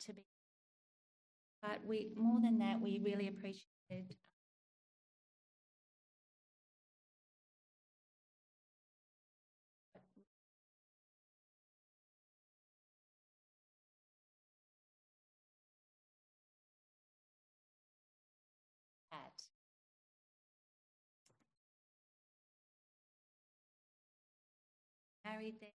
to 0.00 0.12
be. 0.12 0.24
But 1.62 1.84
we, 1.84 2.12
more 2.16 2.40
than 2.40 2.58
that, 2.58 2.80
we 2.80 3.00
really 3.04 3.28
appreciated. 3.28 4.16
Uh, 19.12 19.16
Married 25.24 25.56
there. 25.60 25.70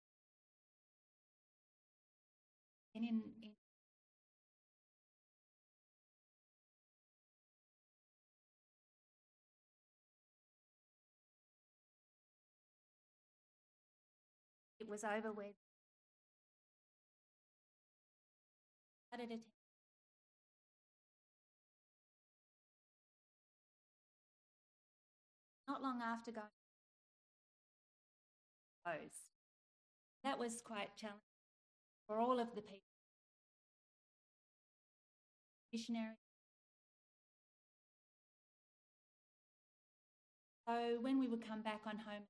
And 2.95 3.05
in, 3.05 3.23
it 14.87 14.91
was 14.91 15.03
over 15.03 15.33
with. 15.33 15.57
Started 19.09 19.33
a 19.33 19.39
not 25.69 25.83
long 25.83 26.01
after 26.03 26.31
going 26.31 26.47
closed. 28.85 29.33
That 30.23 30.39
was 30.39 30.61
quite 30.65 30.97
challenging 30.97 31.21
for 32.07 32.19
all 32.19 32.39
of 32.39 32.55
the 32.55 32.63
people. 32.63 32.79
Missionary. 35.73 36.15
So 40.69 40.99
when 41.01 41.19
we 41.19 41.27
would 41.27 41.47
come 41.47 41.63
back 41.63 41.81
on 41.87 41.97
home, 41.97 42.23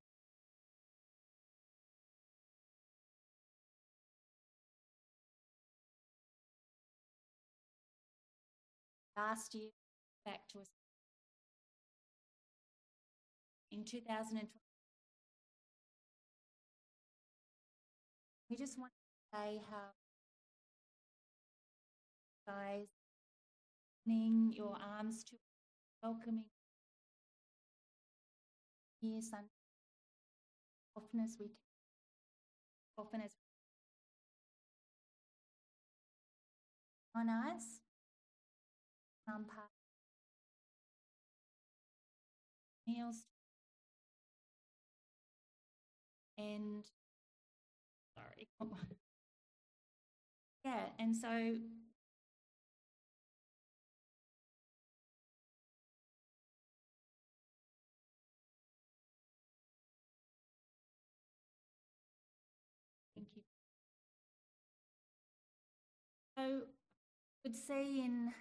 last 9.17 9.55
year, 9.55 9.71
back 10.25 10.41
to 10.53 10.61
us 10.61 10.69
in 13.73 13.85
2020. 13.85 14.49
We 18.49 18.57
just 18.57 18.79
want 18.79 18.93
to 18.93 19.39
say 19.39 19.61
how 19.71 19.91
guys 22.47 22.87
opening 24.07 24.53
your 24.57 24.77
arms 24.97 25.25
to 25.25 25.37
welcoming 26.03 26.45
here 29.01 29.21
son 29.21 29.45
often 30.97 31.21
as 31.21 31.37
we 31.41 31.47
can 31.47 31.57
often 32.99 33.21
as 33.21 33.33
on 37.15 37.29
us 37.29 37.86
um, 39.29 39.47
meals 42.87 43.25
and 46.39 46.85
sorry 48.15 48.49
yeah 50.65 50.87
and 50.99 51.15
so 51.17 51.29
thank 63.15 63.29
you. 63.35 63.43
So 66.37 66.63
would 67.45 67.57
see 67.57 68.03
in 68.05 68.33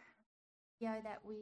video 0.86 1.02
that 1.04 1.20
we 1.26 1.36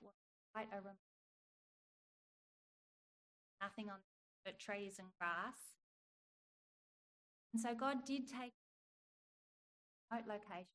what 0.00 0.14
quite 0.54 0.68
a 0.72 0.80
rem- 0.82 0.94
nothing 3.60 3.90
on 3.90 3.98
but 4.44 4.58
trees 4.58 4.96
and 4.98 5.08
grass. 5.18 5.54
And 7.52 7.60
so 7.60 7.74
God 7.74 8.04
did 8.06 8.22
take 8.28 8.52
remote 10.10 10.26
location. 10.26 10.66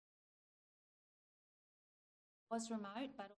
It 2.50 2.54
was 2.54 2.70
remote, 2.72 3.12
but 3.18 3.32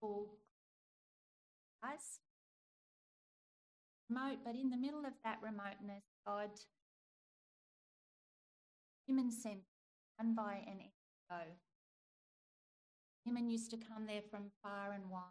all. 0.00 0.38
Remote, 4.10 4.38
but 4.44 4.54
in 4.54 4.70
the 4.70 4.76
middle 4.76 5.00
of 5.04 5.12
that 5.24 5.38
remoteness, 5.42 6.04
God 6.26 6.50
Women 9.08 9.30
sent 9.32 9.60
one 10.18 10.34
by 10.34 10.60
an 10.66 10.80
echo. 10.80 11.42
Women 13.24 13.48
used 13.48 13.70
to 13.70 13.78
come 13.78 14.06
there 14.06 14.20
from 14.30 14.50
far 14.62 14.92
and 14.92 15.08
wide. 15.10 15.22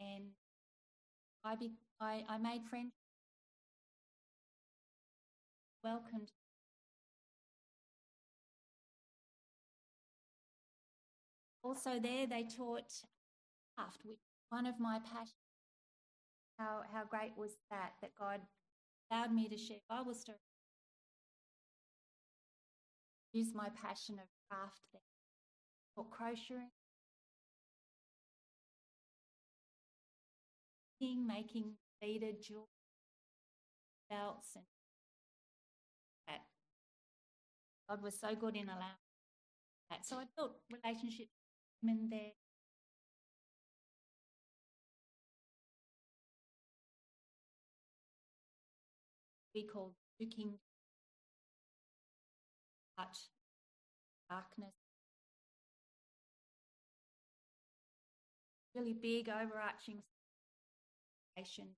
And 0.00 0.30
I, 1.44 1.54
be, 1.54 1.70
I, 2.00 2.24
I 2.28 2.38
made 2.38 2.62
friends, 2.68 2.92
welcomed. 5.84 6.32
Also, 11.62 12.00
there 12.00 12.26
they 12.26 12.42
taught 12.44 12.90
craft, 13.76 14.00
which 14.04 14.18
one 14.48 14.66
of 14.66 14.80
my 14.80 14.98
passions. 14.98 15.34
How, 16.58 16.82
how 16.92 17.04
great 17.04 17.32
was 17.36 17.52
that, 17.70 17.92
that 18.02 18.10
God 18.18 18.40
allowed 19.10 19.32
me 19.32 19.48
to 19.48 19.56
share 19.56 19.78
Bible 19.88 20.14
stories 20.14 20.49
use 23.32 23.52
my 23.54 23.68
passion 23.80 24.16
of 24.16 24.26
craft 24.48 24.80
there 24.92 25.00
for 25.94 26.04
crocheting, 26.04 26.70
making 31.26 31.72
beaded 32.00 32.42
jewelry, 32.42 32.66
belts, 34.08 34.56
and 34.56 34.64
that. 36.26 36.40
God 37.88 38.02
was 38.02 38.18
so 38.18 38.34
good 38.34 38.56
in 38.56 38.68
allowing 38.68 38.98
that. 39.90 40.06
So 40.06 40.16
I 40.16 40.24
built 40.36 40.56
relationships 40.70 41.30
with 41.82 41.90
women 41.90 42.08
there. 42.10 42.32
We 49.54 49.66
called 49.66 49.94
Kingdoms 50.18 50.69
darkness. 54.28 54.74
Really 58.74 58.94
big, 58.94 59.28
overarching 59.28 60.02
situation. 61.36 61.68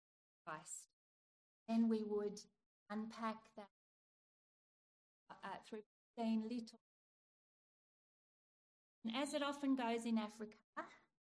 Christ. 0.44 0.88
Then 1.68 1.88
we 1.88 2.02
would 2.06 2.40
unpack 2.90 3.36
that 3.56 3.68
uh, 5.30 5.56
through 5.68 5.82
15 6.16 6.42
little. 6.42 6.78
And 9.04 9.16
as 9.16 9.34
it 9.34 9.42
often 9.42 9.74
goes 9.74 10.04
in 10.04 10.18
Africa, 10.18 10.56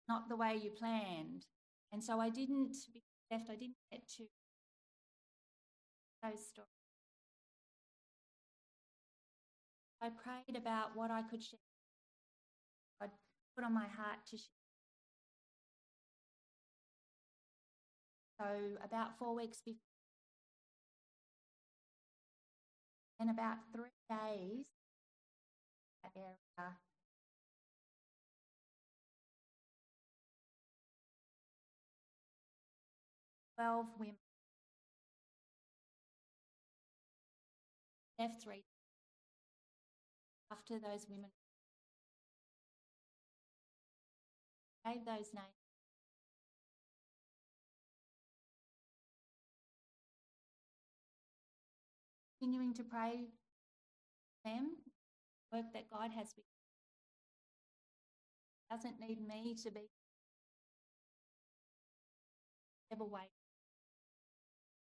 not 0.08 0.28
the 0.28 0.36
way 0.36 0.58
you 0.62 0.70
planned. 0.70 1.46
And 1.92 2.02
so 2.02 2.20
I 2.20 2.30
didn't, 2.30 2.76
left, 3.30 3.50
I 3.50 3.54
didn't 3.54 3.76
get 3.90 4.08
to 4.16 4.24
those 6.22 6.46
stories. 6.46 6.75
I 10.02 10.10
prayed 10.10 10.56
about 10.56 10.94
what 10.94 11.10
I 11.10 11.22
could 11.22 11.42
share. 11.42 11.58
I'd 13.00 13.10
put 13.56 13.64
on 13.64 13.72
my 13.72 13.86
heart 13.86 14.18
to 14.30 14.36
share. 14.36 14.46
So, 18.38 18.46
about 18.84 19.18
four 19.18 19.34
weeks 19.34 19.62
before, 19.64 19.80
in 23.20 23.30
about 23.30 23.56
three 23.72 23.84
days, 24.10 24.66
that 26.02 26.12
area. 26.14 26.76
Twelve 33.56 33.86
women 33.98 34.16
left 38.18 38.42
three 38.42 38.64
after 40.50 40.74
those 40.74 41.06
women 41.08 41.30
gave 44.84 45.04
those 45.04 45.34
names. 45.34 45.66
continuing 52.38 52.74
to 52.74 52.84
pray 52.84 53.24
them, 54.44 54.76
work 55.52 55.64
that 55.74 55.90
God 55.90 56.10
has 56.12 56.28
with 56.36 56.44
doesn't 58.70 59.00
need 59.00 59.18
me 59.26 59.54
to 59.64 59.70
be 59.70 59.88
ever 62.92 63.04
wait. 63.04 63.30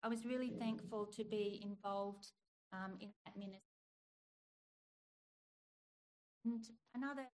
I 0.04 0.08
was 0.08 0.26
really 0.26 0.50
thankful 0.50 1.06
to 1.16 1.24
be 1.24 1.62
involved 1.64 2.28
um, 2.74 2.94
in 3.00 3.10
that 3.26 3.36
ministry. 3.38 3.77
And 6.48 6.64
another 6.96 7.28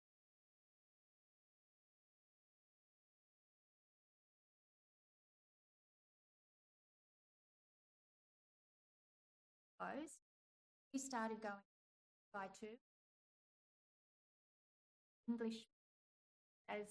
we 10.94 11.00
started 11.00 11.42
going 11.42 11.54
by 12.34 12.48
two. 12.58 12.78
English, 15.28 15.66
as 16.69 16.88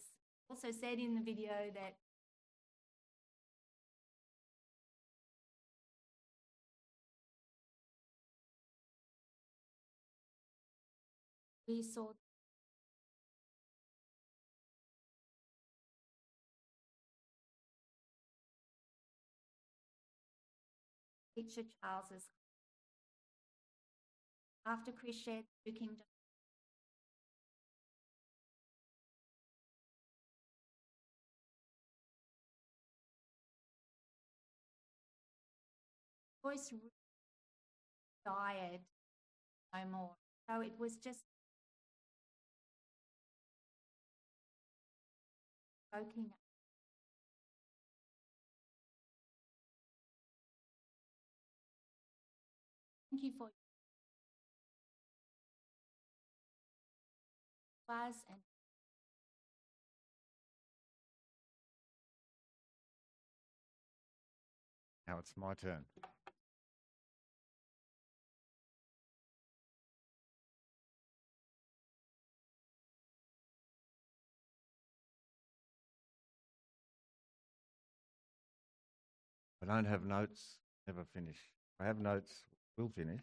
also 0.49 0.69
said 0.70 0.99
in 0.99 1.14
the 1.14 1.23
video, 1.23 1.52
that 1.75 1.96
saw 11.82 12.12
teacher 21.34 21.62
Charles's 21.81 22.31
after 24.67 24.90
Chris 24.90 25.17
shared 25.20 25.44
two 25.67 25.72
kingdom 25.72 26.06
voice 36.43 36.73
died 38.25 38.81
no 39.75 39.81
more. 39.90 40.11
So 40.49 40.61
it 40.62 40.73
was 40.78 40.96
just 40.96 41.25
soaking 45.92 46.31
Thank 53.10 53.22
you 53.25 53.32
for 53.37 53.50
was 57.88 58.14
and 58.28 58.38
Now 65.08 65.19
it's 65.19 65.37
my 65.37 65.54
turn. 65.54 65.84
I 79.62 79.66
don't 79.66 79.84
have 79.84 80.04
notes, 80.04 80.56
never 80.86 81.04
finish. 81.04 81.36
I 81.78 81.84
have 81.84 81.98
notes, 81.98 82.44
will 82.76 82.88
finish. 82.88 83.22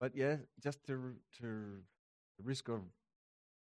But 0.00 0.16
yeah, 0.16 0.36
just 0.60 0.84
to, 0.86 1.14
to 1.40 1.80
the 2.38 2.44
risk 2.44 2.68
of 2.68 2.80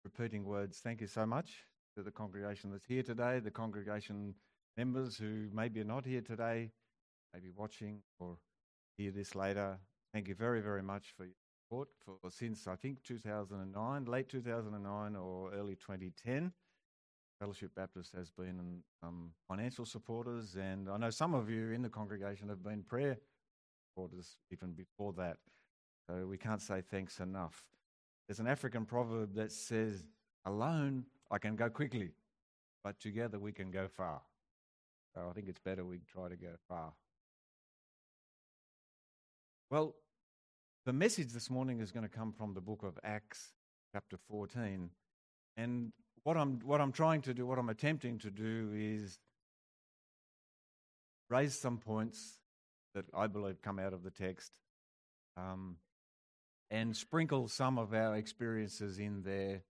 repeating 0.04 0.46
words, 0.46 0.80
thank 0.80 1.02
you 1.02 1.08
so 1.08 1.26
much 1.26 1.64
to 1.96 2.04
the 2.04 2.12
congregation 2.12 2.72
that's 2.72 2.86
here 2.86 3.04
today, 3.04 3.40
the 3.40 3.52
congregation 3.52 4.36
members 4.78 5.18
who 5.18 5.48
maybe 5.54 5.82
are 5.82 5.86
not 5.86 6.06
here 6.06 6.22
today, 6.22 6.72
maybe 7.34 7.50
watching 7.56 8.02
or 8.20 8.38
hear 8.98 9.12
this 9.12 9.36
later. 9.36 9.78
Thank 10.14 10.28
you 10.28 10.36
very, 10.36 10.62
very 10.62 10.84
much 10.84 11.14
for 11.16 11.26
your 11.26 11.34
support 11.70 11.90
for 12.06 12.30
since 12.30 12.68
I 12.68 12.76
think 12.76 13.04
2009, 13.04 14.06
late 14.06 14.30
2009 14.30 15.16
or 15.16 15.52
early 15.54 15.76
2010. 15.76 16.52
Fellowship 17.40 17.72
Baptist 17.74 18.14
has 18.14 18.30
been 18.30 18.84
um, 19.02 19.32
financial 19.48 19.86
supporters, 19.86 20.58
and 20.58 20.90
I 20.90 20.98
know 20.98 21.10
some 21.10 21.34
of 21.34 21.50
you 21.50 21.72
in 21.72 21.82
the 21.82 21.90
congregation 21.90 22.50
have 22.50 22.62
been 22.62 22.84
prayer 22.84 23.18
supporters 23.88 24.36
even 24.52 24.74
before 24.74 25.14
that. 25.14 25.38
So 26.08 26.28
we 26.28 26.38
can't 26.38 26.62
say 26.62 26.82
thanks 26.82 27.22
enough. 27.22 27.64
There's 28.28 28.40
an 28.40 28.48
African 28.48 28.86
proverb 28.86 29.36
that 29.36 29.54
says, 29.54 30.04
Alone 30.46 31.06
I 31.32 31.38
can 31.38 31.56
go 31.56 31.70
quickly, 31.70 32.12
but 32.84 33.00
together 33.00 33.40
we 33.40 33.54
can 33.54 33.72
go 33.72 33.88
far. 33.88 34.22
So 35.16 35.22
I 35.30 35.34
think 35.34 35.48
it's 35.48 35.60
better 35.60 35.86
we 35.86 36.02
try 36.12 36.28
to 36.28 36.36
go 36.36 36.56
far. 36.68 36.92
Well, 39.70 39.96
the 40.86 40.94
message 40.94 41.32
this 41.32 41.50
morning 41.50 41.80
is 41.80 41.92
going 41.92 42.08
to 42.08 42.10
come 42.10 42.34
from 42.34 42.54
the 42.54 42.62
book 42.62 42.84
of 42.84 43.00
Acts, 43.04 43.54
chapter 43.94 44.18
14. 44.30 44.90
And 45.56 45.92
what 46.30 46.38
I'm, 46.38 46.60
what 46.64 46.80
I'm 46.80 46.92
trying 46.92 47.24
to 47.24 47.34
do, 47.34 47.48
what 47.48 47.58
I'm 47.58 47.70
attempting 47.70 48.20
to 48.20 48.30
do 48.30 48.70
is 48.76 49.18
raise 51.28 51.58
some 51.58 51.80
points 51.80 52.38
that 52.94 53.06
I 53.16 53.26
believe 53.26 53.64
come 53.64 53.80
out 53.80 53.94
of 53.94 54.04
the 54.04 54.12
text 54.12 54.52
um, 55.38 55.78
and 56.70 56.96
sprinkle 56.96 57.48
some 57.48 57.80
of 57.80 57.96
our 57.96 58.16
experiences 58.16 59.00
in 59.00 59.24
there. 59.24 59.64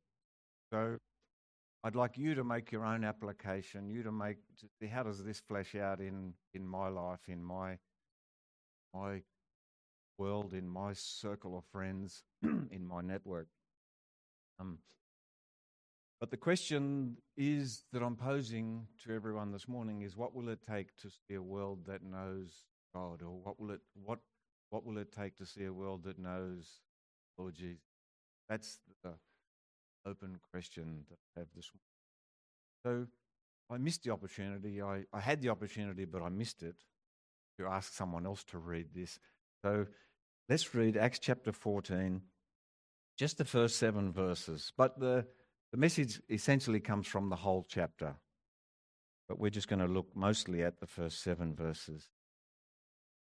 So 0.73 0.97
I'd 1.85 1.95
like 1.95 2.17
you 2.17 2.35
to 2.35 2.44
make 2.44 2.73
your 2.73 2.83
own 2.83 3.06
application, 3.06 3.89
you 3.89 4.03
to 4.03 4.11
make 4.11 4.39
to 4.81 4.88
how 4.89 5.03
does 5.03 5.23
this 5.23 5.39
flesh 5.39 5.75
out 5.75 6.01
in, 6.01 6.33
in 6.53 6.67
my 6.67 6.89
life, 6.89 7.21
in 7.29 7.41
my 7.41 7.77
my 8.94 9.21
world, 10.17 10.53
in 10.53 10.67
my 10.67 10.91
circle 10.91 11.57
of 11.57 11.63
friends, 11.71 12.25
in 12.44 12.85
my 12.85 13.00
network. 13.00 13.47
Um, 14.59 14.79
but 16.19 16.31
the 16.31 16.38
question 16.38 17.18
is 17.38 17.83
that 17.94 18.04
I'm 18.04 18.16
posing 18.18 18.88
to 19.06 19.13
everyone 19.13 19.51
this 19.51 19.68
morning 19.68 20.01
is 20.01 20.18
what 20.18 20.36
will 20.36 20.50
it 20.50 20.60
take 20.69 20.95
to 20.98 21.10
see 21.10 21.36
a 21.36 21.42
world 21.42 21.86
that 21.88 22.04
knows 22.04 22.66
God, 22.94 23.21
or 23.21 23.40
what 23.44 23.59
will 23.59 23.71
it 23.71 23.81
what 23.94 24.19
what 24.69 24.85
will 24.85 24.97
it 24.97 25.11
take 25.11 25.38
to 25.38 25.45
see 25.45 25.66
a 25.66 25.73
world 25.73 26.04
that 26.04 26.19
knows 26.19 26.81
Lord 27.38 27.56
Jesus? 27.56 27.81
That's 28.49 28.80
the 29.04 29.14
open 30.06 30.40
question 30.52 31.06
that 31.09 31.18
I 31.35 31.40
have 31.40 31.47
this 31.56 31.71
morning. 32.83 33.07
So 33.07 33.73
I 33.73 33.78
missed 33.78 34.04
the 34.04 34.11
opportunity. 34.11 34.81
I, 34.81 35.04
I 35.14 35.19
had 35.19 35.42
the 35.42 35.49
opportunity, 35.49 36.06
but 36.06 36.21
I 36.21 36.30
missed 36.30 36.64
it 36.64 36.76
to 37.59 37.68
ask 37.68 37.94
someone 37.94 38.26
else 38.26 38.44
to 38.45 38.57
read 38.57 38.88
this. 38.94 39.19
So 39.64 39.85
let's 40.49 40.73
read 40.73 40.97
Acts 40.97 41.19
chapter 41.19 41.52
14, 41.52 42.21
just 43.18 43.38
the 43.38 43.45
first 43.45 43.78
seven 43.78 44.11
verses. 44.11 44.71
But 44.76 44.99
the 44.99 45.26
the 45.71 45.78
message 45.78 46.21
essentially 46.30 46.80
comes 46.80 47.07
from 47.07 47.30
the 47.30 47.35
whole 47.35 47.66
chapter, 47.69 48.16
but 49.28 49.40
we're 49.40 49.52
just 49.52 49.68
going 49.68 49.80
to 49.80 49.85
look 49.85 50.07
mostly 50.16 50.64
at 50.64 50.80
the 50.80 50.88
first 50.88 51.21
seven 51.21 51.54
verses. 51.54 52.09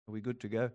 Are 0.09 0.13
we 0.13 0.21
good 0.21 0.41
to 0.41 0.49
go? 0.49 0.71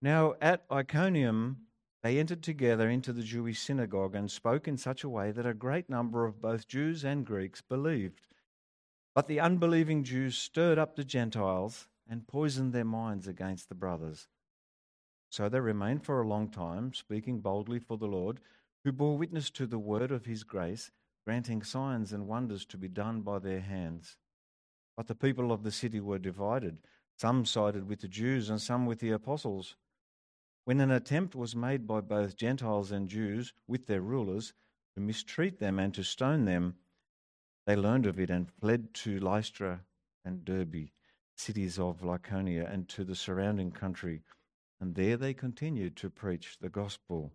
Now, 0.00 0.34
at 0.40 0.64
Iconium, 0.72 1.58
they 2.02 2.18
entered 2.18 2.42
together 2.42 2.88
into 2.88 3.12
the 3.12 3.22
Jewish 3.22 3.60
synagogue 3.60 4.14
and 4.14 4.30
spoke 4.30 4.66
in 4.66 4.78
such 4.78 5.04
a 5.04 5.08
way 5.08 5.30
that 5.30 5.46
a 5.46 5.54
great 5.54 5.90
number 5.90 6.24
of 6.24 6.40
both 6.40 6.66
Jews 6.66 7.04
and 7.04 7.26
Greeks 7.26 7.60
believed. 7.60 8.26
But 9.14 9.26
the 9.26 9.40
unbelieving 9.40 10.02
Jews 10.02 10.38
stirred 10.38 10.78
up 10.78 10.96
the 10.96 11.04
Gentiles 11.04 11.86
and 12.08 12.26
poisoned 12.26 12.72
their 12.72 12.84
minds 12.84 13.28
against 13.28 13.68
the 13.68 13.74
brothers. 13.74 14.26
So 15.30 15.48
they 15.48 15.60
remained 15.60 16.04
for 16.04 16.20
a 16.20 16.26
long 16.26 16.48
time, 16.48 16.94
speaking 16.94 17.40
boldly 17.40 17.78
for 17.78 17.96
the 17.96 18.06
Lord 18.06 18.40
who 18.84 18.92
bore 18.92 19.16
witness 19.16 19.50
to 19.50 19.66
the 19.66 19.78
word 19.78 20.10
of 20.10 20.26
his 20.26 20.44
grace, 20.44 20.90
granting 21.24 21.62
signs 21.62 22.12
and 22.12 22.26
wonders 22.26 22.64
to 22.66 22.76
be 22.76 22.88
done 22.88 23.20
by 23.20 23.38
their 23.38 23.60
hands. 23.60 24.16
But 24.96 25.06
the 25.06 25.14
people 25.14 25.52
of 25.52 25.62
the 25.62 25.70
city 25.70 26.00
were 26.00 26.18
divided. 26.18 26.78
Some 27.18 27.46
sided 27.46 27.88
with 27.88 28.00
the 28.00 28.08
Jews 28.08 28.50
and 28.50 28.60
some 28.60 28.86
with 28.86 28.98
the 28.98 29.10
apostles. 29.10 29.76
When 30.64 30.80
an 30.80 30.90
attempt 30.90 31.34
was 31.34 31.56
made 31.56 31.86
by 31.86 32.00
both 32.00 32.36
Gentiles 32.36 32.90
and 32.90 33.08
Jews 33.08 33.52
with 33.66 33.86
their 33.86 34.00
rulers 34.00 34.52
to 34.94 35.00
mistreat 35.00 35.58
them 35.58 35.78
and 35.78 35.94
to 35.94 36.02
stone 36.02 36.44
them, 36.44 36.76
they 37.66 37.76
learned 37.76 38.06
of 38.06 38.18
it 38.18 38.30
and 38.30 38.50
fled 38.50 38.92
to 38.94 39.20
Lystra 39.20 39.80
and 40.24 40.44
Derbe, 40.44 40.90
cities 41.36 41.78
of 41.78 42.02
Lycaonia, 42.02 42.72
and 42.72 42.88
to 42.88 43.04
the 43.04 43.14
surrounding 43.14 43.70
country. 43.70 44.22
And 44.80 44.94
there 44.94 45.16
they 45.16 45.34
continued 45.34 45.96
to 45.96 46.10
preach 46.10 46.58
the 46.60 46.68
gospel. 46.68 47.32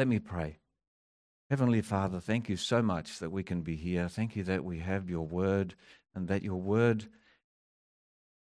Let 0.00 0.08
me 0.08 0.18
pray. 0.18 0.56
Heavenly 1.50 1.82
Father, 1.82 2.20
thank 2.20 2.48
you 2.48 2.56
so 2.56 2.80
much 2.80 3.18
that 3.18 3.30
we 3.30 3.42
can 3.42 3.60
be 3.60 3.76
here. 3.76 4.08
Thank 4.08 4.34
you 4.34 4.42
that 4.44 4.64
we 4.64 4.78
have 4.78 5.10
your 5.10 5.26
word 5.26 5.74
and 6.14 6.26
that 6.26 6.42
your 6.42 6.58
word 6.58 7.08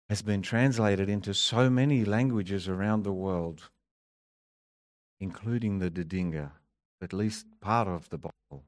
has 0.08 0.22
been 0.22 0.40
translated 0.40 1.08
into 1.08 1.34
so 1.34 1.68
many 1.68 2.04
languages 2.04 2.68
around 2.68 3.02
the 3.02 3.12
world, 3.12 3.70
including 5.18 5.80
the 5.80 5.90
Didinga, 5.90 6.52
at 7.02 7.12
least 7.12 7.46
part 7.60 7.88
of 7.88 8.08
the 8.10 8.18
Bible. 8.18 8.62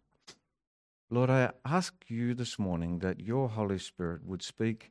Lord, 1.11 1.31
I 1.31 1.53
ask 1.65 1.95
you 2.09 2.35
this 2.35 2.59
morning 2.59 2.99
that 2.99 3.21
your 3.21 3.51
Holy 3.51 3.79
Spirit 3.79 4.27
would 4.27 4.43
speak 4.43 4.91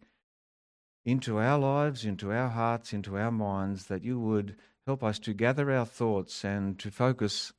into 1.04 1.38
our 1.38 1.60
lives, 1.60 2.06
into 2.06 2.32
our 2.32 2.48
hearts, 2.48 2.94
into 2.94 3.18
our 3.18 3.32
minds, 3.32 3.88
that 3.88 4.06
you 4.06 4.22
would 4.22 4.56
help 4.88 5.04
us 5.04 5.20
to 5.20 5.34
gather 5.34 5.70
our 5.70 5.86
thoughts 5.86 6.46
and 6.46 6.80
to 6.80 6.92
focus 6.92 7.52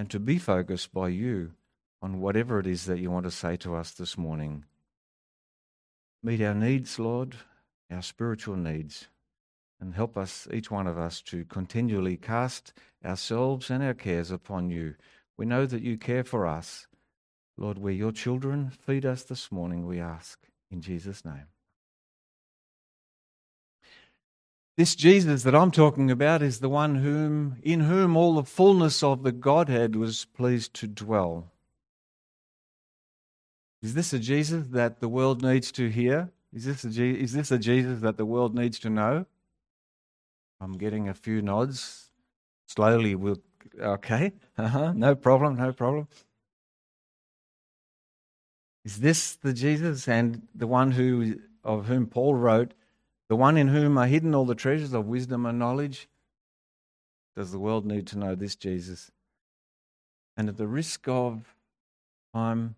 and 0.00 0.08
to 0.08 0.18
be 0.18 0.38
focused 0.38 0.94
by 0.94 1.08
you 1.08 1.52
on 2.00 2.22
whatever 2.22 2.58
it 2.58 2.66
is 2.66 2.86
that 2.86 2.98
you 2.98 3.10
want 3.10 3.24
to 3.24 3.30
say 3.30 3.54
to 3.54 3.74
us 3.74 3.90
this 3.90 4.16
morning. 4.16 4.64
Meet 6.22 6.40
our 6.40 6.54
needs, 6.54 6.98
Lord, 6.98 7.34
our 7.92 8.00
spiritual 8.00 8.56
needs, 8.56 9.08
and 9.78 9.92
help 9.92 10.16
us, 10.16 10.48
each 10.54 10.70
one 10.70 10.86
of 10.86 10.96
us, 10.96 11.20
to 11.24 11.44
continually 11.44 12.16
cast 12.16 12.72
ourselves 13.04 13.68
and 13.68 13.82
our 13.82 13.92
cares 13.92 14.30
upon 14.30 14.70
you. 14.70 14.94
We 15.36 15.44
know 15.44 15.66
that 15.66 15.82
you 15.82 15.98
care 15.98 16.24
for 16.24 16.46
us. 16.46 16.86
Lord, 17.58 17.76
we're 17.76 17.90
your 17.90 18.12
children. 18.12 18.70
Feed 18.70 19.04
us 19.04 19.24
this 19.24 19.52
morning, 19.52 19.86
we 19.86 20.00
ask, 20.00 20.38
in 20.70 20.80
Jesus' 20.80 21.26
name. 21.26 21.48
This 24.80 24.96
Jesus 24.96 25.42
that 25.42 25.54
I'm 25.54 25.70
talking 25.70 26.10
about 26.10 26.40
is 26.40 26.60
the 26.60 26.70
one 26.70 26.94
whom 26.94 27.56
in 27.62 27.80
whom 27.80 28.16
all 28.16 28.36
the 28.36 28.44
fullness 28.44 29.02
of 29.02 29.24
the 29.24 29.30
Godhead 29.30 29.94
was 29.94 30.24
pleased 30.24 30.72
to 30.76 30.86
dwell. 30.86 31.52
Is 33.82 33.92
this 33.92 34.14
a 34.14 34.18
Jesus 34.18 34.68
that 34.68 35.00
the 35.00 35.06
world 35.06 35.42
needs 35.42 35.70
to 35.72 35.90
hear? 35.90 36.30
Is 36.54 36.64
this 36.64 36.82
a, 36.82 36.88
is 36.98 37.34
this 37.34 37.50
a 37.50 37.58
Jesus 37.58 38.00
that 38.00 38.16
the 38.16 38.24
world 38.24 38.54
needs 38.54 38.78
to 38.78 38.88
know? 38.88 39.26
I'm 40.62 40.78
getting 40.78 41.10
a 41.10 41.14
few 41.14 41.42
nods. 41.42 42.08
Slowly 42.66 43.14
we'll 43.14 43.42
okay. 43.78 44.32
Uh-huh. 44.56 44.94
No 44.94 45.14
problem, 45.14 45.56
no 45.56 45.74
problem. 45.74 46.08
Is 48.86 49.00
this 49.00 49.34
the 49.34 49.52
Jesus 49.52 50.08
and 50.08 50.48
the 50.54 50.66
one 50.66 50.92
who 50.92 51.38
of 51.62 51.84
whom 51.84 52.06
Paul 52.06 52.34
wrote, 52.34 52.72
the 53.30 53.36
one 53.36 53.56
in 53.56 53.68
whom 53.68 53.96
are 53.96 54.08
hidden 54.08 54.34
all 54.34 54.44
the 54.44 54.56
treasures 54.56 54.92
of 54.92 55.06
wisdom 55.06 55.46
and 55.46 55.56
knowledge? 55.56 56.08
Does 57.36 57.52
the 57.52 57.60
world 57.60 57.86
need 57.86 58.08
to 58.08 58.18
know 58.18 58.34
this 58.34 58.56
Jesus? 58.56 59.12
And 60.36 60.48
at 60.48 60.56
the 60.56 60.66
risk 60.66 61.06
of 61.06 61.54
time, 62.34 62.74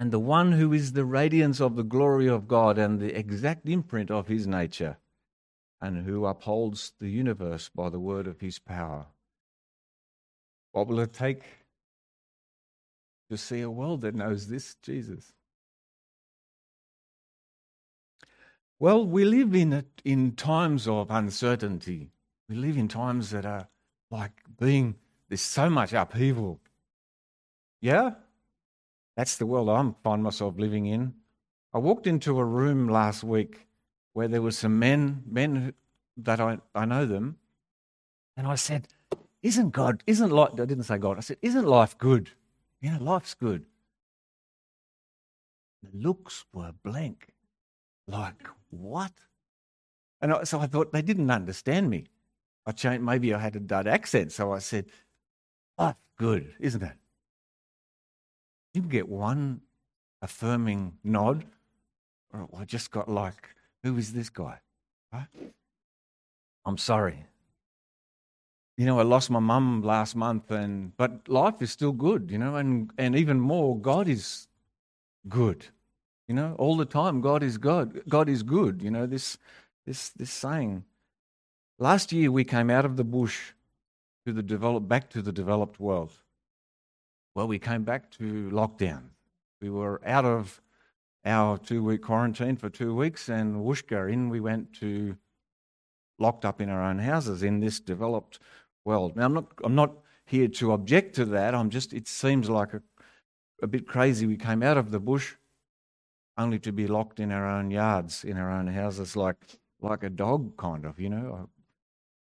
and 0.00 0.10
the 0.10 0.18
one 0.18 0.52
who 0.52 0.72
is 0.72 0.92
the 0.92 1.04
radiance 1.04 1.60
of 1.60 1.76
the 1.76 1.84
glory 1.84 2.26
of 2.26 2.48
God 2.48 2.78
and 2.78 2.98
the 2.98 3.16
exact 3.16 3.68
imprint 3.68 4.10
of 4.10 4.26
his 4.26 4.44
nature, 4.44 4.98
and 5.80 6.04
who 6.04 6.26
upholds 6.26 6.92
the 6.98 7.08
universe 7.08 7.70
by 7.72 7.88
the 7.90 8.00
word 8.00 8.26
of 8.26 8.40
his 8.40 8.58
power. 8.58 9.06
What 10.72 10.88
will 10.88 10.98
it 10.98 11.12
take 11.12 11.42
to 13.30 13.36
see 13.36 13.60
a 13.60 13.70
world 13.70 14.00
that 14.00 14.16
knows 14.16 14.48
this 14.48 14.74
Jesus? 14.82 15.32
Well, 18.80 19.04
we 19.04 19.26
live 19.26 19.54
in, 19.54 19.84
in 20.06 20.32
times 20.32 20.88
of 20.88 21.10
uncertainty. 21.10 22.08
We 22.48 22.56
live 22.56 22.78
in 22.78 22.88
times 22.88 23.28
that 23.30 23.44
are 23.44 23.68
like 24.10 24.32
being, 24.58 24.94
there's 25.28 25.42
so 25.42 25.68
much 25.68 25.92
upheaval. 25.92 26.58
Yeah? 27.82 28.12
That's 29.18 29.36
the 29.36 29.44
world 29.44 29.68
I 29.68 29.92
find 30.02 30.22
myself 30.22 30.54
living 30.56 30.86
in. 30.86 31.12
I 31.74 31.78
walked 31.78 32.06
into 32.06 32.38
a 32.38 32.44
room 32.44 32.88
last 32.88 33.22
week 33.22 33.66
where 34.14 34.28
there 34.28 34.40
were 34.40 34.50
some 34.50 34.78
men, 34.78 35.24
men 35.30 35.74
that 36.16 36.40
I, 36.40 36.56
I 36.74 36.86
know 36.86 37.04
them, 37.04 37.36
and 38.34 38.46
I 38.46 38.54
said, 38.54 38.88
Isn't 39.42 39.70
God, 39.70 40.02
isn't 40.06 40.30
life, 40.30 40.52
I 40.54 40.64
didn't 40.64 40.84
say 40.84 40.96
God, 40.96 41.18
I 41.18 41.20
said, 41.20 41.36
Isn't 41.42 41.66
life 41.66 41.98
good? 41.98 42.30
You 42.80 42.92
know, 42.92 42.98
life's 42.98 43.34
good. 43.34 43.66
The 45.82 45.90
looks 45.98 46.46
were 46.54 46.72
blank. 46.82 47.28
Like, 48.08 48.48
what? 48.70 49.12
And 50.20 50.32
I, 50.32 50.44
so 50.44 50.60
I 50.60 50.66
thought 50.66 50.92
they 50.92 51.02
didn't 51.02 51.30
understand 51.30 51.90
me. 51.90 52.06
I 52.66 52.72
changed, 52.72 53.02
maybe 53.02 53.32
I 53.34 53.38
had 53.38 53.56
a 53.56 53.60
dud 53.60 53.86
accent, 53.86 54.32
so 54.32 54.52
I 54.52 54.58
said, 54.58 54.86
Life's 55.78 55.98
good, 56.18 56.54
isn't 56.60 56.82
it? 56.82 56.92
You 58.74 58.82
get 58.82 59.08
one 59.08 59.62
affirming 60.22 60.98
nod, 61.02 61.44
oh, 62.34 62.48
I 62.56 62.64
just 62.64 62.90
got 62.90 63.08
like, 63.08 63.48
who 63.82 63.96
is 63.96 64.12
this 64.12 64.28
guy? 64.28 64.58
Right? 65.12 65.26
I'm 66.66 66.78
sorry. 66.78 67.24
You 68.76 68.86
know, 68.86 68.98
I 68.98 69.02
lost 69.02 69.30
my 69.30 69.40
mum 69.40 69.82
last 69.82 70.14
month, 70.14 70.50
and 70.50 70.96
but 70.96 71.28
life 71.28 71.60
is 71.60 71.70
still 71.70 71.92
good, 71.92 72.30
you 72.30 72.38
know, 72.38 72.56
and, 72.56 72.90
and 72.96 73.16
even 73.16 73.40
more, 73.40 73.78
God 73.78 74.08
is 74.08 74.46
good. 75.28 75.66
You 76.30 76.36
know, 76.36 76.54
all 76.60 76.76
the 76.76 76.84
time, 76.84 77.20
God 77.20 77.42
is 77.42 77.58
God. 77.58 78.02
God 78.08 78.28
is 78.28 78.44
good. 78.44 78.82
You 78.82 78.92
know, 78.92 79.04
this 79.04 79.36
this 79.84 80.10
this 80.10 80.30
saying. 80.30 80.84
Last 81.76 82.12
year 82.12 82.30
we 82.30 82.44
came 82.44 82.70
out 82.70 82.84
of 82.84 82.96
the 82.96 83.02
bush 83.02 83.50
to 84.24 84.32
the 84.32 84.40
develop 84.40 84.86
back 84.86 85.10
to 85.10 85.22
the 85.22 85.32
developed 85.32 85.80
world. 85.80 86.12
Well, 87.34 87.48
we 87.48 87.58
came 87.58 87.82
back 87.82 88.12
to 88.12 88.48
lockdown. 88.52 89.06
We 89.60 89.70
were 89.70 90.00
out 90.06 90.24
of 90.24 90.62
our 91.24 91.58
two 91.58 91.82
week 91.82 92.02
quarantine 92.02 92.54
for 92.54 92.70
two 92.70 92.94
weeks, 92.94 93.28
and 93.28 93.56
whooshka, 93.56 94.08
in 94.08 94.28
we 94.28 94.38
went 94.38 94.72
to 94.74 95.16
locked 96.20 96.44
up 96.44 96.60
in 96.60 96.68
our 96.68 96.84
own 96.84 97.00
houses 97.00 97.42
in 97.42 97.58
this 97.58 97.80
developed 97.80 98.38
world. 98.84 99.16
Now, 99.16 99.24
I'm 99.24 99.34
not, 99.34 99.46
I'm 99.64 99.74
not 99.74 99.94
here 100.26 100.46
to 100.46 100.70
object 100.74 101.16
to 101.16 101.24
that. 101.24 101.56
I'm 101.56 101.70
just, 101.70 101.92
it 101.92 102.06
seems 102.06 102.48
like 102.48 102.72
a, 102.72 102.82
a 103.60 103.66
bit 103.66 103.88
crazy. 103.88 104.26
We 104.26 104.36
came 104.36 104.62
out 104.62 104.76
of 104.76 104.92
the 104.92 105.00
bush 105.00 105.34
only 106.38 106.58
to 106.60 106.72
be 106.72 106.86
locked 106.86 107.20
in 107.20 107.32
our 107.32 107.46
own 107.46 107.70
yards, 107.70 108.24
in 108.24 108.36
our 108.36 108.50
own 108.50 108.66
houses, 108.66 109.16
like, 109.16 109.36
like 109.80 110.02
a 110.02 110.10
dog, 110.10 110.56
kind 110.56 110.84
of, 110.84 110.98
you 111.00 111.10
know. 111.10 111.48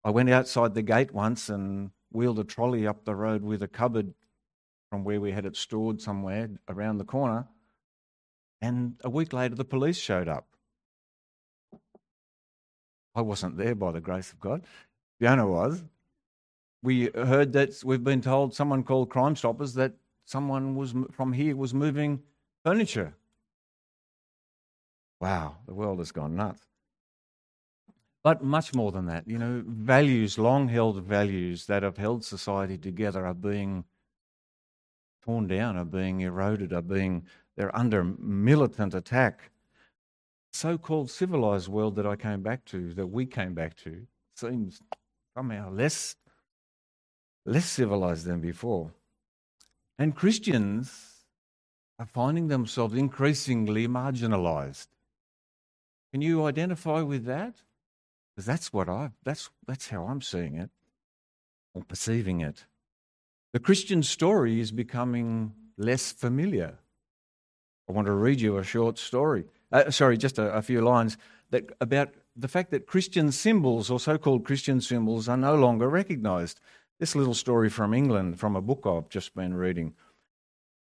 I, 0.04 0.08
I 0.08 0.10
went 0.10 0.30
outside 0.30 0.74
the 0.74 0.82
gate 0.82 1.12
once 1.12 1.48
and 1.48 1.90
wheeled 2.12 2.38
a 2.38 2.44
trolley 2.44 2.86
up 2.86 3.04
the 3.04 3.14
road 3.14 3.42
with 3.42 3.62
a 3.62 3.68
cupboard 3.68 4.14
from 4.90 5.04
where 5.04 5.20
we 5.20 5.32
had 5.32 5.46
it 5.46 5.56
stored 5.56 6.00
somewhere 6.00 6.48
around 6.68 6.98
the 6.98 7.04
corner. 7.04 7.46
And 8.60 8.94
a 9.02 9.10
week 9.10 9.32
later, 9.32 9.54
the 9.54 9.64
police 9.64 9.98
showed 9.98 10.28
up. 10.28 10.46
I 13.14 13.22
wasn't 13.22 13.56
there 13.56 13.74
by 13.74 13.92
the 13.92 14.00
grace 14.00 14.32
of 14.32 14.40
God. 14.40 14.64
Fiona 15.18 15.46
was. 15.46 15.82
We 16.82 17.10
heard 17.14 17.52
that 17.54 17.82
we've 17.84 18.04
been 18.04 18.20
told 18.20 18.54
someone 18.54 18.82
called 18.82 19.10
Crime 19.10 19.36
Stoppers 19.36 19.74
that 19.74 19.92
someone 20.24 20.74
was 20.74 20.94
from 21.12 21.32
here 21.32 21.56
was 21.56 21.72
moving 21.72 22.22
furniture. 22.64 23.14
Wow, 25.24 25.56
the 25.66 25.72
world 25.72 26.00
has 26.00 26.12
gone 26.12 26.36
nuts. 26.36 26.66
But 28.22 28.44
much 28.44 28.74
more 28.74 28.92
than 28.92 29.06
that, 29.06 29.26
you 29.26 29.38
know, 29.38 29.62
values, 29.66 30.38
long 30.38 30.68
held 30.68 31.02
values 31.02 31.64
that 31.64 31.82
have 31.82 31.96
held 31.96 32.22
society 32.22 32.76
together 32.76 33.24
are 33.24 33.32
being 33.32 33.84
torn 35.24 35.46
down, 35.46 35.78
are 35.78 35.86
being 35.86 36.20
eroded, 36.20 36.74
are 36.74 36.82
being 36.82 37.24
they're 37.56 37.74
under 37.74 38.04
militant 38.04 38.92
attack. 38.92 39.50
So-called 40.52 41.10
civilized 41.10 41.68
world 41.68 41.96
that 41.96 42.06
I 42.06 42.16
came 42.16 42.42
back 42.42 42.66
to, 42.66 42.92
that 42.92 43.06
we 43.06 43.24
came 43.24 43.54
back 43.54 43.76
to, 43.76 44.06
seems 44.36 44.82
somehow 45.34 45.70
less 45.70 46.16
less 47.46 47.64
civilized 47.64 48.26
than 48.26 48.42
before. 48.42 48.90
And 49.98 50.14
Christians 50.14 51.24
are 51.98 52.04
finding 52.04 52.48
themselves 52.48 52.94
increasingly 52.94 53.88
marginalized. 53.88 54.88
Can 56.14 56.22
you 56.22 56.44
identify 56.44 57.02
with 57.02 57.24
that? 57.24 57.56
Because 58.30 58.46
that's 58.46 58.72
what 58.72 58.88
I 58.88 59.10
that's 59.24 59.50
that's 59.66 59.88
how 59.88 60.04
I'm 60.04 60.22
seeing 60.22 60.54
it 60.54 60.70
or 61.74 61.82
perceiving 61.82 62.40
it. 62.40 62.66
The 63.52 63.58
Christian 63.58 64.00
story 64.04 64.60
is 64.60 64.70
becoming 64.70 65.54
less 65.76 66.12
familiar. 66.12 66.78
I 67.88 67.92
want 67.92 68.06
to 68.06 68.12
read 68.12 68.40
you 68.40 68.58
a 68.58 68.62
short 68.62 68.96
story. 68.96 69.46
Uh, 69.72 69.90
sorry, 69.90 70.16
just 70.16 70.38
a, 70.38 70.54
a 70.54 70.62
few 70.62 70.82
lines 70.82 71.18
that, 71.50 71.72
about 71.80 72.14
the 72.36 72.46
fact 72.46 72.70
that 72.70 72.86
Christian 72.86 73.32
symbols 73.32 73.90
or 73.90 73.98
so 73.98 74.16
called 74.16 74.44
Christian 74.44 74.80
symbols 74.80 75.28
are 75.28 75.36
no 75.36 75.56
longer 75.56 75.88
recognized. 75.88 76.60
This 77.00 77.16
little 77.16 77.34
story 77.34 77.68
from 77.68 77.92
England, 77.92 78.38
from 78.38 78.54
a 78.54 78.62
book 78.62 78.82
I've 78.86 79.08
just 79.08 79.34
been 79.34 79.54
reading. 79.54 79.94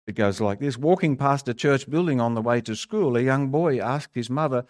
It 0.06 0.16
goes 0.16 0.38
like 0.38 0.60
this 0.60 0.76
Walking 0.76 1.16
past 1.16 1.48
a 1.48 1.54
church 1.54 1.88
building 1.88 2.20
on 2.20 2.34
the 2.34 2.42
way 2.42 2.60
to 2.60 2.76
school, 2.76 3.16
a 3.16 3.22
young 3.22 3.48
boy 3.48 3.80
asked 3.80 4.14
his 4.14 4.28
mother 4.28 4.66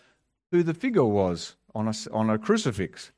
who 0.51 0.63
the 0.63 0.75
figure 0.75 1.05
was 1.05 1.57
on 1.75 1.89
a, 1.89 1.95
on 2.13 2.31
a 2.31 2.39
crucifix. 2.39 3.13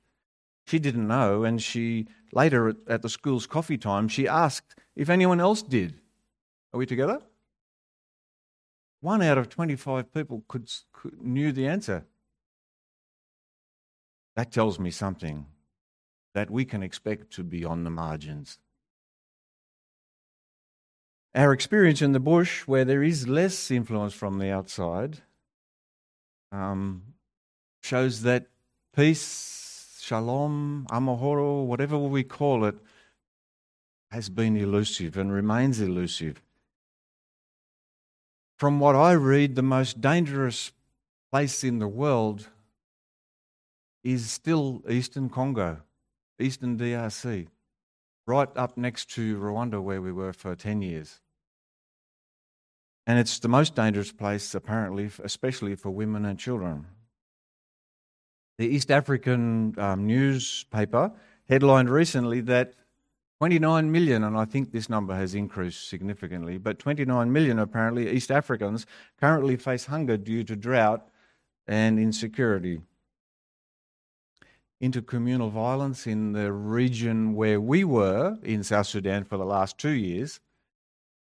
She 0.66 0.78
didn't 0.78 1.06
know, 1.06 1.45
and 1.45 1.62
she 1.62 2.06
later 2.33 2.68
at, 2.68 2.76
at 2.88 3.02
the 3.02 3.09
school's 3.09 3.47
coffee 3.47 3.78
time, 3.78 4.09
she 4.09 4.26
asked 4.26 4.75
if 4.95 5.09
anyone 5.09 5.40
else 5.40 5.62
did. 5.62 6.00
Are 6.73 6.78
we 6.78 6.87
together? 6.87 7.21
One 9.00 9.23
out 9.23 9.38
of 9.38 9.49
25 9.49 10.12
people 10.12 10.45
could, 10.49 10.71
could, 10.92 11.23
knew 11.23 11.52
the 11.52 11.66
answer. 11.66 12.04
that 14.35 14.50
tells 14.50 14.78
me 14.78 14.90
something 14.90 15.47
that 16.35 16.50
we 16.50 16.64
can 16.64 16.83
expect 16.83 17.33
to 17.33 17.42
be 17.42 17.64
on 17.64 17.85
the 17.85 17.90
margins. 17.90 18.59
Our 21.35 21.52
experience 21.52 22.02
in 22.02 22.12
the 22.12 22.21
bush, 22.21 22.66
where 22.66 22.85
there 22.85 23.02
is 23.02 23.28
less 23.28 23.71
influence 23.71 24.12
from 24.12 24.38
the 24.38 24.50
outside, 24.50 25.18
um, 26.50 27.02
shows 27.86 28.22
that 28.22 28.46
peace, 28.94 30.00
shalom, 30.02 30.86
amahoro, 30.90 31.64
whatever 31.64 31.96
we 31.96 32.24
call 32.24 32.64
it, 32.64 32.74
has 34.10 34.28
been 34.28 34.56
elusive 34.56 35.16
and 35.16 35.32
remains 35.32 35.80
elusive. 35.80 36.42
From 38.58 38.80
what 38.80 38.96
I 38.96 39.12
read, 39.12 39.54
the 39.54 39.62
most 39.62 40.00
dangerous 40.00 40.72
place 41.30 41.62
in 41.62 41.78
the 41.78 41.88
world 41.88 42.48
is 44.02 44.30
still 44.30 44.82
Eastern 44.88 45.28
Congo, 45.28 45.82
Eastern 46.40 46.76
DRC, 46.76 47.46
right 48.26 48.48
up 48.56 48.76
next 48.76 49.10
to 49.10 49.38
Rwanda, 49.38 49.80
where 49.80 50.02
we 50.02 50.10
were 50.10 50.32
for 50.32 50.56
10 50.56 50.82
years. 50.82 51.20
And 53.06 53.18
it's 53.20 53.38
the 53.38 53.48
most 53.48 53.76
dangerous 53.76 54.10
place, 54.10 54.54
apparently, 54.54 55.10
especially 55.22 55.76
for 55.76 55.90
women 55.90 56.24
and 56.24 56.38
children. 56.38 56.86
The 58.58 58.66
East 58.66 58.90
African 58.90 59.75
um, 59.78 60.06
newspaper 60.06 61.12
headlined 61.48 61.90
recently 61.90 62.40
that 62.42 62.75
29 63.38 63.92
million, 63.92 64.25
and 64.25 64.36
I 64.36 64.46
think 64.46 64.72
this 64.72 64.88
number 64.88 65.14
has 65.14 65.34
increased 65.34 65.88
significantly, 65.88 66.56
but 66.56 66.78
29 66.78 67.30
million 67.30 67.58
apparently 67.58 68.10
East 68.10 68.30
Africans 68.30 68.86
currently 69.20 69.56
face 69.56 69.86
hunger 69.86 70.16
due 70.16 70.42
to 70.44 70.56
drought 70.56 71.06
and 71.66 71.98
insecurity. 71.98 72.80
Intercommunal 74.82 75.50
violence 75.50 76.06
in 76.06 76.32
the 76.32 76.50
region 76.50 77.34
where 77.34 77.60
we 77.60 77.84
were 77.84 78.38
in 78.42 78.62
South 78.62 78.86
Sudan 78.86 79.25
for 79.25 79.36
the 79.36 79.44
last 79.44 79.76
two 79.76 79.90
years, 79.90 80.40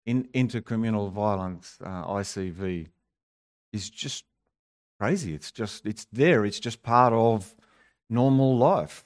in 0.04 0.24
intercommunal 0.34 1.10
violence, 1.10 1.78
uh, 1.82 2.04
ICV, 2.04 2.88
is 3.72 3.88
just 3.88 4.24
crazy. 4.98 5.34
It's 5.34 5.50
just, 5.50 5.86
it's 5.86 6.06
there. 6.12 6.44
It's 6.44 6.60
just 6.60 6.82
part 6.82 7.12
of 7.12 7.54
normal 8.08 8.56
life. 8.56 9.04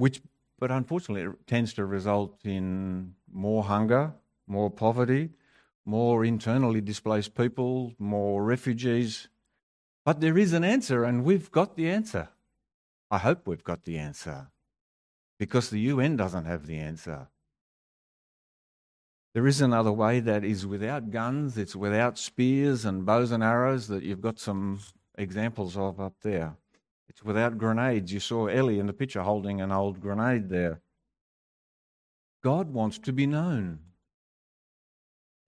which, 0.00 0.22
but 0.58 0.70
unfortunately, 0.70 1.30
it 1.30 1.46
tends 1.46 1.74
to 1.74 1.84
result 1.84 2.40
in 2.44 3.14
more 3.30 3.64
hunger, 3.64 4.14
more 4.46 4.70
poverty, 4.70 5.28
more 5.84 6.24
internally 6.24 6.80
displaced 6.80 7.34
people, 7.34 7.92
more 7.98 8.42
refugees. 8.42 9.28
But 10.06 10.20
there 10.20 10.38
is 10.38 10.54
an 10.54 10.64
answer, 10.64 11.04
and 11.04 11.22
we've 11.22 11.50
got 11.50 11.76
the 11.76 11.88
answer. 11.90 12.30
I 13.10 13.18
hope 13.18 13.46
we've 13.46 13.62
got 13.62 13.84
the 13.84 13.98
answer 13.98 14.48
because 15.38 15.68
the 15.68 15.80
UN 15.80 16.16
doesn't 16.16 16.46
have 16.46 16.66
the 16.66 16.78
answer. 16.78 17.28
There 19.32 19.46
is 19.46 19.60
another 19.60 19.92
way 19.92 20.18
that 20.20 20.44
is 20.44 20.66
without 20.66 21.10
guns, 21.10 21.56
it's 21.56 21.76
without 21.76 22.18
spears 22.18 22.84
and 22.84 23.06
bows 23.06 23.30
and 23.30 23.44
arrows 23.44 23.86
that 23.88 24.02
you've 24.02 24.20
got 24.20 24.40
some 24.40 24.80
examples 25.16 25.76
of 25.76 26.00
up 26.00 26.14
there. 26.22 26.56
It's 27.08 27.22
without 27.22 27.58
grenades. 27.58 28.12
You 28.12 28.20
saw 28.20 28.46
Ellie 28.46 28.78
in 28.80 28.86
the 28.86 28.92
picture 28.92 29.22
holding 29.22 29.60
an 29.60 29.70
old 29.70 30.00
grenade 30.00 30.48
there. 30.48 30.80
God 32.42 32.72
wants 32.72 32.98
to 33.00 33.12
be 33.12 33.26
known. 33.26 33.80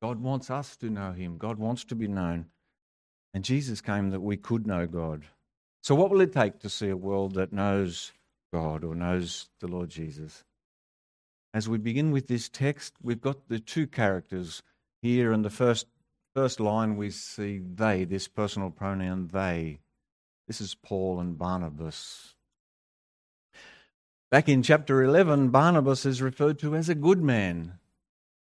God 0.01 0.21
wants 0.21 0.51
us 0.51 0.77
to 0.77 0.91
know 0.91 1.13
Him. 1.13 1.39
God 1.39 1.59
wants 1.59 1.85
to 1.85 1.95
be 1.95 2.09
known. 2.09 2.47
And 3.35 3.45
Jesus 3.45 3.81
came 3.81 4.11
that 4.11 4.21
we 4.21 4.37
could 4.37 4.67
know 4.67 4.87
God. 4.87 5.25
So, 5.83 5.95
what 5.95 6.11
will 6.11 6.21
it 6.21 6.33
take 6.33 6.61
to 6.61 6.69
see 6.69 6.89
a 6.89 6.97
world 6.97 7.35
that 7.35 7.53
knows 7.53 8.13
God 8.53 8.85
or 8.85 8.95
knows 8.95 9.49
the 9.61 9.69
Lord 9.69 9.89
Jesus? 9.89 10.45
As 11.55 11.69
we 11.69 11.77
begin 11.77 12.13
with 12.13 12.29
this 12.29 12.49
text, 12.49 12.95
we've 13.03 13.21
got 13.21 13.49
the 13.49 13.59
two 13.59 13.87
characters 13.87 14.63
here. 15.03 15.33
In 15.33 15.43
the 15.43 15.51
first, 15.51 15.87
first 16.35 16.61
line, 16.61 16.97
we 16.97 17.11
see 17.11 17.59
they, 17.59 18.05
this 18.05 18.27
personal 18.27 18.71
pronoun 18.71 19.29
they. 19.33 19.81
This 20.47 20.63
is 20.63 20.75
Paul 20.75 21.21
and 21.21 21.37
Barnabas. 21.37 22.35
Back 24.31 24.49
in 24.49 24.63
chapter 24.63 25.03
11, 25.03 25.51
Barnabas 25.51 26.07
is 26.07 26.23
referred 26.23 26.59
to 26.61 26.75
as 26.75 26.89
a 26.89 26.95
good 26.95 27.23
man. 27.23 27.75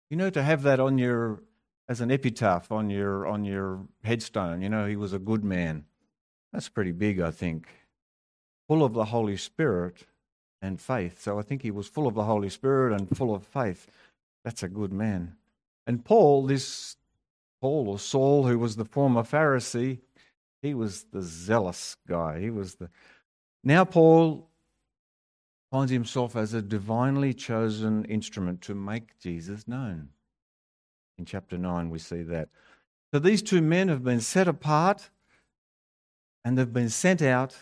You 0.09 0.17
know, 0.17 0.31
to 0.31 0.41
have 0.41 0.63
that 0.63 0.79
on 0.79 0.97
your, 0.97 1.43
as 1.87 2.01
an 2.01 2.09
epitaph 2.09 2.71
on 2.71 2.89
your, 2.89 3.27
on 3.27 3.45
your 3.45 3.81
headstone, 4.03 4.63
you 4.63 4.69
know, 4.69 4.87
he 4.87 4.95
was 4.95 5.13
a 5.13 5.19
good 5.19 5.43
man. 5.43 5.85
That's 6.51 6.69
pretty 6.69 6.93
big, 6.93 7.19
I 7.19 7.29
think. 7.29 7.67
Full 8.67 8.83
of 8.83 8.93
the 8.93 9.05
Holy 9.05 9.37
Spirit 9.37 10.07
and 10.61 10.79
faith. 10.79 11.21
So 11.21 11.39
I 11.39 11.41
think 11.41 11.61
he 11.61 11.71
was 11.71 11.87
full 11.87 12.07
of 12.07 12.15
the 12.15 12.23
Holy 12.23 12.49
Spirit 12.49 12.93
and 12.93 13.15
full 13.15 13.33
of 13.33 13.45
faith. 13.45 13.87
That's 14.43 14.63
a 14.63 14.67
good 14.67 14.91
man. 14.91 15.35
And 15.85 16.03
Paul, 16.03 16.45
this 16.45 16.97
Paul 17.61 17.89
or 17.89 17.99
Saul, 17.99 18.47
who 18.47 18.59
was 18.59 18.75
the 18.75 18.85
former 18.85 19.23
Pharisee, 19.23 19.99
he 20.61 20.73
was 20.73 21.05
the 21.11 21.21
zealous 21.21 21.95
guy. 22.07 22.39
He 22.39 22.49
was 22.49 22.75
the. 22.75 22.89
Now, 23.63 23.85
Paul 23.85 24.49
finds 25.71 25.91
himself 25.91 26.35
as 26.35 26.53
a 26.53 26.61
divinely 26.61 27.33
chosen 27.33 28.05
instrument 28.05 28.61
to 28.61 28.75
make 28.75 29.19
Jesus 29.19 29.67
known. 29.67 30.09
In 31.17 31.25
chapter 31.25 31.57
9, 31.57 31.89
we 31.89 31.99
see 31.99 32.21
that. 32.23 32.49
So 33.13 33.19
these 33.19 33.41
two 33.41 33.61
men 33.61 33.87
have 33.87 34.03
been 34.03 34.21
set 34.21 34.47
apart 34.47 35.09
and 36.43 36.57
they've 36.57 36.71
been 36.71 36.89
sent 36.89 37.21
out 37.21 37.57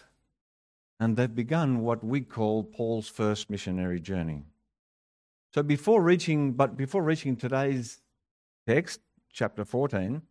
and 0.99 1.17
they've 1.17 1.33
begun 1.33 1.81
what 1.81 2.03
we 2.03 2.21
call 2.21 2.63
Paul's 2.63 3.07
first 3.07 3.49
missionary 3.49 3.99
journey. 3.99 4.43
So 5.53 5.63
before 5.63 6.01
reaching, 6.01 6.53
but 6.53 6.77
before 6.77 7.03
reaching 7.03 7.35
today's 7.35 8.01
text, 8.67 9.01
chapter 9.31 9.65
14, 9.65 10.21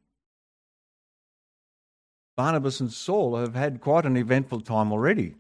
Barnabas 2.37 2.81
and 2.81 2.93
Saul 2.93 3.37
have 3.37 3.55
had 3.55 3.81
quite 3.81 4.07
an 4.07 4.17
eventful 4.17 4.61
time 4.61 4.93
already. 4.93 5.35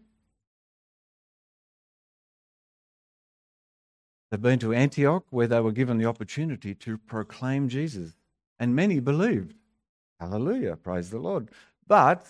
They've 4.30 4.40
been 4.40 4.58
to 4.60 4.72
Antioch 4.72 5.24
where 5.30 5.46
they 5.46 5.60
were 5.60 5.72
given 5.72 5.98
the 5.98 6.06
opportunity 6.06 6.74
to 6.76 6.98
proclaim 6.98 7.68
Jesus, 7.68 8.12
and 8.58 8.74
many 8.74 9.00
believed. 9.00 9.54
Hallelujah, 10.20 10.76
praise 10.76 11.10
the 11.10 11.18
Lord. 11.18 11.50
But 11.86 12.26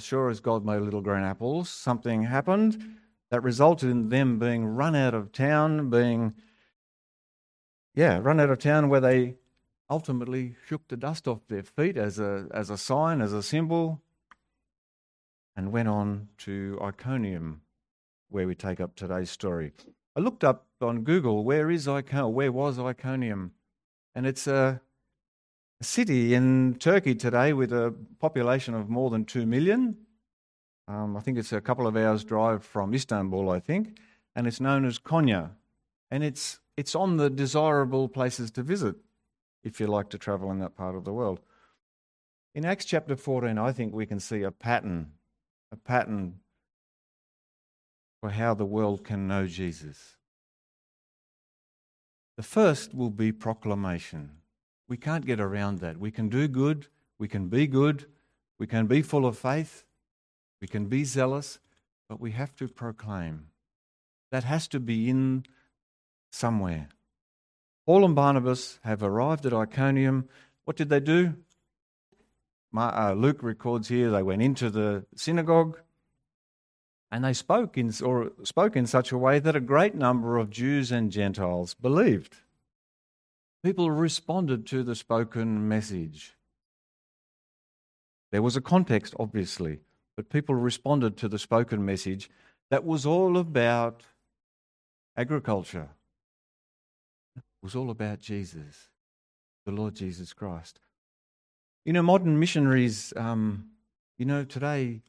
as 0.00 0.06
sure 0.06 0.30
as 0.30 0.40
God 0.40 0.64
made 0.64 0.80
little 0.80 1.02
green 1.02 1.22
apples, 1.22 1.68
something 1.68 2.22
happened 2.22 2.96
that 3.30 3.42
resulted 3.42 3.90
in 3.90 4.08
them 4.08 4.38
being 4.38 4.64
run 4.64 4.96
out 4.96 5.12
of 5.12 5.30
town, 5.30 5.90
being, 5.90 6.32
yeah, 7.94 8.18
run 8.18 8.40
out 8.40 8.48
of 8.48 8.58
town 8.58 8.88
where 8.88 9.02
they 9.02 9.34
ultimately 9.90 10.56
shook 10.66 10.88
the 10.88 10.96
dust 10.96 11.28
off 11.28 11.46
their 11.48 11.62
feet 11.62 11.98
as 11.98 12.18
a, 12.18 12.46
as 12.50 12.70
a 12.70 12.78
sign, 12.78 13.20
as 13.20 13.34
a 13.34 13.42
symbol, 13.42 14.00
and 15.54 15.70
went 15.70 15.88
on 15.88 16.28
to 16.38 16.78
Iconium, 16.80 17.60
where 18.30 18.46
we 18.46 18.54
take 18.54 18.80
up 18.80 18.96
today's 18.96 19.30
story. 19.30 19.72
I 20.16 20.20
looked 20.20 20.44
up 20.44 20.64
on 20.80 21.02
Google, 21.02 21.44
where 21.44 21.70
is 21.70 21.86
Iconium? 21.86 22.32
Where 22.32 22.52
was 22.52 22.78
Iconium? 22.78 23.52
And 24.14 24.24
it's 24.26 24.46
a, 24.46 24.80
a 25.80 25.84
city 25.84 26.34
in 26.34 26.76
Turkey 26.78 27.14
today 27.14 27.52
with 27.52 27.72
a 27.72 27.94
population 28.18 28.74
of 28.74 28.90
more 28.90 29.08
than 29.08 29.24
2 29.24 29.46
million. 29.46 29.96
Um, 30.86 31.16
I 31.16 31.20
think 31.20 31.38
it's 31.38 31.52
a 31.52 31.60
couple 31.60 31.86
of 31.86 31.96
hours' 31.96 32.22
drive 32.22 32.64
from 32.64 32.92
Istanbul, 32.92 33.50
I 33.50 33.60
think, 33.60 33.98
and 34.36 34.46
it's 34.46 34.60
known 34.60 34.84
as 34.84 34.98
Konya. 34.98 35.52
And 36.10 36.22
it's, 36.22 36.60
it's 36.76 36.94
on 36.94 37.16
the 37.16 37.30
desirable 37.30 38.08
places 38.08 38.50
to 38.52 38.62
visit 38.62 38.96
if 39.62 39.80
you 39.80 39.86
like 39.86 40.10
to 40.10 40.18
travel 40.18 40.50
in 40.50 40.58
that 40.58 40.76
part 40.76 40.96
of 40.96 41.04
the 41.04 41.12
world. 41.12 41.40
In 42.54 42.64
Acts 42.64 42.84
chapter 42.84 43.16
14, 43.16 43.56
I 43.56 43.72
think 43.72 43.94
we 43.94 44.06
can 44.06 44.20
see 44.20 44.42
a 44.42 44.50
pattern, 44.50 45.12
a 45.72 45.76
pattern 45.76 46.40
for 48.20 48.30
how 48.30 48.52
the 48.54 48.66
world 48.66 49.04
can 49.04 49.26
know 49.28 49.46
Jesus. 49.46 50.16
The 52.36 52.42
first 52.42 52.94
will 52.94 53.10
be 53.10 53.32
proclamation. 53.32 54.39
We 54.90 54.96
can't 54.96 55.24
get 55.24 55.38
around 55.38 55.78
that. 55.78 55.98
We 55.98 56.10
can 56.10 56.28
do 56.28 56.48
good, 56.48 56.88
we 57.16 57.28
can 57.28 57.46
be 57.46 57.68
good, 57.68 58.06
we 58.58 58.66
can 58.66 58.88
be 58.88 59.02
full 59.02 59.24
of 59.24 59.38
faith, 59.38 59.84
we 60.60 60.66
can 60.66 60.86
be 60.86 61.04
zealous, 61.04 61.60
but 62.08 62.20
we 62.20 62.32
have 62.32 62.56
to 62.56 62.66
proclaim. 62.66 63.46
That 64.32 64.42
has 64.42 64.66
to 64.66 64.80
be 64.80 65.08
in 65.08 65.44
somewhere. 66.32 66.88
Paul 67.86 68.04
and 68.04 68.16
Barnabas 68.16 68.80
have 68.82 69.00
arrived 69.00 69.46
at 69.46 69.52
Iconium. 69.52 70.28
What 70.64 70.76
did 70.76 70.88
they 70.88 70.98
do? 70.98 71.34
Uh, 72.76 73.14
Luke 73.16 73.44
records 73.44 73.86
here 73.86 74.10
they 74.10 74.24
went 74.24 74.42
into 74.42 74.70
the 74.70 75.04
synagogue 75.14 75.78
and 77.12 77.24
they 77.24 77.32
spoke 77.32 77.78
in, 77.78 77.92
or 78.04 78.32
spoke 78.42 78.74
in 78.74 78.86
such 78.88 79.12
a 79.12 79.18
way 79.18 79.38
that 79.38 79.54
a 79.54 79.60
great 79.60 79.94
number 79.94 80.36
of 80.36 80.50
Jews 80.50 80.90
and 80.90 81.12
Gentiles 81.12 81.74
believed. 81.74 82.38
People 83.62 83.90
responded 83.90 84.66
to 84.68 84.82
the 84.82 84.94
spoken 84.94 85.68
message. 85.68 86.34
There 88.32 88.42
was 88.42 88.56
a 88.56 88.60
context, 88.60 89.14
obviously, 89.18 89.80
but 90.16 90.30
people 90.30 90.54
responded 90.54 91.16
to 91.18 91.28
the 91.28 91.38
spoken 91.38 91.84
message 91.84 92.30
that 92.70 92.84
was 92.84 93.04
all 93.04 93.36
about 93.36 94.04
agriculture. 95.16 95.88
It 97.36 97.42
was 97.62 97.74
all 97.74 97.90
about 97.90 98.20
Jesus, 98.20 98.88
the 99.66 99.72
Lord 99.72 99.94
Jesus 99.94 100.32
Christ. 100.32 100.80
You 101.84 101.92
know, 101.92 102.02
modern 102.02 102.38
missionaries, 102.38 103.12
um, 103.16 103.70
you 104.16 104.24
know, 104.24 104.44
today 104.44 105.02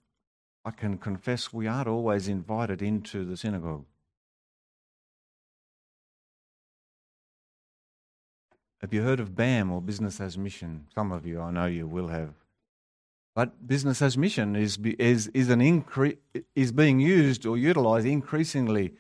I 0.66 0.72
can 0.72 0.98
confess 0.98 1.54
we 1.54 1.68
aren't 1.68 1.88
always 1.88 2.28
invited 2.28 2.82
into 2.82 3.24
the 3.24 3.38
synagogue. 3.38 3.86
Have 8.82 8.96
you 8.96 9.04
heard 9.04 9.20
of 9.20 9.36
BAM 9.36 9.72
or 9.72 9.80
Business 9.80 10.20
as 10.20 10.40
Mission? 10.40 10.88
Some 10.96 11.12
of 11.12 11.24
you, 11.24 11.40
I 11.40 11.52
know 11.52 11.68
you 11.68 11.86
will 11.86 12.08
have. 12.08 12.34
But 13.36 13.68
business 13.68 14.02
as 14.02 14.18
mission 14.18 14.56
is, 14.56 14.80
is, 14.98 15.28
is, 15.36 15.50
an 15.50 15.60
incre- 15.60 16.18
is 16.56 16.72
being 16.72 17.00
used 17.00 17.46
or 17.46 17.58
utilized 17.58 18.08
increasingly 18.08 18.96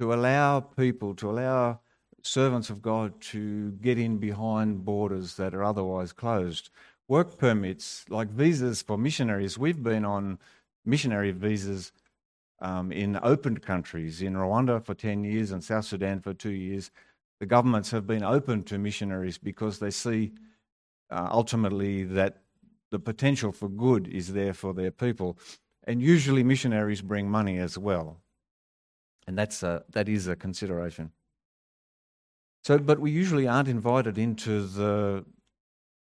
to 0.00 0.12
allow 0.12 0.58
people, 0.58 1.14
to 1.14 1.30
allow 1.30 1.78
servants 2.22 2.68
of 2.68 2.82
God 2.82 3.20
to 3.20 3.70
get 3.80 3.96
in 3.96 4.18
behind 4.18 4.84
borders 4.84 5.36
that 5.36 5.54
are 5.54 5.62
otherwise 5.62 6.12
closed. 6.12 6.70
Work 7.06 7.38
permits, 7.38 8.04
like 8.08 8.28
visas 8.28 8.82
for 8.82 8.98
missionaries, 8.98 9.56
we've 9.56 9.82
been 9.82 10.04
on 10.04 10.40
missionary 10.84 11.30
visas 11.30 11.92
um, 12.60 12.90
in 12.90 13.18
open 13.22 13.58
countries, 13.58 14.20
in 14.20 14.34
Rwanda 14.34 14.84
for 14.84 14.94
10 14.94 15.24
years 15.24 15.52
and 15.52 15.62
South 15.62 15.84
Sudan 15.84 16.20
for 16.20 16.34
two 16.34 16.50
years. 16.50 16.90
The 17.42 17.46
governments 17.46 17.90
have 17.90 18.06
been 18.06 18.22
open 18.22 18.62
to 18.62 18.78
missionaries 18.78 19.36
because 19.36 19.80
they 19.80 19.90
see 19.90 20.30
uh, 21.10 21.28
ultimately 21.32 22.04
that 22.04 22.36
the 22.92 23.00
potential 23.00 23.50
for 23.50 23.68
good 23.68 24.06
is 24.06 24.32
there 24.32 24.54
for 24.54 24.72
their 24.72 24.92
people. 24.92 25.36
And 25.82 26.00
usually 26.00 26.44
missionaries 26.44 27.02
bring 27.02 27.28
money 27.28 27.58
as 27.58 27.76
well. 27.76 28.20
And 29.26 29.36
that's 29.36 29.64
a, 29.64 29.82
that 29.90 30.08
is 30.08 30.28
a 30.28 30.36
consideration. 30.36 31.10
So, 32.62 32.78
but 32.78 33.00
we 33.00 33.10
usually 33.10 33.48
aren't 33.48 33.66
invited 33.66 34.18
into 34.18 34.64
the 34.64 35.24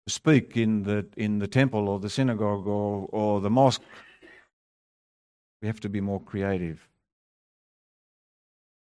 speak 0.09 0.57
in 0.57 0.83
the 0.83 1.05
in 1.15 1.39
the 1.39 1.47
temple 1.47 1.87
or 1.87 2.01
the 2.01 2.09
synagogue 2.09 2.67
or, 2.67 3.07
or 3.13 3.39
the 3.39 3.49
mosque. 3.49 3.83
We 5.61 5.69
have 5.69 5.79
to 5.79 5.87
be 5.87 6.01
more 6.01 6.19
creative. 6.19 6.89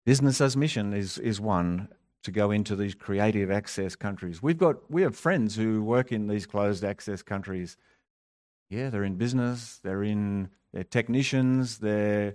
Business 0.04 0.40
as 0.40 0.56
mission 0.56 0.92
is 0.92 1.18
is 1.18 1.40
one 1.40 1.88
to 2.26 2.30
go 2.30 2.50
into 2.50 2.76
these 2.76 2.94
creative 2.94 3.50
access 3.50 3.96
countries. 3.96 4.42
We've 4.42 4.58
got 4.58 4.90
we 4.90 5.02
have 5.02 5.16
friends 5.16 5.56
who 5.56 5.82
work 5.82 6.12
in 6.12 6.28
these 6.28 6.46
closed 6.46 6.84
access 6.84 7.22
countries 7.22 7.76
yeah, 8.68 8.90
they're 8.90 9.04
in 9.04 9.14
business, 9.16 9.78
they're 9.82 10.02
in 10.02 10.48
they're 10.72 10.84
technicians, 10.84 11.78
they're 11.78 12.34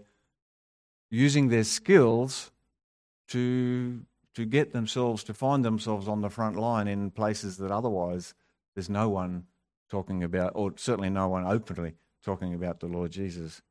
using 1.10 1.50
their 1.50 1.64
skills 1.64 2.52
to 3.30 4.02
to 4.34 4.46
get 4.46 4.72
themselves 4.72 5.26
to 5.26 5.34
find 5.34 5.66
themselves 5.66 6.08
on 6.08 6.22
the 6.22 6.30
front 6.30 6.56
line 6.56 6.88
in 6.88 7.12
places 7.12 7.58
that 7.58 7.70
otherwise 7.70 8.34
there's 8.76 8.90
no 8.90 9.10
one 9.10 9.46
talking 9.90 10.24
about 10.24 10.54
or 10.56 10.74
certainly 10.78 11.10
no 11.10 11.28
one 11.28 11.46
openly 11.46 11.94
talking 12.24 12.54
about 12.54 12.80
the 12.80 12.88
Lord 12.88 13.12
Jesus. 13.12 13.62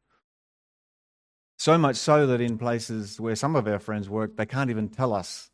So 1.59 1.79
much 1.79 1.97
so 1.97 2.27
that 2.27 2.41
in 2.41 2.59
places 2.59 3.19
where 3.19 3.37
some 3.37 3.57
of 3.57 3.67
our 3.67 3.79
friends 3.79 4.09
work, 4.09 4.37
they 4.37 4.47
can't 4.47 4.71
even 4.71 4.89
tell 4.89 5.13
us. 5.13 5.51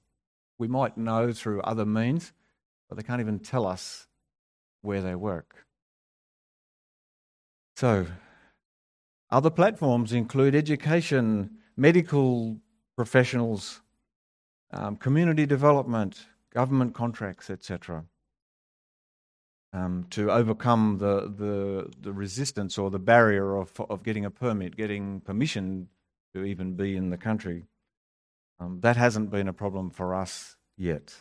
We 0.58 0.68
might 0.68 0.96
know 0.96 1.32
through 1.32 1.60
other 1.62 1.84
means, 1.84 2.32
but 2.88 2.96
they 2.96 3.02
can't 3.02 3.20
even 3.20 3.38
tell 3.38 3.66
us 3.66 4.06
where 4.82 5.02
they 5.02 5.14
work. 5.14 5.66
So, 7.76 8.06
other 9.30 9.50
platforms 9.50 10.12
include 10.12 10.54
education, 10.54 11.58
medical 11.76 12.56
professionals, 12.96 13.82
um, 14.72 14.96
community 14.96 15.44
development, 15.46 16.26
government 16.54 16.94
contracts, 16.94 17.50
etc. 17.50 18.04
Um, 19.72 20.06
to 20.10 20.30
overcome 20.30 20.96
the, 20.98 21.32
the, 21.36 21.90
the 22.00 22.12
resistance 22.12 22.78
or 22.78 22.90
the 22.90 22.98
barrier 22.98 23.56
of, 23.56 23.78
of 23.90 24.02
getting 24.02 24.24
a 24.24 24.30
permit, 24.30 24.76
getting 24.76 25.20
permission 25.20 25.88
to 26.34 26.44
even 26.44 26.74
be 26.74 26.96
in 26.96 27.10
the 27.10 27.18
country. 27.18 27.64
Um, 28.58 28.80
that 28.80 28.96
hasn't 28.96 29.30
been 29.30 29.48
a 29.48 29.52
problem 29.52 29.90
for 29.90 30.14
us 30.14 30.56
yet. 30.76 31.14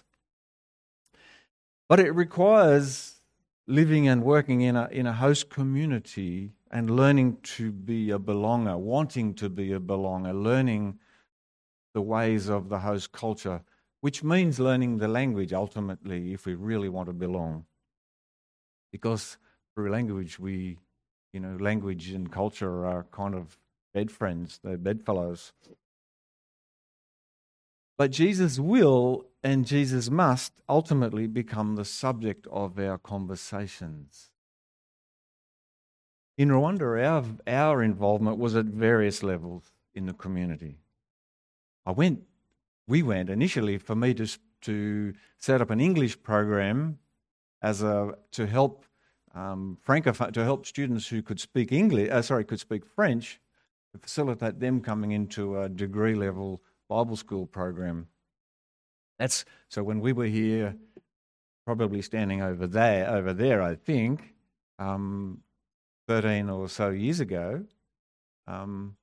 But 1.90 2.00
it 2.00 2.12
requires 2.12 3.22
living 3.68 4.08
and 4.08 4.24
working 4.24 4.62
in 4.62 4.76
a, 4.76 4.88
in 4.92 5.06
a 5.06 5.14
host 5.14 5.50
community 5.50 6.52
and 6.72 6.90
learning 6.90 7.38
to 7.44 7.72
be 7.72 8.12
a 8.12 8.20
belonger, 8.20 8.78
wanting 8.78 9.34
to 9.36 9.50
be 9.50 9.74
a 9.74 9.80
belonger, 9.80 10.34
learning 10.34 11.00
the 11.94 12.02
ways 12.02 12.50
of 12.50 12.70
the 12.70 12.80
host 12.80 13.12
culture, 13.12 13.62
which 14.02 14.24
means 14.24 14.60
learning 14.60 14.98
the 14.98 15.08
language 15.08 15.54
ultimately 15.54 16.34
if 16.34 16.46
we 16.46 16.54
really 16.56 16.90
want 16.90 17.08
to 17.08 17.14
belong. 17.14 17.66
Because 18.92 19.38
through 19.74 19.92
language, 19.92 20.40
we, 20.40 20.78
you 21.34 21.40
know, 21.40 21.58
language 21.60 22.10
and 22.10 22.32
culture 22.32 22.86
are 22.86 23.06
kind 23.12 23.36
of 23.36 23.58
bed 23.94 24.12
friends, 24.12 24.60
they're 24.64 24.78
bedfellows. 24.78 25.54
But 27.98 28.12
Jesus 28.12 28.60
will 28.60 29.26
and 29.44 29.66
Jesus 29.66 30.10
must 30.10 30.54
ultimately 30.68 31.28
become 31.28 31.76
the 31.76 31.86
subject 31.86 32.48
of 32.48 32.80
our 32.80 32.98
conversations. 32.98 34.32
In 36.38 36.50
Rwanda, 36.50 37.02
our, 37.06 37.24
our 37.48 37.84
involvement 37.84 38.38
was 38.38 38.56
at 38.56 38.66
various 38.66 39.24
levels 39.24 39.72
in 39.94 40.06
the 40.06 40.14
community. 40.14 40.80
I 41.86 41.92
went, 41.92 42.24
we 42.88 43.04
went 43.04 43.30
initially 43.30 43.78
for 43.78 43.96
me 43.96 44.14
to, 44.16 44.28
to 44.62 45.14
set 45.38 45.62
up 45.62 45.70
an 45.70 45.80
English 45.80 46.22
program 46.24 47.00
as 47.62 47.82
a, 47.82 48.16
to 48.32 48.46
help 48.46 48.84
um, 49.36 49.78
to 49.86 50.44
help 50.44 50.66
students 50.66 51.08
who 51.08 51.22
could 51.22 51.42
speak 51.42 51.74
English, 51.74 52.10
uh, 52.10 52.22
sorry, 52.22 52.46
could 52.46 52.60
speak 52.60 52.86
French, 52.86 53.42
to 53.92 54.00
facilitate 54.00 54.62
them 54.62 54.80
coming 54.80 55.12
into 55.12 55.60
a 55.60 55.68
degree 55.68 56.16
level 56.16 56.62
Bible 56.90 57.16
school 57.16 57.46
program. 57.46 58.08
That's 59.20 59.46
so 59.70 59.84
when 59.84 60.00
we 60.00 60.14
were 60.14 60.26
here, 60.26 60.76
probably 61.66 62.02
standing 62.02 62.42
over 62.42 62.68
there, 62.68 63.10
over 63.10 63.34
there, 63.34 63.62
I 63.62 63.76
think, 63.76 64.34
um, 64.78 65.42
thirteen 66.08 66.50
or 66.50 66.70
so 66.70 66.90
years 66.90 67.20
ago, 67.20 67.64
um, 68.48 68.96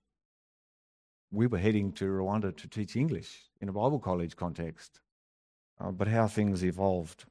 we 1.30 1.46
were 1.46 1.58
heading 1.58 1.92
to 1.92 2.04
Rwanda 2.04 2.56
to 2.56 2.68
teach 2.68 2.94
English 2.94 3.42
in 3.60 3.68
a 3.68 3.72
Bible 3.72 3.98
college 3.98 4.36
context. 4.36 5.00
Uh, 5.80 5.90
but 5.90 6.06
how 6.06 6.28
things 6.28 6.62
evolved. 6.62 7.24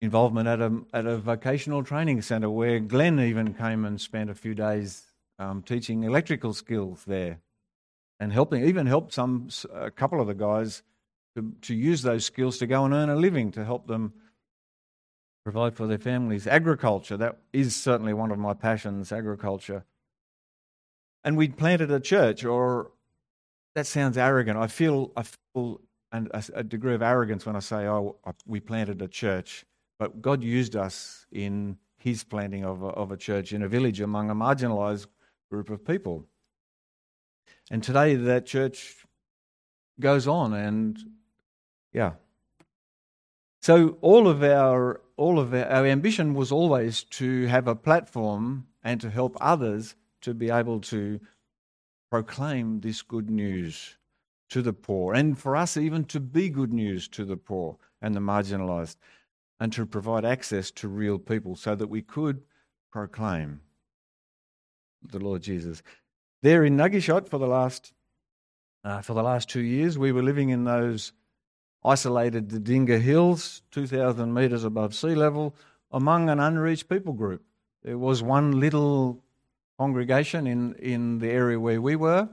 Involvement 0.00 0.48
at 0.48 0.60
a, 0.60 0.80
at 0.92 1.06
a 1.06 1.18
vocational 1.18 1.82
training 1.82 2.22
centre 2.22 2.48
where 2.48 2.78
Glenn 2.78 3.18
even 3.20 3.52
came 3.52 3.84
and 3.84 4.00
spent 4.00 4.30
a 4.30 4.34
few 4.34 4.54
days 4.54 5.02
um, 5.38 5.62
teaching 5.62 6.04
electrical 6.04 6.52
skills 6.52 7.04
there 7.06 7.40
and 8.20 8.32
helping, 8.32 8.64
even 8.64 8.86
helped 8.86 9.12
some, 9.12 9.48
a 9.72 9.90
couple 9.90 10.20
of 10.20 10.26
the 10.26 10.34
guys 10.34 10.82
to, 11.36 11.52
to 11.62 11.74
use 11.74 12.02
those 12.02 12.24
skills 12.24 12.58
to 12.58 12.66
go 12.66 12.84
and 12.84 12.94
earn 12.94 13.10
a 13.10 13.16
living 13.16 13.50
to 13.52 13.64
help 13.64 13.86
them 13.86 14.12
provide 15.44 15.76
for 15.76 15.86
their 15.86 15.98
families. 15.98 16.46
Agriculture, 16.46 17.16
that 17.16 17.38
is 17.52 17.76
certainly 17.76 18.14
one 18.14 18.30
of 18.30 18.38
my 18.38 18.54
passions, 18.54 19.12
agriculture. 19.12 19.84
And 21.24 21.36
we 21.36 21.48
planted 21.48 21.90
a 21.90 22.00
church, 22.00 22.44
or 22.44 22.92
that 23.74 23.86
sounds 23.86 24.16
arrogant. 24.16 24.58
I 24.58 24.68
feel, 24.68 25.12
I 25.16 25.22
feel 25.22 25.80
and 26.12 26.30
a, 26.32 26.44
a 26.54 26.62
degree 26.62 26.94
of 26.94 27.02
arrogance 27.02 27.44
when 27.44 27.56
I 27.56 27.60
say, 27.60 27.86
oh, 27.86 28.16
we 28.46 28.60
planted 28.60 29.02
a 29.02 29.08
church. 29.08 29.66
But 29.98 30.22
God 30.22 30.42
used 30.44 30.76
us 30.76 31.26
in 31.32 31.76
his 31.98 32.22
planting 32.22 32.64
of 32.64 32.82
a, 32.82 32.88
of 32.88 33.10
a 33.10 33.16
church 33.16 33.52
in 33.52 33.62
a 33.62 33.68
village 33.68 34.00
among 34.00 34.30
a 34.30 34.34
marginalized 34.34 35.06
group 35.50 35.70
of 35.70 35.84
people. 35.84 36.26
And 37.70 37.82
today 37.82 38.14
that 38.14 38.46
church 38.46 39.06
goes 40.00 40.26
on 40.26 40.52
and 40.52 40.98
yeah. 41.92 42.12
So 43.62 43.96
all 44.00 44.28
of 44.28 44.42
our 44.42 45.00
all 45.16 45.38
of 45.38 45.54
our, 45.54 45.64
our 45.66 45.86
ambition 45.86 46.34
was 46.34 46.50
always 46.50 47.04
to 47.04 47.46
have 47.46 47.68
a 47.68 47.76
platform 47.76 48.66
and 48.82 49.00
to 49.00 49.10
help 49.10 49.36
others 49.40 49.94
to 50.22 50.34
be 50.34 50.50
able 50.50 50.80
to 50.80 51.20
proclaim 52.10 52.80
this 52.80 53.02
good 53.02 53.30
news 53.30 53.96
to 54.50 54.62
the 54.62 54.72
poor 54.72 55.14
and 55.14 55.38
for 55.38 55.56
us 55.56 55.76
even 55.76 56.04
to 56.04 56.20
be 56.20 56.48
good 56.48 56.72
news 56.72 57.08
to 57.08 57.24
the 57.24 57.36
poor 57.36 57.76
and 58.02 58.14
the 58.14 58.20
marginalized 58.20 58.96
and 59.58 59.72
to 59.72 59.86
provide 59.86 60.24
access 60.24 60.70
to 60.70 60.88
real 60.88 61.18
people 61.18 61.56
so 61.56 61.74
that 61.74 61.88
we 61.88 62.02
could 62.02 62.42
proclaim 62.92 63.60
the 65.10 65.18
Lord 65.18 65.42
Jesus. 65.42 65.82
There 66.42 66.64
in 66.64 66.76
Nugget 66.76 67.28
for 67.28 67.38
the 67.38 67.46
last 67.46 67.92
uh, 68.84 69.00
for 69.00 69.14
the 69.14 69.22
last 69.22 69.48
two 69.48 69.62
years, 69.62 69.96
we 69.96 70.12
were 70.12 70.22
living 70.22 70.50
in 70.50 70.64
those 70.64 71.12
isolated 71.84 72.48
Didinga 72.48 73.00
Hills, 73.00 73.62
2,000 73.70 74.32
metres 74.32 74.62
above 74.62 74.94
sea 74.94 75.14
level, 75.14 75.54
among 75.90 76.28
an 76.28 76.38
unreached 76.38 76.88
people 76.88 77.14
group. 77.14 77.42
There 77.82 77.96
was 77.96 78.22
one 78.22 78.60
little 78.60 79.22
congregation 79.78 80.46
in, 80.46 80.74
in 80.74 81.18
the 81.18 81.30
area 81.30 81.58
where 81.58 81.80
we 81.80 81.96
were, 81.96 82.28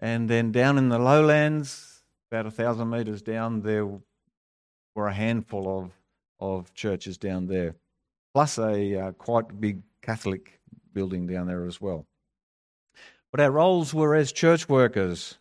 and 0.00 0.28
then 0.28 0.52
down 0.52 0.76
in 0.76 0.90
the 0.90 0.98
lowlands, 0.98 2.02
about 2.30 2.46
a 2.46 2.50
thousand 2.50 2.90
metres 2.90 3.22
down, 3.22 3.62
there 3.62 3.86
were 4.94 5.08
a 5.08 5.14
handful 5.14 5.78
of, 5.78 5.92
of 6.40 6.74
churches 6.74 7.16
down 7.16 7.46
there, 7.46 7.74
plus 8.34 8.58
a 8.58 8.98
uh, 8.98 9.12
quite 9.12 9.60
big 9.60 9.82
Catholic 10.02 10.59
building 10.92 11.26
down 11.26 11.46
there 11.46 11.64
as 11.64 11.80
well. 11.80 12.06
But 13.30 13.40
our 13.40 13.50
roles 13.50 13.94
were 13.94 14.14
as 14.14 14.32
church 14.32 14.68
workers. 14.68 15.38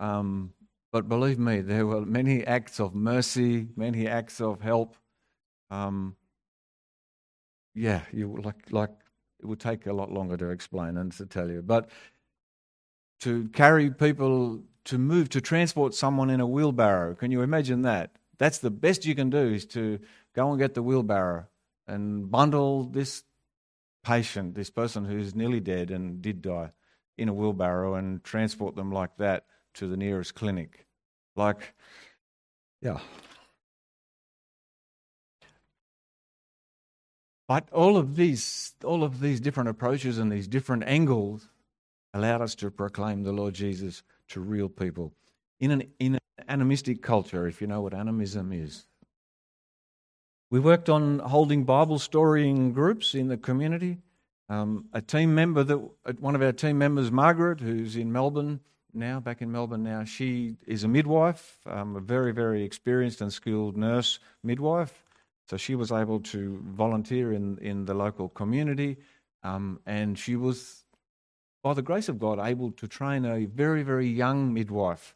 Um, 0.00 0.52
but 0.92 1.08
believe 1.08 1.38
me, 1.38 1.60
there 1.60 1.86
were 1.86 2.04
many 2.04 2.44
acts 2.46 2.80
of 2.80 2.94
mercy, 2.94 3.68
many 3.76 4.06
acts 4.06 4.40
of 4.40 4.60
help. 4.60 4.96
Um, 5.70 6.16
yeah, 7.74 8.02
you 8.12 8.40
like 8.42 8.72
like 8.72 8.90
it 9.40 9.46
would 9.46 9.60
take 9.60 9.86
a 9.86 9.92
lot 9.92 10.10
longer 10.10 10.36
to 10.36 10.50
explain 10.50 10.96
and 10.96 11.12
to 11.12 11.26
tell 11.26 11.48
you. 11.48 11.62
But 11.62 11.90
to 13.20 13.48
carry 13.48 13.90
people 13.90 14.62
to 14.84 14.98
move 14.98 15.28
to 15.30 15.40
transport 15.40 15.94
someone 15.94 16.30
in 16.30 16.40
a 16.40 16.46
wheelbarrow, 16.46 17.14
can 17.14 17.30
you 17.30 17.42
imagine 17.42 17.82
that? 17.82 18.12
That's 18.38 18.58
the 18.58 18.70
best 18.70 19.04
you 19.04 19.14
can 19.14 19.30
do 19.30 19.38
is 19.38 19.66
to 19.66 19.98
go 20.34 20.50
and 20.50 20.58
get 20.58 20.74
the 20.74 20.82
wheelbarrow 20.82 21.46
and 21.86 22.30
bundle 22.30 22.84
this 22.84 23.24
patient, 24.04 24.54
this 24.54 24.70
person 24.70 25.04
who's 25.04 25.34
nearly 25.34 25.60
dead 25.60 25.90
and 25.90 26.22
did 26.22 26.42
die, 26.42 26.70
in 27.16 27.28
a 27.28 27.34
wheelbarrow 27.34 27.94
and 27.94 28.22
transport 28.22 28.76
them 28.76 28.92
like 28.92 29.16
that 29.18 29.44
to 29.74 29.88
the 29.88 29.96
nearest 29.96 30.34
clinic. 30.34 30.86
Like, 31.36 31.74
yeah. 32.80 33.00
But 37.48 37.68
all 37.72 37.96
of 37.96 38.16
these, 38.16 38.74
all 38.84 39.02
of 39.02 39.20
these 39.20 39.40
different 39.40 39.70
approaches 39.70 40.18
and 40.18 40.30
these 40.30 40.46
different 40.46 40.84
angles 40.84 41.48
allowed 42.14 42.42
us 42.42 42.54
to 42.56 42.70
proclaim 42.70 43.22
the 43.22 43.32
Lord 43.32 43.54
Jesus 43.54 44.02
to 44.28 44.40
real 44.40 44.68
people 44.68 45.12
in 45.58 45.70
an, 45.70 45.82
in 45.98 46.14
an 46.14 46.20
animistic 46.48 47.02
culture, 47.02 47.46
if 47.46 47.60
you 47.60 47.66
know 47.66 47.80
what 47.80 47.94
animism 47.94 48.52
is. 48.52 48.86
We 50.50 50.60
worked 50.60 50.88
on 50.88 51.18
holding 51.18 51.64
Bible 51.64 51.98
storying 51.98 52.72
groups 52.72 53.14
in 53.14 53.28
the 53.28 53.36
community. 53.36 53.98
Um, 54.48 54.86
a 54.94 55.02
team 55.02 55.34
member 55.34 55.62
that 55.62 55.78
one 56.20 56.34
of 56.34 56.40
our 56.40 56.52
team 56.52 56.78
members, 56.78 57.10
Margaret, 57.10 57.60
who's 57.60 57.96
in 57.96 58.10
Melbourne 58.10 58.60
now, 58.94 59.20
back 59.20 59.42
in 59.42 59.52
Melbourne 59.52 59.82
now, 59.82 60.04
she 60.04 60.56
is 60.66 60.84
a 60.84 60.88
midwife, 60.88 61.58
um, 61.66 61.96
a 61.96 62.00
very, 62.00 62.32
very 62.32 62.64
experienced 62.64 63.20
and 63.20 63.30
skilled 63.30 63.76
nurse 63.76 64.20
midwife. 64.42 65.04
So 65.50 65.58
she 65.58 65.74
was 65.74 65.92
able 65.92 66.20
to 66.20 66.62
volunteer 66.64 67.34
in, 67.34 67.58
in 67.58 67.84
the 67.84 67.92
local 67.92 68.30
community, 68.30 68.96
um, 69.42 69.80
and 69.84 70.18
she 70.18 70.34
was, 70.34 70.84
by 71.62 71.74
the 71.74 71.82
grace 71.82 72.08
of 72.08 72.18
God, 72.18 72.38
able 72.38 72.70
to 72.72 72.88
train 72.88 73.26
a 73.26 73.44
very, 73.44 73.82
very 73.82 74.08
young 74.08 74.54
midwife 74.54 75.14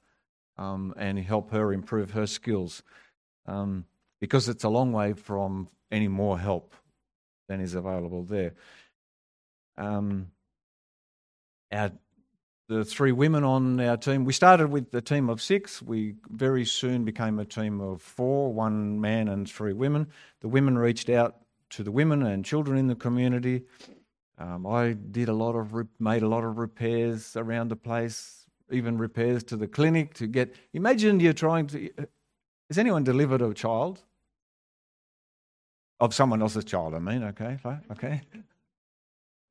um, 0.58 0.92
and 0.98 1.18
help 1.18 1.52
her 1.52 1.72
improve 1.72 2.10
her 2.10 2.26
skills 2.26 2.82
um, 3.46 3.86
because 4.22 4.48
it's 4.48 4.62
a 4.62 4.68
long 4.68 4.92
way 4.92 5.14
from 5.14 5.68
any 5.90 6.06
more 6.06 6.38
help 6.38 6.76
than 7.48 7.60
is 7.60 7.74
available 7.74 8.22
there. 8.22 8.54
Um, 9.76 10.28
our, 11.72 11.90
the 12.68 12.84
three 12.84 13.10
women 13.10 13.42
on 13.42 13.80
our 13.80 13.96
team, 13.96 14.24
we 14.24 14.32
started 14.32 14.68
with 14.68 14.94
a 14.94 15.00
team 15.00 15.28
of 15.28 15.42
six. 15.42 15.82
We 15.82 16.14
very 16.30 16.64
soon 16.64 17.04
became 17.04 17.40
a 17.40 17.44
team 17.44 17.80
of 17.80 18.00
four 18.00 18.52
one 18.52 19.00
man 19.00 19.26
and 19.26 19.50
three 19.50 19.72
women. 19.72 20.06
The 20.40 20.46
women 20.46 20.78
reached 20.78 21.10
out 21.10 21.38
to 21.70 21.82
the 21.82 21.90
women 21.90 22.22
and 22.22 22.44
children 22.44 22.78
in 22.78 22.86
the 22.86 22.94
community. 22.94 23.62
Um, 24.38 24.68
I 24.68 24.92
did 24.92 25.30
a 25.30 25.34
lot 25.34 25.56
of 25.56 25.74
made 25.98 26.22
a 26.22 26.28
lot 26.28 26.44
of 26.44 26.58
repairs 26.58 27.34
around 27.34 27.70
the 27.70 27.76
place, 27.76 28.46
even 28.70 28.98
repairs 28.98 29.42
to 29.44 29.56
the 29.56 29.66
clinic 29.66 30.14
to 30.14 30.28
get. 30.28 30.54
Imagine 30.74 31.18
you're 31.18 31.32
trying 31.32 31.66
to. 31.66 31.90
Has 32.70 32.78
anyone 32.78 33.02
delivered 33.02 33.42
a 33.42 33.52
child? 33.52 34.04
Of 36.00 36.14
someone 36.14 36.42
else's 36.42 36.64
child, 36.64 36.94
I 36.94 36.98
mean. 36.98 37.22
Okay, 37.22 37.58
okay. 37.92 38.22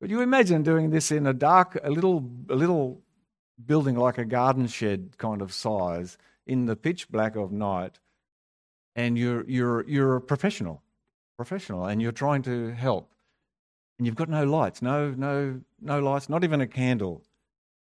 Could 0.00 0.10
you 0.10 0.20
imagine 0.20 0.62
doing 0.62 0.90
this 0.90 1.10
in 1.10 1.26
a 1.26 1.32
dark, 1.32 1.78
a 1.82 1.90
little, 1.90 2.28
a 2.50 2.54
little 2.54 3.00
building 3.64 3.96
like 3.96 4.18
a 4.18 4.24
garden 4.24 4.66
shed 4.66 5.16
kind 5.18 5.40
of 5.40 5.52
size 5.52 6.18
in 6.46 6.66
the 6.66 6.76
pitch 6.76 7.08
black 7.08 7.36
of 7.36 7.52
night, 7.52 7.98
and 8.96 9.16
you're 9.16 9.48
you're 9.48 9.88
you're 9.88 10.16
a 10.16 10.20
professional, 10.20 10.82
professional, 11.36 11.86
and 11.86 12.02
you're 12.02 12.12
trying 12.12 12.42
to 12.42 12.70
help, 12.70 13.14
and 13.98 14.06
you've 14.06 14.16
got 14.16 14.28
no 14.28 14.44
lights, 14.44 14.82
no 14.82 15.10
no 15.12 15.60
no 15.80 16.00
lights, 16.00 16.28
not 16.28 16.44
even 16.44 16.60
a 16.60 16.66
candle, 16.66 17.22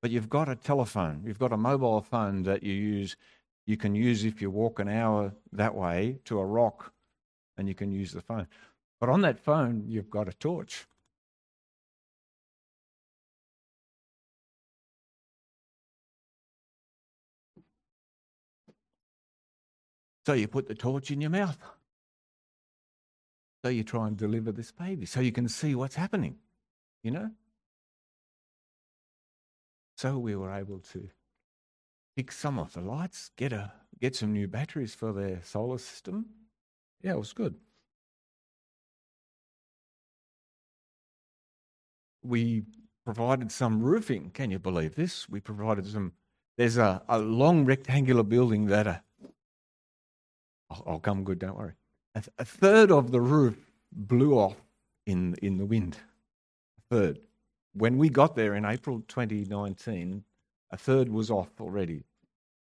but 0.02 0.10
you've 0.10 0.28
got 0.28 0.48
a 0.48 0.56
telephone, 0.56 1.22
you've 1.24 1.38
got 1.38 1.52
a 1.52 1.56
mobile 1.56 2.00
phone 2.00 2.42
that 2.42 2.62
you 2.62 2.74
use. 2.74 3.16
You 3.66 3.76
can 3.76 3.94
use 3.94 4.24
if 4.24 4.40
you 4.40 4.50
walk 4.50 4.78
an 4.78 4.88
hour 4.88 5.34
that 5.52 5.74
way 5.74 6.18
to 6.24 6.38
a 6.38 6.44
rock, 6.44 6.92
and 7.58 7.68
you 7.68 7.74
can 7.74 7.92
use 7.92 8.12
the 8.12 8.22
phone. 8.22 8.46
But 9.00 9.10
on 9.10 9.20
that 9.22 9.38
phone, 9.38 9.84
you've 9.86 10.10
got 10.10 10.28
a 10.28 10.32
torch 10.32 10.86
So 20.28 20.34
you 20.34 20.46
put 20.46 20.68
the 20.68 20.74
torch 20.74 21.10
in 21.10 21.22
your 21.22 21.30
mouth. 21.30 21.56
So 23.64 23.70
you 23.70 23.82
try 23.82 24.08
and 24.08 24.14
deliver 24.14 24.52
this 24.52 24.70
baby 24.70 25.06
so 25.06 25.20
you 25.20 25.32
can 25.32 25.48
see 25.48 25.74
what's 25.74 25.94
happening, 25.94 26.36
you 27.02 27.12
know? 27.12 27.30
So 29.96 30.18
we 30.18 30.36
were 30.36 30.52
able 30.52 30.80
to 30.92 31.08
fix 32.14 32.36
some 32.36 32.58
of 32.58 32.74
the 32.74 32.82
lights, 32.82 33.30
get 33.38 33.54
a 33.54 33.72
get 34.02 34.14
some 34.14 34.34
new 34.34 34.46
batteries 34.46 34.94
for 34.94 35.14
their 35.14 35.40
solar 35.42 35.78
system. 35.78 36.26
Yeah, 37.02 37.12
it 37.12 37.18
was 37.18 37.32
good. 37.32 37.54
We 42.22 42.64
provided 43.04 43.50
some 43.52 43.82
roofing. 43.82 44.30
Can 44.30 44.50
you 44.50 44.58
believe 44.58 44.94
this? 44.94 45.28
We 45.28 45.40
provided 45.40 45.86
some. 45.86 46.12
There's 46.56 46.76
a, 46.76 47.02
a 47.08 47.18
long 47.18 47.64
rectangular 47.64 48.24
building 48.24 48.66
that 48.66 48.86
a 48.86 49.02
I'll, 50.70 50.84
I'll 50.86 51.00
come 51.00 51.24
good, 51.24 51.38
don't 51.38 51.56
worry. 51.56 51.74
A, 52.14 52.22
a, 52.38 52.44
third 52.44 52.90
of 52.90 53.10
the 53.10 53.20
roof 53.20 53.56
blew 53.92 54.34
off 54.34 54.56
in, 55.06 55.34
in 55.42 55.56
the 55.56 55.66
wind. 55.66 55.96
A 56.78 56.94
third. 56.94 57.20
When 57.74 57.98
we 57.98 58.08
got 58.08 58.34
there 58.34 58.54
in 58.54 58.64
April 58.64 59.02
2019, 59.08 60.24
a 60.70 60.76
third 60.76 61.08
was 61.08 61.30
off 61.30 61.48
already. 61.60 62.04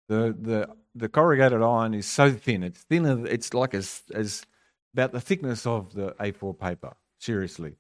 The, 0.08 0.36
the, 0.40 0.70
the 0.98 1.10
corrugated 1.10 1.62
iron 1.62 1.94
is 1.94 2.06
so 2.06 2.32
thin, 2.32 2.64
it's 2.64 2.82
thinner, 2.82 3.26
it's 3.28 3.54
like 3.54 3.74
as, 3.74 4.04
as 4.14 4.46
about 4.94 5.12
the 5.12 5.22
thickness 5.22 5.66
of 5.66 5.94
the 5.94 6.12
A4 6.20 6.58
paper, 6.58 6.96
seriously. 7.20 7.76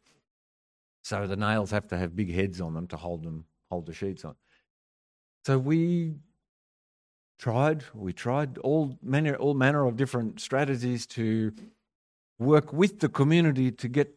So 1.03 1.25
the 1.25 1.35
nails 1.35 1.71
have 1.71 1.87
to 1.87 1.97
have 1.97 2.15
big 2.15 2.33
heads 2.33 2.59
on 2.61 2.73
them 2.73 2.87
to 2.87 2.97
hold 2.97 3.23
them, 3.23 3.45
hold 3.69 3.85
the 3.85 3.93
sheets 3.93 4.25
on. 4.25 4.35
So 5.45 5.57
we 5.57 6.15
tried. 7.39 7.83
We 7.93 8.13
tried 8.13 8.57
all 8.59 8.97
manner, 9.01 9.35
all 9.35 9.53
manner 9.53 9.85
of 9.85 9.95
different 9.95 10.39
strategies 10.39 11.05
to 11.07 11.53
work 12.39 12.73
with 12.73 12.99
the 12.99 13.09
community 13.09 13.71
to 13.71 13.87
get 13.87 14.13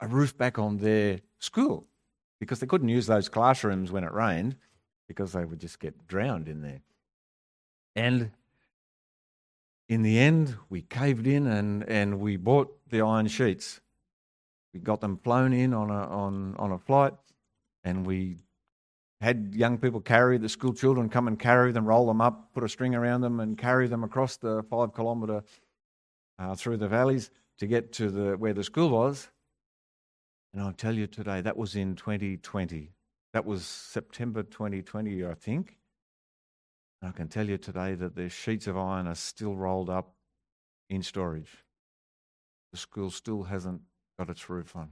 a 0.00 0.06
roof 0.06 0.36
back 0.36 0.58
on 0.58 0.78
their 0.78 1.20
school 1.38 1.86
because 2.40 2.60
they 2.60 2.66
couldn't 2.66 2.88
use 2.88 3.06
those 3.06 3.28
classrooms 3.28 3.90
when 3.90 4.04
it 4.04 4.12
rained 4.12 4.56
because 5.08 5.32
they 5.32 5.44
would 5.44 5.60
just 5.60 5.80
get 5.80 6.06
drowned 6.06 6.48
in 6.48 6.62
there. 6.62 6.80
And 7.96 8.30
in 9.88 10.02
the 10.02 10.18
end, 10.18 10.56
we 10.70 10.82
caved 10.82 11.26
in 11.26 11.46
and, 11.46 11.88
and 11.88 12.20
we 12.20 12.36
bought 12.36 12.74
the 12.88 13.02
iron 13.02 13.28
sheets. 13.28 13.80
We 14.72 14.80
got 14.80 15.00
them 15.00 15.18
flown 15.18 15.52
in 15.52 15.74
on 15.74 15.90
a, 15.90 16.08
on, 16.08 16.56
on 16.56 16.72
a 16.72 16.78
flight 16.78 17.14
and 17.84 18.06
we 18.06 18.38
had 19.20 19.54
young 19.54 19.78
people 19.78 20.00
carry 20.00 20.38
the 20.38 20.48
school 20.48 20.72
children 20.72 21.08
come 21.08 21.28
and 21.28 21.38
carry 21.38 21.72
them, 21.72 21.86
roll 21.86 22.06
them 22.06 22.20
up, 22.20 22.52
put 22.52 22.64
a 22.64 22.68
string 22.68 22.94
around 22.94 23.20
them, 23.20 23.40
and 23.40 23.56
carry 23.56 23.86
them 23.86 24.04
across 24.04 24.36
the 24.36 24.62
five 24.64 24.94
kilometre 24.94 25.42
uh, 26.38 26.54
through 26.54 26.76
the 26.76 26.88
valleys 26.88 27.30
to 27.58 27.66
get 27.66 27.92
to 27.92 28.10
the 28.10 28.36
where 28.36 28.52
the 28.52 28.64
school 28.64 28.90
was. 28.90 29.28
And 30.52 30.62
I'll 30.62 30.72
tell 30.72 30.94
you 30.94 31.06
today, 31.06 31.40
that 31.40 31.56
was 31.56 31.74
in 31.74 31.96
2020. 31.96 32.92
That 33.32 33.44
was 33.44 33.64
September 33.64 34.42
2020, 34.42 35.24
I 35.24 35.34
think. 35.34 35.76
I 37.04 37.10
can 37.10 37.28
tell 37.28 37.48
you 37.48 37.58
today 37.58 37.94
that 37.94 38.16
the 38.16 38.28
sheets 38.28 38.66
of 38.66 38.76
iron 38.76 39.06
are 39.06 39.14
still 39.14 39.54
rolled 39.54 39.90
up 39.90 40.14
in 40.88 41.02
storage. 41.02 41.64
The 42.72 42.78
school 42.78 43.10
still 43.10 43.44
hasn't 43.44 43.82
got 44.18 44.30
its 44.30 44.48
roof 44.48 44.74
on. 44.74 44.90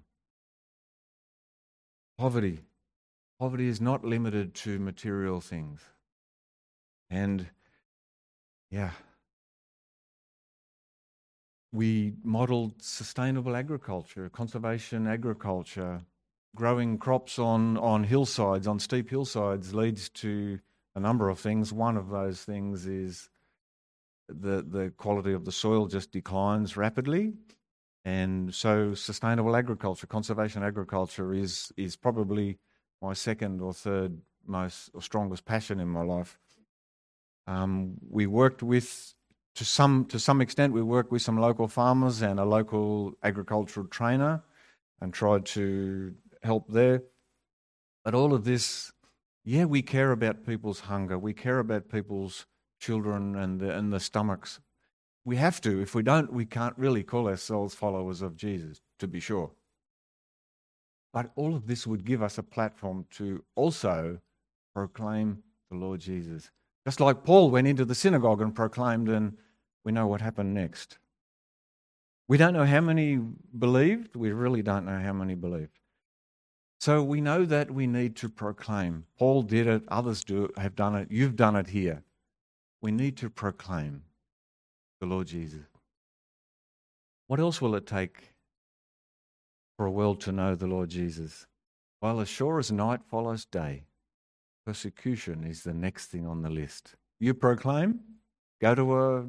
Poverty 2.18 2.60
Poverty 3.42 3.66
is 3.66 3.80
not 3.80 4.04
limited 4.04 4.54
to 4.54 4.78
material 4.78 5.40
things. 5.40 5.80
And 7.10 7.48
yeah, 8.70 8.92
we 11.72 12.12
modelled 12.22 12.80
sustainable 12.80 13.56
agriculture, 13.56 14.28
conservation 14.28 15.08
agriculture. 15.08 16.02
Growing 16.54 16.98
crops 16.98 17.36
on, 17.36 17.76
on 17.78 18.04
hillsides, 18.04 18.68
on 18.68 18.78
steep 18.78 19.10
hillsides, 19.10 19.74
leads 19.74 20.08
to 20.10 20.60
a 20.94 21.00
number 21.00 21.28
of 21.28 21.38
things. 21.38 21.72
One 21.72 21.96
of 21.96 22.08
those 22.08 22.42
things 22.42 22.86
is 22.86 23.28
the, 24.28 24.62
the 24.62 24.92
quality 24.96 25.32
of 25.32 25.44
the 25.44 25.52
soil 25.52 25.86
just 25.86 26.12
declines 26.12 26.76
rapidly. 26.76 27.34
And 28.04 28.52
so, 28.52 28.94
sustainable 28.94 29.54
agriculture, 29.54 30.06
conservation 30.06 30.62
agriculture, 30.64 31.32
is, 31.32 31.72
is 31.76 31.94
probably 31.94 32.58
my 33.00 33.12
second 33.12 33.60
or 33.60 33.72
third 33.72 34.18
most 34.46 34.90
or 34.94 35.02
strongest 35.02 35.44
passion 35.44 35.78
in 35.78 35.88
my 35.88 36.02
life. 36.02 36.38
Um, 37.46 37.94
we 38.08 38.26
worked 38.26 38.62
with 38.62 39.14
to 39.54 39.64
some 39.64 40.06
to 40.06 40.18
some 40.18 40.40
extent 40.40 40.72
we 40.72 40.82
worked 40.82 41.12
with 41.12 41.22
some 41.22 41.38
local 41.38 41.68
farmers 41.68 42.22
and 42.22 42.40
a 42.40 42.44
local 42.44 43.12
agricultural 43.22 43.86
trainer 43.86 44.42
and 45.00 45.12
tried 45.12 45.44
to 45.44 46.14
help 46.42 46.68
there 46.68 47.02
but 48.04 48.14
all 48.14 48.32
of 48.32 48.44
this 48.44 48.92
yeah 49.44 49.64
we 49.64 49.82
care 49.82 50.12
about 50.12 50.46
people's 50.46 50.80
hunger 50.80 51.18
we 51.18 51.32
care 51.32 51.58
about 51.58 51.88
people's 51.88 52.46
children 52.80 53.36
and 53.36 53.60
the, 53.60 53.70
and 53.76 53.92
the 53.92 54.00
stomachs 54.00 54.60
we 55.24 55.36
have 55.36 55.60
to 55.60 55.80
if 55.80 55.94
we 55.94 56.02
don't 56.02 56.32
we 56.32 56.44
can't 56.44 56.76
really 56.76 57.02
call 57.02 57.28
ourselves 57.28 57.74
followers 57.74 58.22
of 58.22 58.36
jesus 58.36 58.80
to 58.98 59.06
be 59.06 59.20
sure 59.20 59.50
but 61.12 61.30
all 61.36 61.54
of 61.54 61.66
this 61.66 61.86
would 61.86 62.04
give 62.04 62.22
us 62.22 62.38
a 62.38 62.42
platform 62.42 63.04
to 63.10 63.44
also 63.54 64.18
proclaim 64.74 65.42
the 65.70 65.76
lord 65.76 66.00
jesus 66.00 66.50
just 66.84 67.00
like 67.00 67.22
Paul 67.24 67.50
went 67.50 67.68
into 67.68 67.84
the 67.84 67.94
synagogue 67.94 68.40
and 68.40 68.54
proclaimed, 68.54 69.08
and 69.08 69.36
we 69.84 69.92
know 69.92 70.06
what 70.06 70.20
happened 70.20 70.52
next. 70.52 70.98
We 72.28 72.36
don't 72.36 72.54
know 72.54 72.64
how 72.64 72.80
many 72.80 73.16
believed. 73.16 74.16
We 74.16 74.32
really 74.32 74.62
don't 74.62 74.86
know 74.86 74.98
how 74.98 75.12
many 75.12 75.34
believed. 75.34 75.78
So 76.82 77.00
we 77.00 77.20
know 77.20 77.44
that 77.44 77.70
we 77.70 77.86
need 77.86 78.16
to 78.16 78.28
proclaim. 78.28 79.04
Paul 79.16 79.42
did 79.42 79.68
it, 79.68 79.84
others 79.86 80.24
do 80.24 80.48
have 80.56 80.74
done 80.74 80.96
it, 80.96 81.12
you've 81.12 81.36
done 81.36 81.54
it 81.54 81.68
here. 81.68 82.02
We 82.80 82.90
need 82.90 83.16
to 83.18 83.30
proclaim 83.30 84.02
the 84.98 85.06
Lord 85.06 85.28
Jesus. 85.28 85.62
What 87.28 87.38
else 87.38 87.60
will 87.60 87.76
it 87.76 87.86
take 87.86 88.34
for 89.76 89.86
a 89.86 89.92
world 89.92 90.20
to 90.22 90.32
know 90.32 90.56
the 90.56 90.66
Lord 90.66 90.88
Jesus? 90.88 91.46
Well, 92.00 92.18
as 92.18 92.28
sure 92.28 92.58
as 92.58 92.72
night 92.72 93.02
follows 93.08 93.44
day, 93.44 93.84
Persecution 94.66 95.44
is 95.44 95.62
the 95.62 95.72
next 95.74 96.06
thing 96.06 96.26
on 96.26 96.42
the 96.42 96.50
list. 96.50 96.96
You 97.20 97.32
proclaim, 97.32 98.00
go 98.60 98.74
to 98.74 99.00
a, 99.00 99.26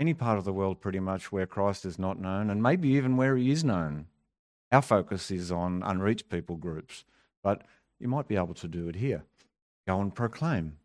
any 0.00 0.14
part 0.14 0.36
of 0.36 0.44
the 0.44 0.52
world 0.52 0.80
pretty 0.80 0.98
much 0.98 1.30
where 1.30 1.46
Christ 1.46 1.84
is 1.84 1.96
not 1.96 2.18
known, 2.18 2.50
and 2.50 2.60
maybe 2.60 2.88
even 2.88 3.16
where 3.16 3.36
he 3.36 3.52
is 3.52 3.62
known. 3.62 4.06
Our 4.72 4.82
focus 4.82 5.30
is 5.30 5.52
on 5.52 5.82
unreached 5.84 6.28
people 6.28 6.56
groups, 6.56 7.04
but 7.42 7.62
you 8.00 8.08
might 8.08 8.28
be 8.28 8.36
able 8.36 8.54
to 8.54 8.68
do 8.68 8.88
it 8.88 8.96
here. 8.96 9.24
Go 9.86 10.00
and 10.00 10.14
proclaim. 10.14 10.78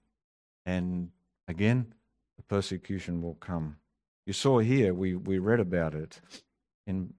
And 0.65 1.09
again, 1.47 1.93
the 2.37 2.43
persecution 2.43 3.21
will 3.21 3.35
come. 3.35 3.77
You 4.25 4.33
saw 4.33 4.59
here, 4.59 4.93
we, 4.93 5.15
we 5.15 5.39
read 5.39 5.59
about 5.59 5.95
it. 5.95 6.21
In, 6.85 7.13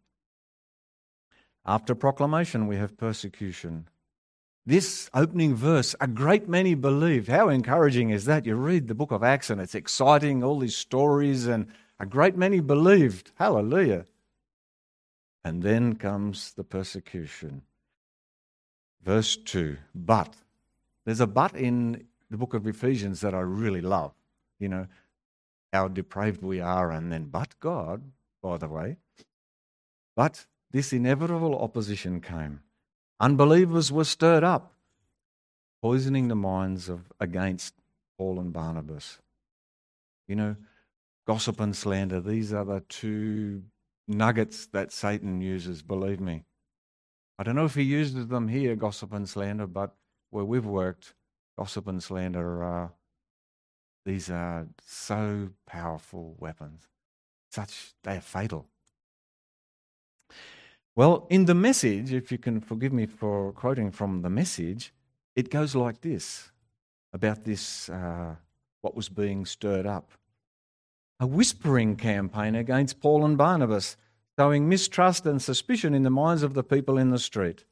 after 1.66 1.94
proclamation, 1.94 2.66
we 2.68 2.76
have 2.76 2.96
persecution. 2.96 3.88
This 4.64 5.10
opening 5.12 5.56
verse, 5.56 5.96
a 6.00 6.06
great 6.06 6.48
many 6.48 6.74
believed. 6.76 7.26
How 7.26 7.48
encouraging 7.48 8.10
is 8.10 8.26
that? 8.26 8.46
You 8.46 8.54
read 8.54 8.86
the 8.86 8.94
book 8.94 9.10
of 9.10 9.24
Acts 9.24 9.50
and 9.50 9.60
it's 9.60 9.74
exciting, 9.74 10.44
all 10.44 10.60
these 10.60 10.76
stories, 10.76 11.48
and 11.48 11.66
a 11.98 12.06
great 12.06 12.36
many 12.36 12.60
believed. 12.60 13.32
Hallelujah. 13.34 14.06
And 15.44 15.62
then 15.62 15.96
comes 15.96 16.52
the 16.52 16.64
persecution. 16.64 17.62
Verse 19.02 19.36
2 19.36 19.76
But, 19.94 20.34
there's 21.04 21.20
a 21.20 21.26
but 21.26 21.54
in 21.54 22.06
the 22.30 22.36
book 22.36 22.54
of 22.54 22.66
Ephesians 22.66 23.20
that 23.20 23.34
I 23.34 23.40
really 23.40 23.80
love. 23.80 24.12
You 24.58 24.68
know, 24.68 24.86
how 25.72 25.88
depraved 25.88 26.42
we 26.42 26.60
are, 26.60 26.92
and 26.92 27.10
then, 27.10 27.24
but 27.24 27.58
God, 27.58 28.02
by 28.42 28.58
the 28.58 28.68
way. 28.68 28.96
But 30.14 30.46
this 30.70 30.92
inevitable 30.92 31.58
opposition 31.58 32.20
came. 32.20 32.60
Unbelievers 33.18 33.90
were 33.90 34.04
stirred 34.04 34.44
up, 34.44 34.72
poisoning 35.80 36.28
the 36.28 36.36
minds 36.36 36.88
of 36.88 37.12
against 37.20 37.74
Paul 38.18 38.38
and 38.38 38.52
Barnabas. 38.52 39.18
You 40.28 40.36
know, 40.36 40.56
gossip 41.26 41.60
and 41.60 41.74
slander, 41.74 42.20
these 42.20 42.52
are 42.52 42.64
the 42.64 42.80
two 42.88 43.62
nuggets 44.12 44.66
that 44.66 44.92
Satan 44.92 45.40
uses, 45.40 45.82
believe 45.82 46.20
me. 46.20 46.44
I 47.38 47.42
don't 47.42 47.56
know 47.56 47.64
if 47.64 47.74
he 47.74 47.82
uses 47.82 48.28
them 48.28 48.48
here, 48.48 48.76
gossip 48.76 49.12
and 49.12 49.28
slander, 49.28 49.66
but 49.66 49.94
where 50.30 50.44
we've 50.44 50.66
worked, 50.66 51.14
gossip 51.58 51.88
and 51.88 52.02
slander 52.02 52.62
are 52.62 52.92
these 54.04 54.30
are 54.30 54.66
so 54.84 55.50
powerful 55.66 56.36
weapons. 56.38 56.88
Such 57.50 57.94
they 58.02 58.16
are 58.16 58.20
fatal. 58.20 58.66
Well, 60.94 61.26
in 61.30 61.46
the 61.46 61.54
message, 61.54 62.12
if 62.12 62.30
you 62.30 62.38
can 62.38 62.60
forgive 62.60 62.92
me 62.92 63.06
for 63.06 63.52
quoting 63.52 63.90
from 63.90 64.22
the 64.22 64.28
message, 64.28 64.92
it 65.34 65.50
goes 65.50 65.74
like 65.74 66.00
this 66.00 66.50
about 67.12 67.44
this, 67.44 67.88
uh, 67.88 68.36
what 68.80 68.94
was 68.94 69.08
being 69.08 69.46
stirred 69.46 69.86
up. 69.86 70.12
A 71.22 71.26
whispering 71.26 71.94
campaign 71.94 72.56
against 72.56 73.00
Paul 73.00 73.24
and 73.24 73.38
Barnabas, 73.38 73.96
sowing 74.36 74.68
mistrust 74.68 75.24
and 75.24 75.40
suspicion 75.40 75.94
in 75.94 76.02
the 76.02 76.10
minds 76.10 76.42
of 76.42 76.54
the 76.54 76.64
people 76.64 76.98
in 76.98 77.10
the 77.10 77.18
street. 77.20 77.64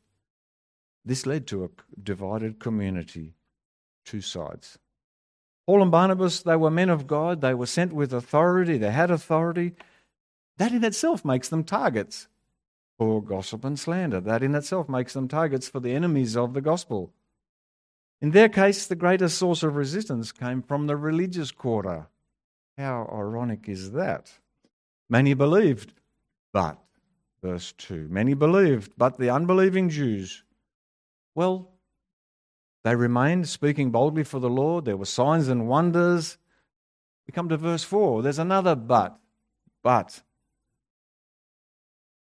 This 1.05 1.27
led 1.27 1.49
to 1.49 1.65
a 1.65 1.71
divided 2.01 2.61
community, 2.61 3.35
two 4.05 4.21
sides. 4.21 4.79
Paul 5.67 5.83
and 5.83 5.91
Barnabas, 5.91 6.43
they 6.43 6.55
were 6.55 6.71
men 6.71 6.91
of 6.91 7.09
God, 7.09 7.41
they 7.41 7.53
were 7.53 7.67
sent 7.67 7.93
with 7.93 8.13
authority, 8.13 8.79
they 8.79 8.93
had 8.93 9.11
authority. 9.11 9.73
That 10.59 10.71
in 10.71 10.85
itself 10.85 11.25
makes 11.25 11.49
them 11.49 11.65
targets 11.65 12.29
for 12.99 13.21
gossip 13.21 13.65
and 13.65 13.77
slander. 13.77 14.21
That 14.21 14.45
in 14.45 14.55
itself 14.55 14.89
makes 14.89 15.15
them 15.15 15.27
targets 15.27 15.69
for 15.69 15.81
the 15.81 15.93
enemies 15.93 16.37
of 16.37 16.55
the 16.55 16.61
gospel. 16.61 17.13
In 18.21 18.31
their 18.31 18.49
case, 18.49 18.87
the 18.87 18.95
greatest 18.95 19.37
source 19.37 19.65
of 19.65 19.75
resistance 19.75 20.31
came 20.31 20.63
from 20.63 20.87
the 20.87 20.97
religious 20.97 21.51
quarter. 21.51 22.07
How 22.81 23.09
ironic 23.13 23.69
is 23.69 23.93
that? 23.93 24.33
Many 25.09 25.35
believed, 25.35 25.93
but, 26.53 26.79
verse 27.43 27.73
2, 27.73 28.09
many 28.09 28.33
believed, 28.35 28.93
but 28.97 29.19
the 29.19 29.29
unbelieving 29.29 29.91
Jews, 29.91 30.43
well, 31.35 31.73
they 32.83 32.97
remained 32.97 33.49
speaking 33.49 33.91
boldly 33.91 34.25
for 34.25 34.41
the 34.41 34.49
Lord. 34.49 34.87
There 34.87 34.97
were 34.97 35.05
signs 35.05 35.49
and 35.49 35.69
wonders. 35.69 36.39
We 37.27 37.33
come 37.33 37.51
to 37.51 37.59
verse 37.59 37.85
4. 37.85 38.23
There's 38.23 38.39
another 38.39 38.75
but. 38.75 39.19
But 39.83 40.23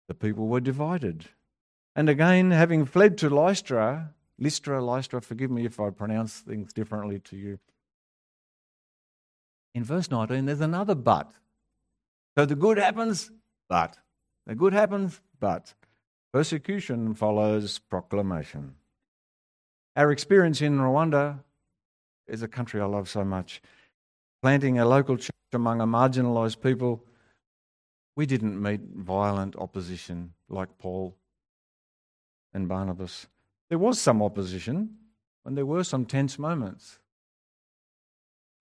the 0.09 0.15
people 0.15 0.49
were 0.49 0.61
divided. 0.61 1.27
And 1.95 2.09
again, 2.09 2.51
having 2.51 2.85
fled 2.85 3.17
to 3.19 3.31
Lystra, 3.31 4.15
Lystra, 4.39 4.85
Lystra, 4.85 5.21
forgive 5.21 5.51
me 5.51 5.65
if 5.67 5.79
I 5.79 5.91
pronounce 5.91 6.41
things 6.41 6.73
differently 6.73 7.21
to 7.21 7.37
you. 7.37 7.59
In 9.75 9.85
verse 9.85 10.11
19, 10.11 10.47
there's 10.47 10.61
another 10.61 10.95
but. 10.95 11.33
So 12.37 12.47
the 12.47 12.55
good 12.55 12.79
happens, 12.79 13.31
but. 13.69 13.99
The 14.47 14.55
good 14.55 14.73
happens, 14.73 15.21
but. 15.39 15.75
Persecution 16.33 17.15
follows 17.15 17.79
proclamation. 17.79 18.75
Our 19.97 20.13
experience 20.13 20.63
in 20.63 20.79
Rwanda 20.79 21.41
is 22.29 22.43
a 22.43 22.49
country 22.49 22.81
I 22.81 22.85
love 22.85 23.09
so 23.09 23.25
much. 23.25 23.61
Planting 24.43 24.79
a 24.79 24.87
local 24.87 25.17
church 25.17 25.31
among 25.53 25.81
a 25.81 25.87
marginalised 25.87 26.63
people 26.63 27.05
we 28.21 28.27
didn't 28.27 28.63
meet 28.63 28.83
violent 28.95 29.57
opposition 29.57 30.35
like 30.49 30.77
Paul 30.77 31.17
and 32.53 32.69
Barnabas. 32.69 33.27
There 33.69 33.79
was 33.79 34.01
some 34.01 34.23
opposition, 34.23 34.97
and 35.47 35.57
there 35.57 35.65
were 35.65 35.85
some 35.85 36.05
tense 36.05 36.39
moments. 36.39 36.99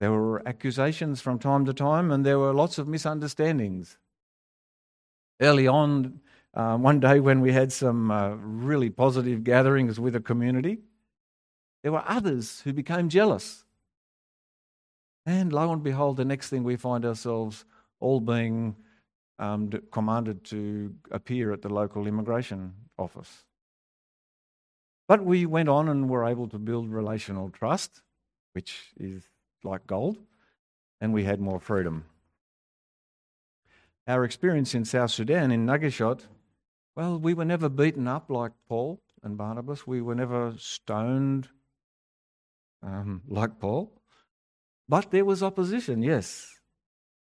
There 0.00 0.10
were 0.10 0.46
accusations 0.48 1.20
from 1.20 1.38
time 1.38 1.66
to 1.66 1.74
time, 1.74 2.10
and 2.10 2.24
there 2.24 2.38
were 2.38 2.54
lots 2.54 2.78
of 2.78 2.88
misunderstandings. 2.88 3.98
Early 5.40 5.68
on, 5.68 6.20
uh, 6.54 6.78
one 6.78 7.00
day 7.00 7.20
when 7.20 7.40
we 7.40 7.52
had 7.52 7.70
some 7.70 8.10
uh, 8.10 8.30
really 8.30 8.90
positive 8.90 9.44
gatherings 9.44 10.00
with 10.00 10.16
a 10.16 10.20
community, 10.20 10.78
there 11.82 11.92
were 11.92 12.04
others 12.06 12.60
who 12.62 12.72
became 12.72 13.08
jealous. 13.08 13.64
And 15.26 15.52
lo 15.52 15.72
and 15.72 15.82
behold, 15.82 16.16
the 16.16 16.24
next 16.24 16.48
thing 16.48 16.64
we 16.64 16.76
find 16.76 17.04
ourselves 17.04 17.64
all 18.00 18.20
being 18.20 18.76
um, 19.38 19.70
commanded 19.92 20.44
to 20.44 20.94
appear 21.10 21.52
at 21.52 21.62
the 21.62 21.68
local 21.68 22.06
immigration 22.06 22.74
office. 22.98 23.44
But 25.08 25.24
we 25.24 25.44
went 25.44 25.68
on 25.68 25.88
and 25.88 26.08
were 26.08 26.24
able 26.24 26.48
to 26.48 26.58
build 26.58 26.90
relational 26.90 27.50
trust, 27.50 28.02
which 28.52 28.92
is 28.96 29.24
like 29.64 29.86
gold, 29.86 30.18
and 31.00 31.12
we 31.12 31.24
had 31.24 31.40
more 31.40 31.60
freedom. 31.60 32.04
our 34.06 34.24
experience 34.24 34.74
in 34.74 34.84
South 34.84 35.10
Sudan, 35.10 35.50
in 35.52 35.64
Nagishot, 35.66 36.26
well, 36.96 37.18
we 37.18 37.32
were 37.32 37.44
never 37.44 37.68
beaten 37.68 38.08
up 38.08 38.28
like 38.28 38.52
Paul 38.68 39.00
and 39.22 39.38
Barnabas. 39.38 39.86
We 39.86 40.02
were 40.02 40.16
never 40.16 40.54
stoned 40.58 41.48
um, 42.82 43.22
like 43.28 43.60
Paul. 43.60 43.92
But 44.88 45.12
there 45.12 45.24
was 45.24 45.42
opposition, 45.42 46.02
yes. 46.02 46.58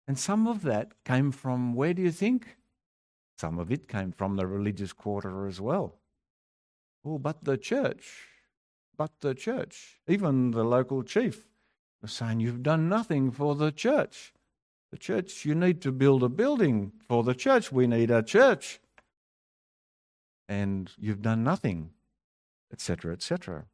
And 0.08 0.18
some 0.18 0.48
of 0.48 0.62
that 0.62 1.04
came 1.04 1.30
from 1.30 1.74
where 1.74 1.94
do 1.94 2.02
you 2.02 2.10
think? 2.10 2.56
Some 3.38 3.58
of 3.58 3.70
it 3.70 3.88
came 3.88 4.12
from 4.12 4.36
the 4.36 4.46
religious 4.46 4.92
quarter 4.92 5.46
as 5.46 5.60
well. 5.60 6.00
Oh, 7.04 7.18
but 7.18 7.44
the 7.44 7.56
church, 7.56 8.26
but 8.96 9.12
the 9.20 9.34
church, 9.34 10.00
even 10.08 10.50
the 10.50 10.64
local 10.64 11.02
chief 11.02 11.46
saying, 12.10 12.40
You've 12.40 12.62
done 12.62 12.88
nothing 12.88 13.30
for 13.30 13.54
the 13.54 13.70
church. 13.70 14.32
The 14.90 14.98
church, 14.98 15.44
you 15.44 15.54
need 15.54 15.80
to 15.82 15.92
build 15.92 16.22
a 16.22 16.28
building 16.28 16.92
for 17.08 17.22
the 17.22 17.34
church. 17.34 17.72
We 17.72 17.86
need 17.86 18.10
a 18.10 18.22
church. 18.22 18.80
And 20.48 20.90
you've 20.98 21.22
done 21.22 21.42
nothing, 21.42 21.90
etc., 22.72 23.12
etc. 23.14 23.64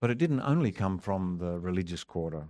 But 0.00 0.10
it 0.10 0.18
didn't 0.18 0.42
only 0.42 0.72
come 0.72 0.98
from 0.98 1.38
the 1.38 1.58
religious 1.58 2.04
quarter. 2.04 2.48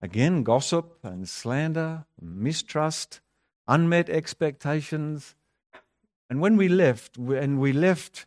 Again, 0.00 0.42
gossip 0.42 0.98
and 1.02 1.28
slander, 1.28 2.04
mistrust, 2.20 3.20
unmet 3.66 4.08
expectations. 4.08 5.34
And 6.30 6.40
when 6.40 6.56
we 6.56 6.68
left, 6.68 7.16
and 7.16 7.58
we 7.58 7.72
left 7.72 8.26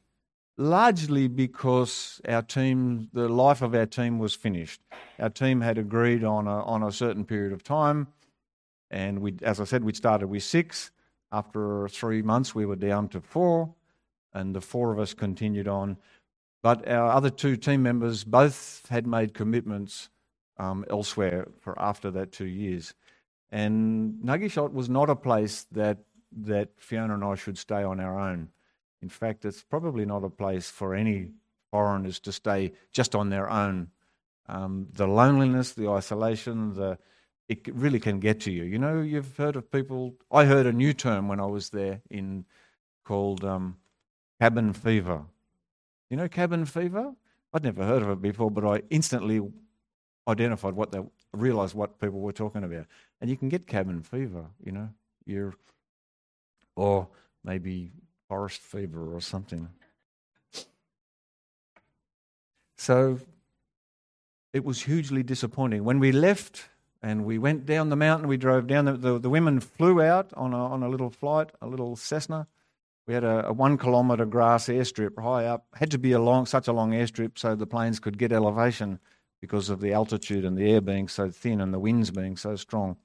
largely 0.60 1.30
because 1.30 2.20
our 2.28 2.42
team, 2.42 3.10
the 3.14 3.30
life 3.30 3.62
of 3.62 3.74
our 3.74 3.86
team 3.86 4.20
was 4.20 4.36
finished. 4.36 4.82
Our 5.18 5.30
team 5.30 5.62
had 5.62 5.78
agreed 5.78 6.26
on 6.26 6.48
a, 6.48 6.64
on 6.66 6.84
a 6.84 6.92
certain 6.92 7.24
period 7.24 7.54
of 7.54 7.64
time, 7.64 8.08
and 8.92 9.20
we, 9.22 9.36
as 9.42 9.62
I 9.62 9.64
said, 9.64 9.84
we 9.84 9.94
started 9.94 10.28
with 10.28 10.44
six. 10.44 10.92
After 11.32 11.88
three 11.88 12.22
months, 12.22 12.54
we 12.54 12.66
were 12.66 12.76
down 12.76 13.08
to 13.10 13.22
four, 13.22 13.74
and 14.34 14.54
the 14.54 14.60
four 14.60 14.92
of 14.92 15.00
us 15.00 15.14
continued 15.14 15.70
on. 15.70 15.98
But 16.62 16.88
our 16.90 17.10
other 17.10 17.30
two 17.30 17.56
team 17.56 17.82
members 17.82 18.26
both 18.26 18.86
had 18.90 19.08
made 19.08 19.34
commitments 19.34 20.10
um, 20.58 20.84
elsewhere 20.90 21.48
for 21.62 21.80
after 21.82 22.12
that 22.12 22.34
two 22.34 22.48
years. 22.48 22.94
And 23.50 24.16
Nagishot 24.26 24.74
was 24.74 24.90
not 24.90 25.10
a 25.10 25.16
place 25.16 25.68
that, 25.72 26.00
that 26.42 26.70
Fiona 26.76 27.14
and 27.14 27.24
I 27.24 27.36
should 27.36 27.58
stay 27.58 27.82
on 27.82 28.02
our 28.02 28.20
own. 28.20 28.50
In 29.02 29.10
fact, 29.10 29.46
it's 29.46 29.64
probably 29.64 30.06
not 30.06 30.24
a 30.24 30.30
place 30.30 30.70
for 30.70 30.94
any 30.94 31.30
foreigners 31.72 32.20
to 32.22 32.32
stay 32.32 32.74
just 32.92 33.16
on 33.16 33.30
their 33.30 33.50
own. 33.50 33.90
Um, 34.48 34.88
the 34.94 35.08
loneliness, 35.08 35.74
the 35.74 35.90
isolation, 35.90 36.74
the 36.74 36.98
it 37.48 37.68
really 37.74 38.00
can 38.00 38.20
get 38.20 38.40
to 38.42 38.52
you. 38.52 38.64
You 38.64 38.78
know, 38.78 39.02
you've 39.02 39.36
heard 39.36 39.56
of 39.56 39.72
people. 39.72 40.16
I 40.32 40.46
heard 40.46 40.68
a 40.68 40.72
new 40.72 40.94
term 40.94 41.28
when 41.28 41.40
I 41.40 41.48
was 41.48 41.72
there 41.72 42.02
in 42.12 42.46
called 43.04 43.44
um, 43.44 43.78
cabin 44.40 44.72
fever. 44.72 45.24
You 46.10 46.18
know, 46.18 46.28
cabin 46.28 46.66
fever. 46.66 47.14
I'd 47.52 47.64
never 47.64 47.84
heard 47.84 48.04
of 48.04 48.10
it 48.10 48.22
before, 48.22 48.52
but 48.52 48.64
I 48.64 48.84
instantly 48.92 49.42
identified 50.28 50.76
what 50.76 50.92
they 50.92 51.00
realized 51.34 51.74
what 51.74 52.00
people 52.00 52.20
were 52.20 52.32
talking 52.32 52.64
about. 52.64 52.86
And 53.20 53.30
you 53.30 53.36
can 53.36 53.50
get 53.50 53.66
cabin 53.66 54.04
fever, 54.04 54.46
you 54.64 54.72
know, 54.72 54.90
you're, 55.26 55.56
or 56.76 57.08
maybe 57.44 57.92
forest 58.30 58.62
fever 58.62 59.14
or 59.14 59.20
something. 59.20 59.68
So 62.78 63.20
it 64.54 64.64
was 64.64 64.84
hugely 64.84 65.24
disappointing. 65.24 65.84
When 65.84 66.00
we 66.00 66.14
left 66.14 66.70
and 67.02 67.26
we 67.26 67.38
went 67.38 67.66
down 67.66 67.90
the 67.90 67.96
mountain, 67.96 68.28
we 68.28 68.38
drove 68.38 68.68
down, 68.68 68.86
the, 68.86 68.94
the, 68.94 69.20
the 69.20 69.30
women 69.30 69.60
flew 69.60 70.02
out 70.02 70.32
on 70.36 70.54
a, 70.54 70.58
on 70.58 70.84
a 70.84 70.90
little 70.90 71.10
flight, 71.10 71.52
a 71.62 71.68
little 71.68 71.96
Cessna. 71.96 72.48
We 73.08 73.16
had 73.16 73.24
a, 73.24 73.48
a, 73.48 73.54
one 73.54 73.78
kilometre 73.78 74.26
grass 74.26 74.68
airstrip 74.68 75.22
high 75.22 75.46
up. 75.46 75.66
Had 75.74 75.92
to 75.92 75.98
be 75.98 76.12
a 76.12 76.20
long, 76.20 76.46
such 76.46 76.68
a 76.68 76.74
long 76.74 76.92
airstrip 76.92 77.38
so 77.38 77.56
the 77.56 77.66
planes 77.66 78.00
could 78.00 78.18
get 78.18 78.32
elevation 78.32 79.00
because 79.42 79.70
of 79.70 79.82
the 79.82 79.94
altitude 79.94 80.46
and 80.46 80.58
the 80.58 80.70
air 80.72 80.82
being 80.82 81.08
so 81.08 81.32
thin 81.32 81.60
and 81.60 81.74
the 81.74 81.80
winds 81.80 82.12
being 82.12 82.38
so 82.38 82.56
strong. 82.56 82.98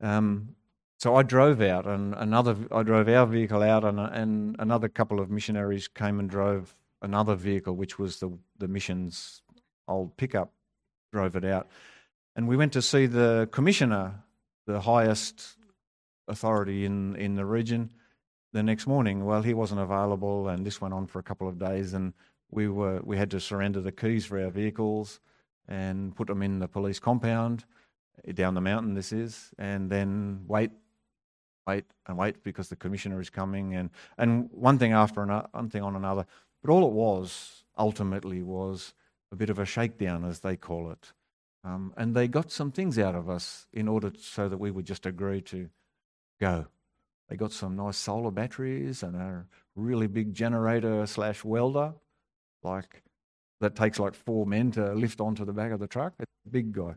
Um, 0.00 0.56
so 1.00 1.16
I 1.16 1.22
drove 1.22 1.62
out, 1.62 1.86
and 1.86 2.14
another 2.14 2.54
I 2.70 2.82
drove 2.82 3.08
our 3.08 3.26
vehicle 3.26 3.62
out, 3.62 3.84
and, 3.84 3.98
and 3.98 4.56
another 4.58 4.88
couple 4.88 5.18
of 5.18 5.30
missionaries 5.30 5.88
came 5.88 6.20
and 6.20 6.28
drove 6.28 6.76
another 7.00 7.34
vehicle, 7.34 7.74
which 7.74 7.98
was 7.98 8.20
the 8.20 8.30
the 8.58 8.68
mission's 8.68 9.40
old 9.88 10.16
pickup, 10.18 10.52
drove 11.10 11.36
it 11.36 11.44
out, 11.44 11.68
and 12.36 12.46
we 12.46 12.56
went 12.56 12.74
to 12.74 12.82
see 12.82 13.06
the 13.06 13.48
commissioner, 13.50 14.22
the 14.66 14.80
highest 14.80 15.56
authority 16.28 16.84
in 16.84 17.16
in 17.16 17.34
the 17.34 17.46
region. 17.46 17.90
The 18.52 18.62
next 18.62 18.86
morning, 18.86 19.24
well, 19.24 19.42
he 19.42 19.54
wasn't 19.54 19.80
available, 19.80 20.48
and 20.48 20.66
this 20.66 20.80
went 20.80 20.92
on 20.92 21.06
for 21.06 21.18
a 21.18 21.22
couple 21.22 21.48
of 21.48 21.58
days, 21.58 21.94
and 21.94 22.12
we 22.50 22.68
were 22.68 23.00
we 23.02 23.16
had 23.16 23.30
to 23.30 23.40
surrender 23.40 23.80
the 23.80 23.92
keys 23.92 24.26
for 24.26 24.38
our 24.38 24.50
vehicles 24.50 25.20
and 25.66 26.14
put 26.14 26.26
them 26.26 26.42
in 26.42 26.58
the 26.58 26.68
police 26.68 26.98
compound 26.98 27.64
down 28.34 28.54
the 28.54 28.60
mountain. 28.60 28.94
This 28.94 29.12
is, 29.12 29.50
and 29.58 29.88
then 29.88 30.44
wait, 30.46 30.70
wait, 31.66 31.84
and 32.06 32.16
wait 32.16 32.42
because 32.42 32.68
the 32.68 32.76
commissioner 32.76 33.20
is 33.20 33.30
coming, 33.30 33.74
and 33.74 33.90
and 34.18 34.50
one 34.52 34.78
thing 34.78 34.92
after 34.92 35.22
another, 35.22 35.48
one 35.52 35.70
thing 35.70 35.82
on 35.82 35.96
another. 35.96 36.26
But 36.62 36.72
all 36.72 36.86
it 36.86 36.92
was 36.92 37.64
ultimately 37.78 38.42
was 38.42 38.94
a 39.32 39.36
bit 39.36 39.50
of 39.50 39.58
a 39.58 39.64
shakedown, 39.64 40.24
as 40.24 40.40
they 40.40 40.56
call 40.56 40.90
it. 40.90 41.12
Um, 41.62 41.92
and 41.96 42.14
they 42.14 42.26
got 42.26 42.50
some 42.50 42.72
things 42.72 42.98
out 42.98 43.14
of 43.14 43.28
us 43.28 43.66
in 43.72 43.86
order 43.86 44.12
so 44.18 44.48
that 44.48 44.58
we 44.58 44.70
would 44.70 44.86
just 44.86 45.06
agree 45.06 45.42
to 45.42 45.68
go. 46.40 46.66
They 47.28 47.36
got 47.36 47.52
some 47.52 47.76
nice 47.76 47.96
solar 47.96 48.30
batteries 48.30 49.02
and 49.02 49.14
a 49.14 49.44
really 49.76 50.06
big 50.06 50.34
generator 50.34 51.06
slash 51.06 51.44
welder 51.44 51.94
like 52.62 53.02
that 53.60 53.76
takes 53.76 53.98
like 53.98 54.14
four 54.14 54.46
men 54.46 54.70
to 54.72 54.94
lift 54.94 55.20
onto 55.20 55.44
the 55.44 55.52
back 55.52 55.70
of 55.70 55.80
the 55.80 55.86
truck. 55.86 56.14
It's 56.18 56.32
a 56.46 56.50
big 56.50 56.72
guy. 56.72 56.94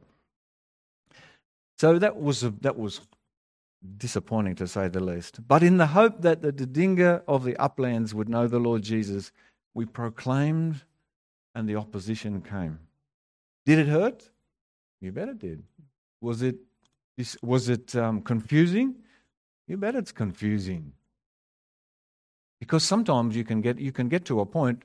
So 1.78 2.00
that 2.00 2.16
was 2.16 2.44
a, 2.44 2.52
that 2.62 2.78
was 2.78 3.02
disappointing 3.98 4.56
to 4.56 4.68
say 4.68 4.88
the 4.88 5.04
least. 5.04 5.48
But 5.48 5.64
in 5.64 5.78
the 5.78 5.88
hope 5.88 6.22
that 6.22 6.42
the 6.42 6.54
Didinga 6.54 7.24
of 7.28 7.44
the 7.44 7.56
uplands 7.58 8.14
would 8.14 8.30
know 8.30 8.48
the 8.48 8.60
Lord 8.60 8.82
Jesus, 8.84 9.32
we 9.74 9.86
proclaimed, 9.86 10.84
and 11.56 11.68
the 11.68 11.76
opposition 11.76 12.42
came. 12.42 12.80
Did 13.66 13.80
it 13.80 13.88
hurt? 13.88 14.30
You 15.02 15.12
bet 15.12 15.30
it 15.30 15.40
did. 15.40 15.64
Was 16.22 16.42
it 16.42 16.56
was 17.42 17.70
it 17.70 17.96
um, 17.96 18.22
confusing? 18.22 18.96
You 19.68 19.78
bet 19.78 19.96
it's 19.96 20.12
confusing. 20.12 20.94
Because 22.60 22.84
sometimes 22.84 23.36
you 23.36 23.44
can 23.44 23.62
get 23.62 23.80
you 23.80 23.92
can 23.92 24.10
get 24.10 24.26
to 24.26 24.40
a 24.40 24.46
point 24.46 24.84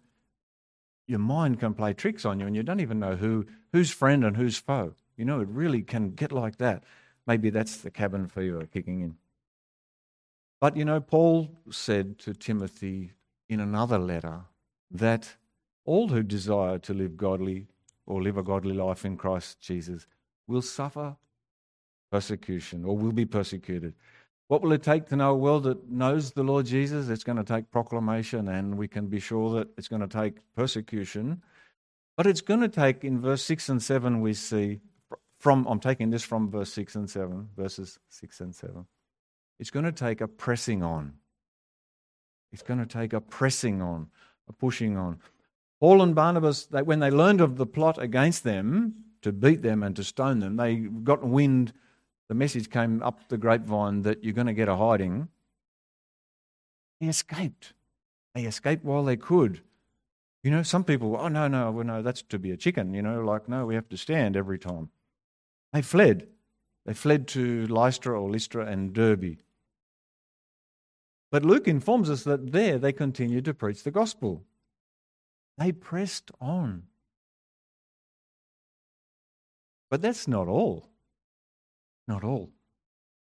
your 1.08 1.18
mind 1.18 1.58
can 1.58 1.72
play 1.74 1.94
tricks 1.94 2.24
on 2.24 2.38
you 2.38 2.46
and 2.46 2.54
you 2.54 2.62
don't 2.62 2.80
even 2.80 3.00
know 3.00 3.16
who 3.16 3.46
who's 3.72 3.90
friend 3.90 4.24
and 4.24 4.36
who's 4.36 4.58
foe. 4.58 4.94
You 5.16 5.24
know, 5.24 5.40
it 5.40 5.48
really 5.48 5.82
can 5.82 6.10
get 6.10 6.30
like 6.30 6.58
that. 6.58 6.84
Maybe 7.28 7.50
that's 7.50 7.76
the 7.76 7.90
cabin 7.90 8.26
fever 8.26 8.66
kicking 8.72 9.02
in. 9.02 9.16
But 10.62 10.78
you 10.78 10.84
know, 10.86 10.98
Paul 10.98 11.50
said 11.70 12.18
to 12.20 12.32
Timothy 12.32 13.12
in 13.50 13.60
another 13.60 13.98
letter 13.98 14.40
that 14.90 15.36
all 15.84 16.08
who 16.08 16.22
desire 16.22 16.78
to 16.78 16.94
live 16.94 17.18
godly 17.18 17.66
or 18.06 18.22
live 18.22 18.38
a 18.38 18.42
godly 18.42 18.74
life 18.74 19.04
in 19.04 19.18
Christ 19.18 19.60
Jesus 19.60 20.06
will 20.46 20.62
suffer 20.62 21.16
persecution 22.10 22.86
or 22.86 22.96
will 22.96 23.12
be 23.12 23.26
persecuted. 23.26 23.92
What 24.48 24.62
will 24.62 24.72
it 24.72 24.82
take 24.82 25.04
to 25.08 25.16
know 25.16 25.32
a 25.32 25.36
world 25.36 25.64
that 25.64 25.90
knows 25.90 26.32
the 26.32 26.42
Lord 26.42 26.64
Jesus? 26.64 27.10
It's 27.10 27.24
going 27.24 27.36
to 27.36 27.44
take 27.44 27.70
proclamation, 27.70 28.48
and 28.48 28.78
we 28.78 28.88
can 28.88 29.08
be 29.08 29.20
sure 29.20 29.58
that 29.58 29.68
it's 29.76 29.88
going 29.88 30.00
to 30.00 30.08
take 30.08 30.36
persecution. 30.56 31.42
But 32.16 32.26
it's 32.26 32.40
going 32.40 32.60
to 32.60 32.68
take, 32.68 33.04
in 33.04 33.20
verse 33.20 33.42
6 33.42 33.68
and 33.68 33.82
7, 33.82 34.22
we 34.22 34.32
see 34.32 34.80
from, 35.38 35.66
I'm 35.66 35.80
taking 35.80 36.10
this 36.10 36.24
from 36.24 36.50
verse 36.50 36.72
6 36.72 36.94
and 36.96 37.10
7, 37.10 37.48
verses 37.56 37.98
6 38.08 38.40
and 38.40 38.54
7. 38.54 38.86
It's 39.58 39.70
going 39.70 39.84
to 39.84 39.92
take 39.92 40.20
a 40.20 40.28
pressing 40.28 40.82
on. 40.82 41.14
It's 42.52 42.62
going 42.62 42.80
to 42.80 42.86
take 42.86 43.12
a 43.12 43.20
pressing 43.20 43.82
on, 43.82 44.08
a 44.48 44.52
pushing 44.52 44.96
on. 44.96 45.18
Paul 45.80 46.02
and 46.02 46.14
Barnabas, 46.14 46.66
they, 46.66 46.82
when 46.82 47.00
they 47.00 47.10
learned 47.10 47.40
of 47.40 47.56
the 47.56 47.66
plot 47.66 47.98
against 47.98 48.44
them 48.44 48.94
to 49.22 49.32
beat 49.32 49.62
them 49.62 49.82
and 49.82 49.94
to 49.96 50.04
stone 50.04 50.40
them, 50.40 50.56
they 50.56 50.76
got 50.76 51.22
wind 51.22 51.72
the 52.28 52.34
message 52.34 52.70
came 52.70 53.02
up 53.02 53.28
the 53.28 53.38
grapevine 53.38 54.02
that 54.02 54.22
you're 54.22 54.34
going 54.34 54.46
to 54.46 54.52
get 54.52 54.68
a 54.68 54.76
hiding. 54.76 55.28
They 57.00 57.06
escaped. 57.06 57.72
They 58.34 58.42
escaped 58.42 58.84
while 58.84 59.02
they 59.02 59.16
could. 59.16 59.62
You 60.42 60.50
know, 60.50 60.62
some 60.62 60.84
people, 60.84 61.16
oh, 61.18 61.28
no, 61.28 61.48
no, 61.48 61.70
well, 61.70 61.84
no, 61.84 62.02
that's 62.02 62.22
to 62.22 62.38
be 62.38 62.50
a 62.50 62.56
chicken. 62.56 62.92
You 62.94 63.02
know, 63.02 63.22
like, 63.24 63.48
no, 63.48 63.66
we 63.66 63.74
have 63.74 63.88
to 63.88 63.96
stand 63.96 64.36
every 64.36 64.58
time. 64.58 64.90
They 65.72 65.82
fled. 65.82 66.28
They 66.86 66.94
fled 66.94 67.28
to 67.28 67.66
Lystra 67.66 68.20
or 68.20 68.30
Lystra 68.30 68.66
and 68.66 68.92
Derbe. 68.92 69.36
But 71.30 71.44
Luke 71.44 71.68
informs 71.68 72.08
us 72.08 72.24
that 72.24 72.52
there 72.52 72.78
they 72.78 72.92
continued 72.92 73.44
to 73.44 73.54
preach 73.54 73.82
the 73.82 73.90
gospel. 73.90 74.42
They 75.58 75.72
pressed 75.72 76.30
on. 76.40 76.84
But 79.90 80.02
that's 80.02 80.26
not 80.26 80.48
all. 80.48 80.88
Not 82.06 82.24
all. 82.24 82.50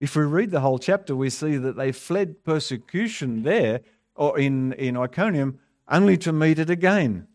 If 0.01 0.15
we 0.15 0.23
read 0.25 0.51
the 0.51 0.61
whole 0.61 0.79
chapter, 0.79 1.17
we 1.17 1.31
see 1.31 1.57
that 1.57 1.77
they 1.77 1.91
fled 1.91 2.45
persecution 2.45 3.43
there 3.43 3.81
or 4.15 4.39
in, 4.39 4.73
in 4.75 4.97
Iconium 4.97 5.59
only 5.89 6.17
to 6.19 6.33
meet 6.33 6.59
it 6.59 6.71
again. 6.71 7.27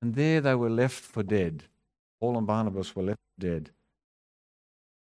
And 0.00 0.14
there 0.14 0.40
they 0.40 0.54
were 0.54 0.70
left 0.70 1.02
for 1.02 1.22
dead. 1.22 1.64
Paul 2.20 2.38
and 2.38 2.46
Barnabas 2.46 2.94
were 2.94 3.02
left 3.02 3.20
dead. 3.38 3.70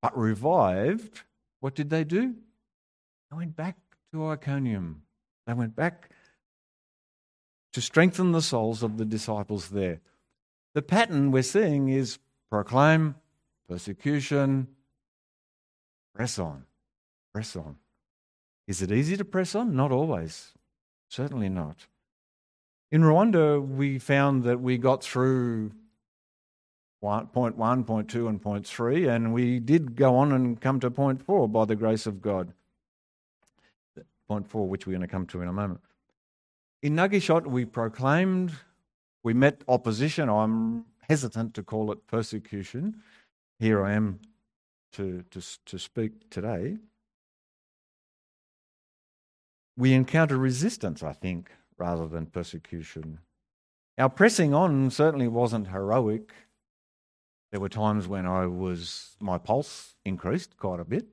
But 0.06 0.20
revived, 0.20 1.24
what 1.62 1.74
did 1.74 1.90
they 1.90 2.04
do? 2.04 2.36
They 3.32 3.38
went 3.38 3.56
back 3.56 3.76
to 4.14 4.28
Iconium. 4.28 5.02
They 5.48 5.54
went 5.54 5.76
back 5.76 6.12
to 7.74 7.82
strengthen 7.82 8.32
the 8.32 8.44
souls 8.44 8.84
of 8.84 9.00
the 9.00 9.06
disciples 9.06 9.70
there. 9.70 10.02
The 10.76 10.84
pattern 10.84 11.32
we're 11.32 11.42
seeing 11.42 11.90
is 11.90 12.20
proclaim, 12.52 13.16
persecution, 13.68 14.68
press 16.14 16.38
on, 16.38 16.66
press 17.34 17.56
on. 17.56 17.78
Is 18.68 18.84
it 18.84 18.92
easy 18.92 19.18
to 19.18 19.26
press 19.26 19.56
on? 19.56 19.76
Not 19.76 19.92
always. 19.92 20.52
Certainly 21.10 21.50
not. 21.50 21.88
In 22.92 23.02
Rwanda, 23.02 23.60
we 23.60 23.98
found 23.98 24.44
that 24.44 24.62
we 24.62 24.78
got 24.78 25.04
through 25.04 25.72
point 27.02 27.58
one, 27.58 27.84
point 27.84 28.10
two, 28.10 28.28
and 28.28 28.42
point 28.42 28.66
three, 28.66 29.08
and 29.08 29.34
we 29.34 29.60
did 29.60 29.96
go 29.96 30.16
on 30.16 30.32
and 30.32 30.60
come 30.60 30.80
to 30.80 30.90
point 30.90 31.22
four 31.22 31.48
by 31.48 31.66
the 31.66 31.76
grace 31.76 32.06
of 32.06 32.22
God. 32.22 32.54
Point 34.28 34.48
four, 34.48 34.68
which 34.68 34.88
we're 34.88 34.94
going 34.94 35.02
to 35.02 35.08
come 35.08 35.28
to 35.28 35.42
in 35.42 35.48
a 35.48 35.54
moment. 35.54 35.82
In 36.82 36.96
Nugget 36.96 37.48
we 37.48 37.66
proclaimed, 37.66 38.54
we 39.24 39.34
met 39.34 39.64
opposition. 39.68 40.30
I'm 40.30 40.86
hesitant 41.10 41.54
to 41.56 41.64
call 41.64 41.92
it 41.92 42.08
persecution. 42.08 43.02
Here 43.60 43.86
I 43.86 43.94
am 43.94 44.20
to, 44.94 45.24
to, 45.32 45.42
to 45.66 45.78
speak 45.78 46.30
today. 46.30 46.78
We 49.78 49.94
encounter 49.94 50.38
resistance, 50.38 51.04
I 51.04 51.14
think, 51.14 51.52
rather 51.78 52.08
than 52.08 52.28
persecution. 52.28 53.20
Our 53.98 54.10
pressing 54.10 54.54
on 54.54 54.90
certainly 54.90 55.28
wasn't 55.28 55.68
heroic. 55.68 56.34
There 57.52 57.60
were 57.60 57.70
times 57.70 58.08
when 58.08 58.26
I 58.26 58.48
was 58.48 59.16
my 59.20 59.38
pulse 59.38 59.96
increased 60.04 60.58
quite 60.58 60.80
a 60.80 60.86
bit. 60.86 61.08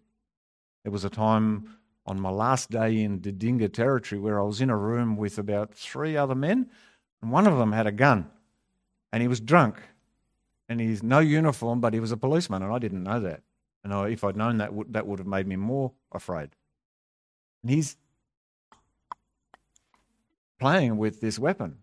There 0.83 0.93
was 0.93 1.05
a 1.05 1.11
time 1.11 1.77
on 2.07 2.21
my 2.21 2.31
last 2.31 2.71
day 2.71 3.01
in 3.01 3.21
Didinga 3.21 3.73
territory 3.73 4.21
where 4.21 4.41
I 4.41 4.43
was 4.43 4.61
in 4.61 4.71
a 4.71 4.77
room 4.77 5.17
with 5.17 5.39
about 5.39 5.75
three 5.75 6.17
other 6.17 6.35
men, 6.35 6.69
and 7.21 7.31
one 7.31 7.47
of 7.47 7.59
them 7.59 7.73
had 7.73 7.87
a 7.87 7.93
gun, 7.93 8.29
and 9.13 9.23
he 9.23 9.29
was 9.29 9.41
drunk, 9.41 9.77
and 10.69 10.81
he's 10.81 11.03
no 11.03 11.21
uniform, 11.21 11.81
but 11.81 11.95
he 11.95 12.01
was 12.01 12.13
a 12.13 12.17
policeman, 12.17 12.63
and 12.63 12.73
I 12.73 12.79
didn't 12.79 13.05
know 13.05 13.21
that. 13.21 13.43
And 13.85 13.93
I, 13.93 14.09
if 14.09 14.25
I'd 14.25 14.37
known 14.37 14.59
that, 14.59 14.71
that 14.93 15.07
would 15.07 15.19
have 15.19 15.29
made 15.29 15.47
me 15.47 15.57
more 15.57 15.93
afraid. 16.11 16.51
And 17.63 17.71
he's 17.71 17.97
playing 20.59 20.97
with 20.97 21.21
this 21.21 21.39
weapon, 21.39 21.79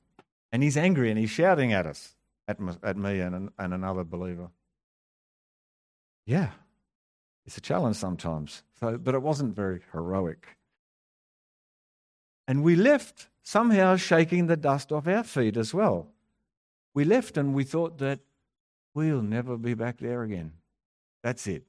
and 0.51 0.63
he's 0.63 0.75
angry, 0.75 1.09
and 1.09 1.19
he's 1.19 1.29
shouting 1.29 1.71
at 1.71 1.85
us, 1.85 2.15
at, 2.49 2.57
at 2.83 2.97
me 2.97 3.19
and, 3.19 3.49
and 3.57 3.73
another 3.73 4.03
believer. 4.03 4.49
Yeah, 6.25 6.49
it's 7.45 7.57
a 7.57 7.61
challenge 7.61 7.95
sometimes. 7.95 8.63
So, 8.79 8.97
but 8.97 9.15
it 9.15 9.21
wasn't 9.21 9.55
very 9.55 9.81
heroic. 9.93 10.47
And 12.47 12.63
we 12.63 12.75
left 12.75 13.27
somehow 13.43 13.95
shaking 13.95 14.47
the 14.47 14.57
dust 14.57 14.91
off 14.91 15.07
our 15.07 15.23
feet 15.23 15.55
as 15.55 15.73
well. 15.73 16.07
We 16.93 17.05
left 17.05 17.37
and 17.37 17.53
we 17.53 17.63
thought 17.63 17.99
that 17.99 18.19
we'll 18.95 19.21
never 19.21 19.55
be 19.55 19.75
back 19.75 19.99
there 19.99 20.23
again. 20.23 20.53
That's 21.23 21.45
it. 21.47 21.63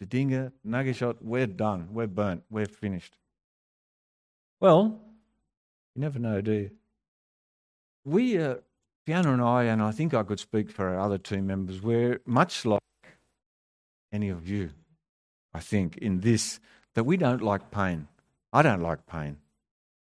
Didinga, 0.00 0.52
Nugget 0.64 1.22
we're 1.22 1.46
done. 1.46 1.88
We're 1.92 2.06
burnt. 2.06 2.42
We're 2.50 2.66
finished. 2.66 3.16
Well, 4.60 5.00
you 5.94 6.02
never 6.02 6.18
know, 6.18 6.40
do 6.40 6.52
you? 6.52 6.70
We, 8.04 8.38
uh, 8.38 8.56
Fiona 9.06 9.32
and 9.32 9.42
I, 9.42 9.64
and 9.64 9.82
I 9.82 9.92
think 9.92 10.14
I 10.14 10.22
could 10.22 10.40
speak 10.40 10.70
for 10.70 10.88
our 10.88 11.00
other 11.00 11.18
team 11.18 11.46
members, 11.46 11.82
we're 11.82 12.20
much 12.26 12.64
like 12.64 12.80
any 14.12 14.28
of 14.28 14.48
you. 14.48 14.70
I 15.52 15.60
think, 15.60 15.96
in 15.98 16.20
this 16.20 16.60
that 16.94 17.04
we 17.04 17.16
don't 17.16 17.42
like 17.42 17.70
pain. 17.70 18.08
I 18.52 18.62
don't 18.62 18.82
like 18.82 19.06
pain. 19.06 19.38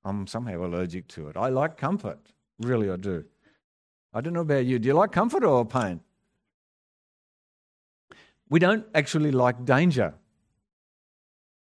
I'm 0.05 0.27
somehow 0.27 0.65
allergic 0.65 1.09
to 1.09 1.29
it. 1.29 1.37
I 1.37 1.49
like 1.49 1.77
comfort. 1.77 2.19
Really, 2.59 2.91
I 2.91 2.97
do. 2.97 3.25
I 4.13 4.21
don't 4.21 4.33
know 4.33 4.41
about 4.41 4.65
you. 4.65 4.79
Do 4.79 4.89
you 4.89 4.95
like 4.95 5.13
comfort 5.13 5.45
or 5.45 5.65
pain? 5.65 6.01
We 8.49 8.61
don't 8.61 8.87
actually 8.95 9.33
like 9.33 9.65
danger. 9.65 10.15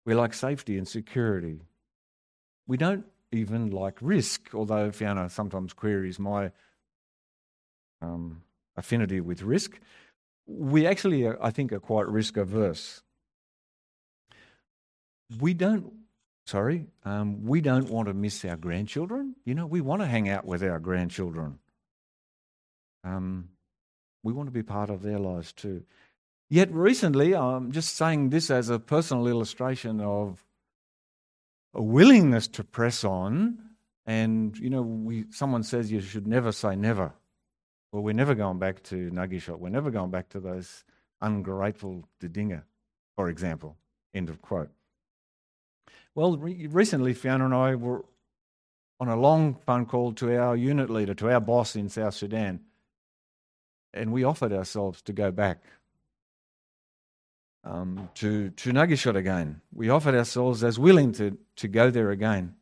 We 0.04 0.14
like 0.14 0.34
safety 0.34 0.78
and 0.78 0.86
security. 0.86 1.62
We 2.66 2.76
don't 2.76 3.04
even 3.32 3.70
like 3.70 3.98
risk, 4.00 4.54
although 4.54 4.90
Fiona 4.92 5.28
sometimes 5.28 5.72
queries 5.72 6.18
my 6.18 6.52
um, 8.02 8.42
affinity 8.76 9.20
with 9.20 9.42
risk. 9.42 9.78
We 10.46 10.86
actually, 10.86 11.28
I 11.28 11.50
think, 11.50 11.72
are 11.72 11.80
quite 11.80 12.08
risk 12.08 12.36
averse. 12.36 13.02
We 15.40 15.54
don't 15.54 15.92
sorry 16.46 16.86
um, 17.04 17.44
we 17.44 17.60
don't 17.60 17.90
want 17.90 18.08
to 18.08 18.14
miss 18.14 18.44
our 18.44 18.56
grandchildren. 18.56 19.34
You 19.44 19.54
know 19.54 19.66
we 19.66 19.80
want 19.80 20.02
to 20.02 20.06
hang 20.06 20.28
out 20.28 20.44
with 20.44 20.62
our 20.62 20.78
grandchildren. 20.78 21.58
Um, 23.04 23.50
we 24.22 24.32
want 24.32 24.48
to 24.48 24.52
be 24.52 24.62
part 24.62 24.90
of 24.90 25.02
their 25.02 25.18
lives 25.18 25.52
too. 25.52 25.84
Yet 26.48 26.72
recently 26.72 27.34
i'm 27.34 27.72
just 27.72 27.96
saying 27.96 28.30
this 28.30 28.50
as 28.50 28.70
a 28.70 28.78
personal 28.78 29.26
illustration 29.26 30.00
of 30.00 30.44
a 31.74 31.82
willingness 31.82 32.46
to 32.48 32.64
press 32.64 33.04
on. 33.04 33.58
And 34.06 34.56
you 34.56 34.70
know 34.70 34.82
we 34.82 35.24
someone 35.30 35.64
says 35.64 35.90
you 35.90 36.00
should 36.00 36.28
never 36.28 36.52
say 36.52 36.76
never 36.76 37.12
well 37.96 38.04
we're 38.04 38.12
never 38.12 38.34
going 38.34 38.58
back 38.58 38.82
to 38.82 39.10
Nugget 39.10 39.48
we're 39.58 39.70
never 39.70 39.90
going 39.90 40.10
back 40.10 40.28
to 40.28 40.40
those 40.40 40.84
ungrateful 41.22 42.04
Didinga 42.20 42.62
for 43.16 43.30
example. 43.30 43.76
End 44.14 44.28
of 44.28 44.40
quote. 44.40 44.70
Well, 46.14 46.36
re- 46.36 46.66
recently, 46.68 47.14
Fiona 47.14 47.46
and 47.46 47.54
I 47.54 47.74
were 47.74 48.04
on 49.00 49.08
a 49.08 49.16
long 49.16 49.54
phone 49.66 49.86
call 49.86 50.12
to 50.14 50.38
our 50.38 50.56
unit 50.56 50.88
leader, 50.88 51.14
to 51.14 51.30
our 51.30 51.40
boss 51.40 51.76
in 51.76 51.88
South 51.88 52.14
Sudan, 52.14 52.60
and 53.92 54.12
we 54.12 54.24
offered 54.24 54.52
ourselves 54.52 55.02
to 55.02 55.12
go 55.12 55.30
back 55.30 55.64
um, 57.64 58.08
to, 58.14 58.50
to 58.50 58.72
Nugget 58.72 59.16
again. 59.16 59.60
We 59.72 59.90
offered 59.90 60.14
ourselves 60.14 60.62
as 60.62 60.78
willing 60.78 61.12
to, 61.12 61.36
to 61.56 61.68
go 61.68 61.90
there 61.90 62.10
again, 62.10 62.54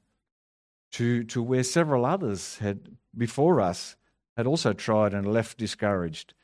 to, 0.93 1.24
to 1.24 1.43
where 1.43 1.62
several 1.62 2.05
others 2.05 2.59
had 2.59 2.80
before 3.16 3.61
us 3.61 3.97
had 4.37 4.47
also 4.47 4.72
tried 4.72 5.14
and 5.14 5.32
left 5.32 5.59
discouraged. 5.59 6.35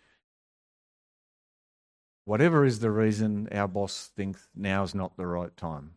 Whatever 2.24 2.64
is 2.64 2.78
the 2.78 2.90
reason, 2.90 3.48
our 3.50 3.66
boss 3.66 4.10
thinks 4.14 4.48
now 4.54 4.82
is 4.82 4.94
not 4.94 5.16
the 5.16 5.26
right 5.26 5.56
time. 5.56 5.92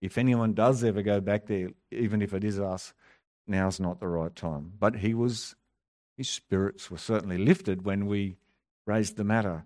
If 0.00 0.18
anyone 0.18 0.52
does 0.52 0.84
ever 0.84 1.02
go 1.02 1.20
back 1.20 1.46
there, 1.46 1.70
even 1.90 2.22
if 2.22 2.34
it 2.34 2.44
is 2.44 2.60
us, 2.60 2.92
now's 3.46 3.80
not 3.80 3.98
the 3.98 4.08
right 4.08 4.34
time. 4.34 4.72
But 4.78 4.96
he 4.96 5.14
was, 5.14 5.56
his 6.16 6.28
spirits 6.28 6.90
were 6.90 6.98
certainly 6.98 7.38
lifted 7.38 7.84
when 7.84 8.06
we 8.06 8.36
raised 8.86 9.16
the 9.16 9.24
matter. 9.24 9.64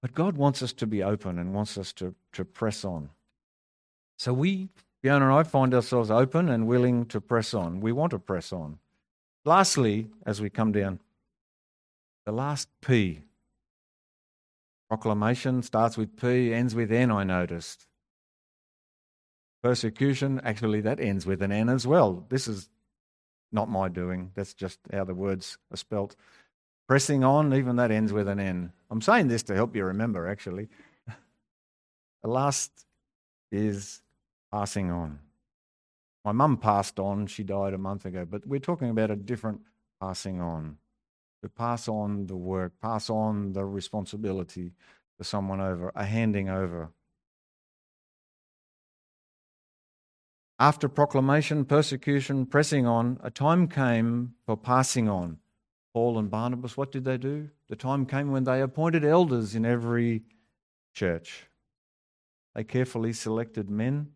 But 0.00 0.14
God 0.14 0.36
wants 0.36 0.62
us 0.62 0.72
to 0.74 0.86
be 0.86 1.02
open 1.02 1.38
and 1.38 1.54
wants 1.54 1.78
us 1.78 1.92
to, 1.94 2.14
to 2.32 2.44
press 2.44 2.84
on. 2.84 3.10
So 4.18 4.32
we, 4.32 4.70
Fiona 5.02 5.26
and 5.26 5.34
I, 5.34 5.42
find 5.44 5.74
ourselves 5.74 6.10
open 6.10 6.48
and 6.48 6.66
willing 6.66 7.06
to 7.06 7.20
press 7.20 7.54
on. 7.54 7.80
We 7.80 7.92
want 7.92 8.10
to 8.10 8.18
press 8.18 8.52
on. 8.52 8.78
Lastly, 9.44 10.08
as 10.24 10.40
we 10.40 10.50
come 10.50 10.72
down, 10.72 11.00
the 12.24 12.32
last 12.32 12.68
P. 12.80 13.22
Proclamation 14.88 15.62
starts 15.62 15.96
with 15.96 16.16
P, 16.20 16.52
ends 16.52 16.74
with 16.74 16.92
N, 16.92 17.10
I 17.10 17.24
noticed. 17.24 17.86
Persecution, 19.62 20.40
actually, 20.44 20.80
that 20.82 21.00
ends 21.00 21.26
with 21.26 21.42
an 21.42 21.50
N 21.50 21.68
as 21.68 21.86
well. 21.86 22.24
This 22.28 22.46
is 22.46 22.68
not 23.50 23.68
my 23.68 23.88
doing. 23.88 24.30
That's 24.34 24.54
just 24.54 24.78
how 24.92 25.04
the 25.04 25.14
words 25.14 25.58
are 25.72 25.76
spelt. 25.76 26.14
Pressing 26.88 27.24
on, 27.24 27.54
even 27.54 27.76
that 27.76 27.90
ends 27.90 28.12
with 28.12 28.28
an 28.28 28.38
N. 28.38 28.72
I'm 28.90 29.00
saying 29.00 29.28
this 29.28 29.42
to 29.44 29.54
help 29.54 29.74
you 29.74 29.84
remember, 29.84 30.28
actually. 30.28 30.68
the 32.22 32.28
last 32.28 32.70
is 33.50 34.02
passing 34.52 34.90
on. 34.90 35.18
My 36.24 36.32
mum 36.32 36.56
passed 36.56 37.00
on, 37.00 37.26
she 37.26 37.42
died 37.42 37.74
a 37.74 37.78
month 37.78 38.04
ago, 38.06 38.24
but 38.24 38.46
we're 38.46 38.60
talking 38.60 38.90
about 38.90 39.10
a 39.10 39.16
different 39.16 39.60
passing 40.00 40.40
on. 40.40 40.76
To 41.42 41.48
pass 41.48 41.88
on 41.88 42.26
the 42.26 42.36
work, 42.36 42.74
pass 42.80 43.10
on 43.10 43.52
the 43.52 43.64
responsibility 43.64 44.72
to 45.18 45.24
someone 45.24 45.60
over, 45.60 45.90
a 45.96 46.04
handing 46.04 46.48
over. 46.48 46.90
After 50.60 50.88
proclamation, 50.88 51.64
persecution, 51.64 52.46
pressing 52.46 52.86
on, 52.86 53.18
a 53.24 53.30
time 53.30 53.66
came 53.66 54.34
for 54.46 54.56
passing 54.56 55.08
on. 55.08 55.38
Paul 55.92 56.20
and 56.20 56.30
Barnabas, 56.30 56.76
what 56.76 56.92
did 56.92 57.04
they 57.04 57.18
do? 57.18 57.50
The 57.68 57.74
time 57.74 58.06
came 58.06 58.30
when 58.30 58.44
they 58.44 58.62
appointed 58.62 59.04
elders 59.04 59.56
in 59.56 59.66
every 59.66 60.22
church. 60.94 61.48
They 62.54 62.62
carefully 62.62 63.12
selected 63.12 63.68
men 63.68 64.12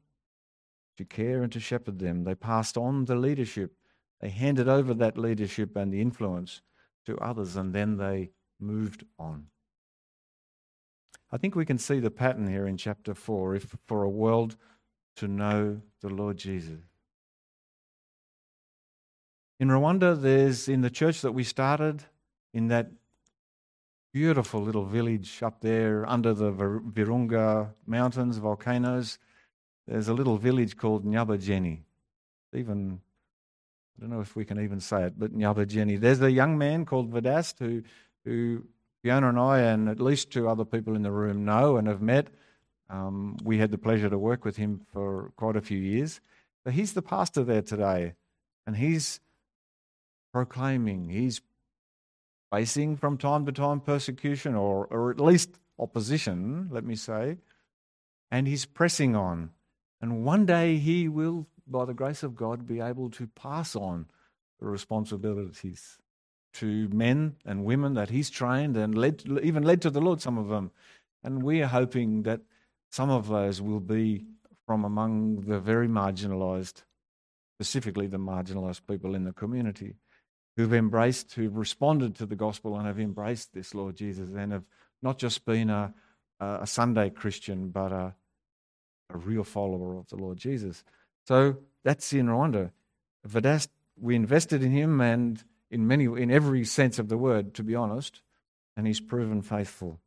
to 0.97 1.05
care 1.05 1.43
and 1.43 1.53
to 1.53 1.61
shepherd 1.61 1.99
them. 1.99 2.25
They 2.25 2.35
passed 2.35 2.77
on 2.77 3.05
the 3.05 3.17
leadership. 3.17 3.73
They 4.21 4.31
handed 4.31 4.69
over 4.69 4.95
that 4.95 5.19
leadership 5.19 5.77
and 5.77 5.93
the 5.93 6.01
influence 6.01 6.63
to 7.05 7.19
others, 7.19 7.57
and 7.57 7.75
then 7.75 7.97
they 7.97 8.31
moved 8.59 9.05
on. 9.19 9.47
I 11.31 11.39
think 11.39 11.55
we 11.55 11.67
can 11.67 11.79
see 11.79 12.01
the 12.01 12.11
pattern 12.11 12.49
here 12.49 12.67
in 12.67 12.77
chapter 12.77 13.15
4 13.15 13.57
if 13.57 13.77
for 13.87 14.03
a 14.03 14.09
world 14.09 14.57
to 15.17 15.29
know 15.29 15.81
the 16.01 16.09
Lord 16.09 16.37
Jesus. 16.37 16.81
In 19.59 19.69
Rwanda, 19.69 20.21
there's 20.21 20.69
in 20.69 20.83
the 20.83 20.91
church 20.91 21.23
that 21.23 21.33
we 21.33 21.43
started 21.43 22.05
in 22.53 22.69
that 22.69 22.91
beautiful 24.13 24.63
little 24.63 24.85
village 24.85 25.43
up 25.43 25.61
there 25.61 26.09
under 26.09 26.33
the 26.33 26.53
Virunga 26.53 27.71
mountains, 27.87 28.39
volcanoes. 28.39 29.19
There's 29.87 30.09
a 30.09 30.15
little 30.15 30.37
village 30.37 30.77
called 30.77 31.05
Nyabajeni. 31.05 31.81
Even, 32.55 33.01
I 33.97 34.01
don't 34.01 34.11
know 34.11 34.21
if 34.21 34.35
we 34.35 34.45
can 34.45 34.61
even 34.61 34.81
say 34.81 35.05
it, 35.05 35.19
but 35.19 35.33
Nyabajeni. 35.33 36.01
There's 36.01 36.21
a 36.21 36.31
young 36.31 36.59
man 36.59 36.85
called 36.85 37.11
Vedast 37.11 37.59
who, 37.59 37.83
who 38.25 38.65
Fiona 39.03 39.29
and 39.29 39.39
I, 39.39 39.61
and 39.61 39.89
at 39.89 40.01
least 40.01 40.31
two 40.31 40.49
other 40.49 40.65
people 40.65 40.97
in 40.97 41.03
the 41.03 41.13
room, 41.13 41.45
know 41.45 41.77
and 41.77 41.87
have 41.87 42.03
met. 42.03 42.29
Um, 42.89 43.37
we 43.43 43.59
had 43.59 43.71
the 43.71 43.79
pleasure 43.79 44.09
to 44.09 44.19
work 44.19 44.45
with 44.45 44.57
him 44.57 44.81
for 44.93 45.33
quite 45.37 45.57
a 45.57 45.61
few 45.61 45.79
years. 45.79 46.21
But 46.65 46.75
he's 46.75 46.95
the 46.95 47.03
pastor 47.03 47.45
there 47.45 47.63
today, 47.63 48.15
and 48.67 48.77
he's 48.77 49.21
proclaiming, 50.33 51.09
he's 51.09 51.41
facing 52.53 52.97
from 52.97 53.17
time 53.17 53.47
to 53.47 53.53
time 53.53 53.81
persecution 53.81 54.55
or, 54.55 54.87
or 54.91 55.11
at 55.11 55.21
least 55.21 55.59
opposition, 55.79 56.69
let 56.71 56.85
me 56.85 56.95
say, 56.95 57.39
and 58.31 58.47
he's 58.47 58.67
pressing 58.67 59.15
on. 59.15 59.51
And 60.07 60.25
one 60.25 60.47
day 60.47 60.77
he 60.77 61.09
will, 61.09 61.49
by 61.67 61.85
the 61.85 61.93
grace 61.93 62.23
of 62.23 62.37
God, 62.37 62.65
be 62.65 62.81
able 62.81 63.11
to 63.11 63.27
pass 63.27 63.75
on 63.75 64.07
the 64.61 64.67
responsibilities 64.67 65.99
to 66.55 66.89
men 66.91 67.35
and 67.45 67.65
women 67.65 67.95
that 67.95 68.11
he's 68.11 68.31
trained 68.31 68.77
and 68.77 68.97
led, 68.97 69.25
even 69.43 69.65
led 69.65 69.83
to 69.83 69.91
the 69.91 70.01
Lord, 70.01 70.21
some 70.21 70.39
of 70.39 70.47
them. 70.47 70.71
And 71.25 71.43
we 71.43 71.61
are 71.61 71.67
hoping 71.67 72.23
that 72.23 72.43
some 72.89 73.11
of 73.11 73.27
those 73.27 73.61
will 73.61 73.81
be 73.81 74.25
from 74.65 74.85
among 74.85 75.41
the 75.41 75.59
very 75.59 75.89
marginalised, 75.89 76.85
specifically 77.57 78.07
the 78.07 78.17
marginalised 78.17 78.83
people 78.87 79.17
in 79.17 79.25
the 79.25 79.33
community 79.33 79.97
who've 80.57 80.73
embraced, 80.73 81.33
who've 81.33 81.57
responded 81.57 82.15
to 82.15 82.27
the 82.27 82.37
gospel 82.37 82.77
and 82.77 82.87
have 82.87 83.01
embraced 83.01 83.55
this 83.55 83.75
Lord 83.75 83.97
Jesus 83.97 84.29
and 84.31 84.53
have 84.53 84.67
not 85.03 85.19
just 85.19 85.45
been 85.45 85.69
a, 85.69 85.93
a 86.39 86.65
Sunday 86.65 87.11
Christian, 87.11 87.71
but 87.71 87.91
a, 87.91 88.15
a 89.11 89.19
real 89.19 89.45
follower 89.45 89.97
of 89.97 90.09
the 90.09 90.17
Lord 90.17 90.39
Jesus. 90.39 90.85
So 91.27 91.59
that's 91.85 92.13
in 92.13 92.27
Rwanda. 92.27 92.71
Vedast, 93.27 93.69
we 94.01 94.15
invested 94.15 94.63
in 94.63 94.73
him 94.73 95.01
and 95.01 95.43
in 95.71 95.87
many 95.87 96.05
in 96.05 96.31
every 96.31 96.65
sense 96.65 96.99
of 96.99 97.09
the 97.09 97.17
word, 97.17 97.55
to 97.55 97.63
be 97.63 97.75
honest, 97.75 98.23
and 98.77 98.87
he's 98.87 99.01
proven 99.01 99.43
faithful. 99.43 99.99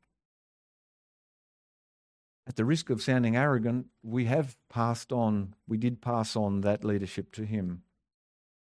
At 2.47 2.55
the 2.55 2.65
risk 2.65 2.89
of 2.89 3.01
sounding 3.01 3.35
arrogant, 3.35 3.87
we 4.01 4.25
have 4.25 4.57
passed 4.69 5.11
on, 5.11 5.53
we 5.67 5.77
did 5.77 6.01
pass 6.01 6.35
on 6.35 6.61
that 6.61 6.83
leadership 6.83 7.31
to 7.33 7.43
him. 7.43 7.83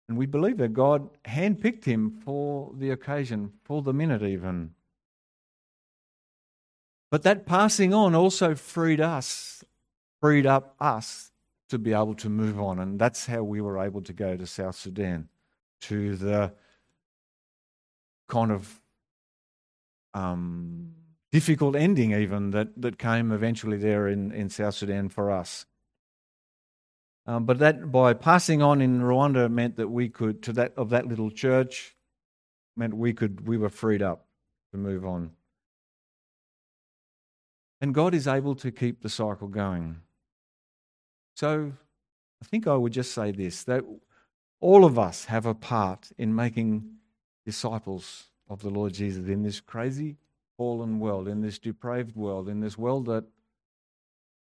And 0.09 0.17
we 0.17 0.27
believe 0.27 0.59
that 0.59 0.73
God 0.73 1.11
handpicked 1.25 1.85
him 1.85 2.21
for 2.25 2.73
the 2.75 2.91
occasion, 2.91 3.53
for 3.65 3.83
the 3.83 3.93
minute 3.93 4.23
even. 4.23 4.71
But 7.11 7.23
that 7.25 7.45
passing 7.45 7.93
on 7.93 8.15
also 8.15 8.55
freed 8.55 9.01
us, 9.01 9.65
freed 10.27 10.45
up 10.45 10.75
us 10.81 11.31
to 11.69 11.79
be 11.79 11.93
able 11.93 12.17
to 12.17 12.29
move 12.29 12.61
on. 12.61 12.81
And 12.81 12.99
that's 12.99 13.27
how 13.27 13.45
we 13.45 13.61
were 13.61 13.79
able 13.79 14.03
to 14.03 14.13
go 14.13 14.37
to 14.37 14.45
South 14.45 14.75
Sudan, 14.75 15.29
to 15.83 16.17
the 16.17 16.53
kind 18.29 18.51
of 18.51 18.81
um, 20.15 20.95
difficult 21.31 21.77
ending, 21.77 22.11
even 22.11 22.51
that, 22.51 22.71
that 22.77 22.99
came 22.99 23.31
eventually 23.31 23.77
there 23.77 24.09
in, 24.09 24.33
in 24.33 24.51
South 24.51 24.75
Sudan 24.75 25.09
for 25.09 25.31
us. 25.31 25.65
Um, 27.25 27.45
but 27.45 27.61
that 27.61 27.93
by 27.93 28.13
passing 28.13 28.63
on 28.63 28.81
in 28.81 29.01
Rwanda 29.01 29.49
meant 29.49 29.77
that 29.77 29.91
we 29.91 30.09
could 30.09 30.43
to 30.43 30.53
that 30.55 30.73
of 30.77 30.91
that 30.91 31.07
little 31.07 31.31
church 31.31 31.95
meant 32.77 32.95
we 32.95 33.13
could 33.13 33.47
we 33.47 33.57
were 33.59 33.69
freed 33.69 34.03
up 34.03 34.27
to 34.73 34.77
move 34.77 35.05
on. 35.05 35.31
And 37.81 37.95
God 37.95 38.13
is 38.13 38.27
able 38.27 38.57
to 38.57 38.73
keep 38.73 39.03
the 39.03 39.09
cycle 39.09 39.47
going. 39.47 40.01
So 41.37 41.73
I 42.43 42.45
think 42.47 42.67
I 42.67 42.75
would 42.75 42.93
just 42.93 43.13
say 43.13 43.31
this 43.31 43.63
that 43.65 43.85
all 44.61 44.85
of 44.85 44.99
us 44.99 45.27
have 45.27 45.47
a 45.47 45.55
part 45.55 46.11
in 46.19 46.35
making 46.35 46.85
disciples 47.45 48.25
of 48.49 48.63
the 48.63 48.71
Lord 48.71 48.93
Jesus 48.95 49.29
in 49.29 49.43
this 49.43 49.61
crazy 49.61 50.17
fallen 50.57 50.99
world, 50.99 51.29
in 51.29 51.41
this 51.41 51.59
depraved 51.59 52.17
world, 52.17 52.49
in 52.49 52.61
this 52.61 52.77
world 52.77 53.07
that 53.07 53.25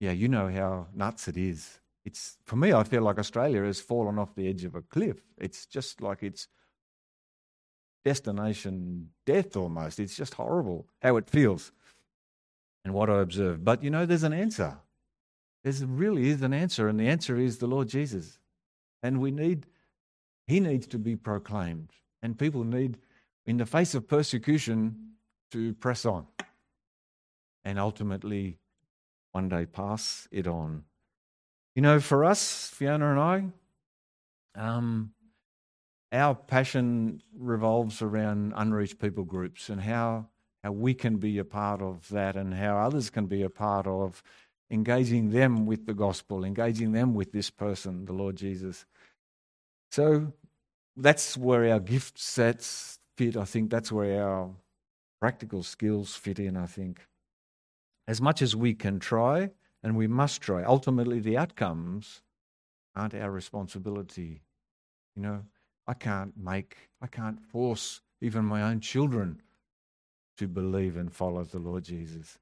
yeah, 0.00 0.12
you 0.12 0.28
know 0.28 0.48
how 0.48 0.88
nuts 0.94 1.28
it 1.28 1.36
is 1.36 1.80
it's 2.06 2.38
for 2.44 2.54
me, 2.54 2.72
I 2.72 2.84
feel 2.84 3.02
like 3.02 3.18
Australia 3.18 3.64
has 3.64 3.80
fallen 3.80 4.16
off 4.16 4.36
the 4.36 4.48
edge 4.48 4.64
of 4.64 4.76
a 4.76 4.80
cliff. 4.80 5.18
It's 5.38 5.66
just 5.66 6.00
like 6.00 6.22
it's 6.22 6.46
destination 8.04 9.10
death 9.26 9.56
almost. 9.56 9.98
It's 9.98 10.16
just 10.16 10.34
horrible 10.34 10.86
how 11.02 11.16
it 11.16 11.28
feels 11.28 11.72
and 12.84 12.94
what 12.94 13.10
I 13.10 13.20
observe. 13.20 13.64
But 13.64 13.82
you 13.82 13.90
know, 13.90 14.06
there's 14.06 14.22
an 14.22 14.32
answer. 14.32 14.78
There 15.66 15.86
really 15.88 16.28
is 16.30 16.42
an 16.42 16.54
answer, 16.54 16.88
and 16.88 16.98
the 16.98 17.08
answer 17.08 17.36
is 17.36 17.58
the 17.58 17.66
Lord 17.66 17.88
Jesus. 17.88 18.38
And 19.02 19.20
we 19.20 19.30
need, 19.30 19.66
He 20.46 20.60
needs 20.60 20.86
to 20.88 20.98
be 20.98 21.16
proclaimed, 21.16 21.90
and 22.22 22.38
people 22.38 22.64
need, 22.64 22.98
in 23.44 23.56
the 23.56 23.66
face 23.66 23.94
of 23.94 24.08
persecution, 24.08 25.14
to 25.50 25.74
press 25.74 26.04
on 26.04 26.26
and 27.64 27.78
ultimately 27.78 28.58
one 29.32 29.48
day 29.48 29.64
pass 29.66 30.26
it 30.32 30.46
on 30.46 30.84
you 31.76 31.82
know, 31.82 32.00
for 32.00 32.24
us, 32.24 32.70
Fiona 32.72 33.10
and 33.10 33.20
I, 33.20 33.44
um, 34.58 35.12
our 36.10 36.34
passion 36.34 37.22
revolves 37.38 38.00
around 38.00 38.54
unreached 38.56 38.98
people 38.98 39.24
groups 39.24 39.68
and 39.68 39.82
how 39.82 40.28
how 40.64 40.72
we 40.72 40.94
can 40.94 41.18
be 41.18 41.36
a 41.36 41.44
part 41.44 41.82
of 41.82 42.08
that 42.08 42.34
and 42.34 42.54
how 42.54 42.78
others 42.78 43.10
can 43.10 43.26
be 43.26 43.42
a 43.42 43.50
part 43.50 43.86
of 43.86 44.22
engaging 44.70 45.30
them 45.30 45.66
with 45.66 45.86
the 45.86 45.94
gospel, 45.94 46.44
engaging 46.44 46.92
them 46.92 47.14
with 47.14 47.32
this 47.32 47.50
person, 47.50 48.04
the 48.04 48.12
Lord 48.12 48.36
Jesus. 48.36 48.84
So 49.90 50.32
that's 50.96 51.36
where 51.36 51.72
our 51.72 51.80
gift 51.80 52.18
sets 52.18 52.98
fit. 53.16 53.36
I 53.36 53.44
think 53.44 53.70
that's 53.70 53.92
where 53.92 54.26
our 54.26 54.50
practical 55.20 55.62
skills 55.62 56.14
fit 56.14 56.38
in, 56.38 56.56
I 56.56 56.66
think. 56.66 57.06
As 58.08 58.20
much 58.20 58.42
as 58.42 58.54
we 58.54 58.74
can 58.74 58.98
try, 58.98 59.50
and 59.86 59.96
we 59.96 60.08
must 60.08 60.40
try. 60.40 60.64
Ultimately, 60.64 61.20
the 61.20 61.38
outcomes 61.38 62.20
aren't 62.96 63.14
our 63.14 63.30
responsibility. 63.30 64.42
You 65.14 65.22
know, 65.22 65.44
I 65.86 65.94
can't 65.94 66.36
make, 66.36 66.90
I 67.00 67.06
can't 67.06 67.40
force 67.40 68.00
even 68.20 68.44
my 68.44 68.62
own 68.62 68.80
children 68.80 69.40
to 70.38 70.48
believe 70.48 70.96
and 70.96 71.12
follow 71.12 71.44
the 71.44 71.60
Lord 71.60 71.84
Jesus. 71.84 72.36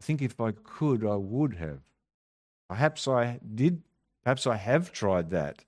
I 0.00 0.04
think 0.04 0.22
if 0.22 0.40
I 0.40 0.52
could, 0.52 1.04
I 1.04 1.16
would 1.16 1.54
have. 1.54 1.80
Perhaps 2.68 3.06
I 3.06 3.40
did, 3.54 3.82
perhaps 4.24 4.46
I 4.46 4.56
have 4.56 4.92
tried 4.92 5.30
that 5.30 5.64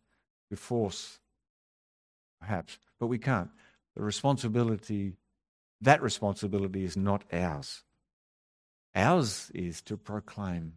to 0.51 0.57
force, 0.57 1.19
perhaps, 2.41 2.79
but 2.99 3.09
we 3.09 3.19
can't. 3.19 3.51
The 3.95 4.03
responsibility, 4.03 5.17
that 5.81 6.01
responsibility 6.01 6.85
is 6.85 6.97
not 6.97 7.25
ours. 7.33 7.83
Ours 8.95 9.51
is 9.55 9.83
to 9.83 9.97
proclaim. 9.97 10.75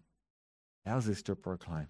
Ours 0.86 1.08
is 1.08 1.22
to 1.24 1.36
proclaim. 1.36 1.88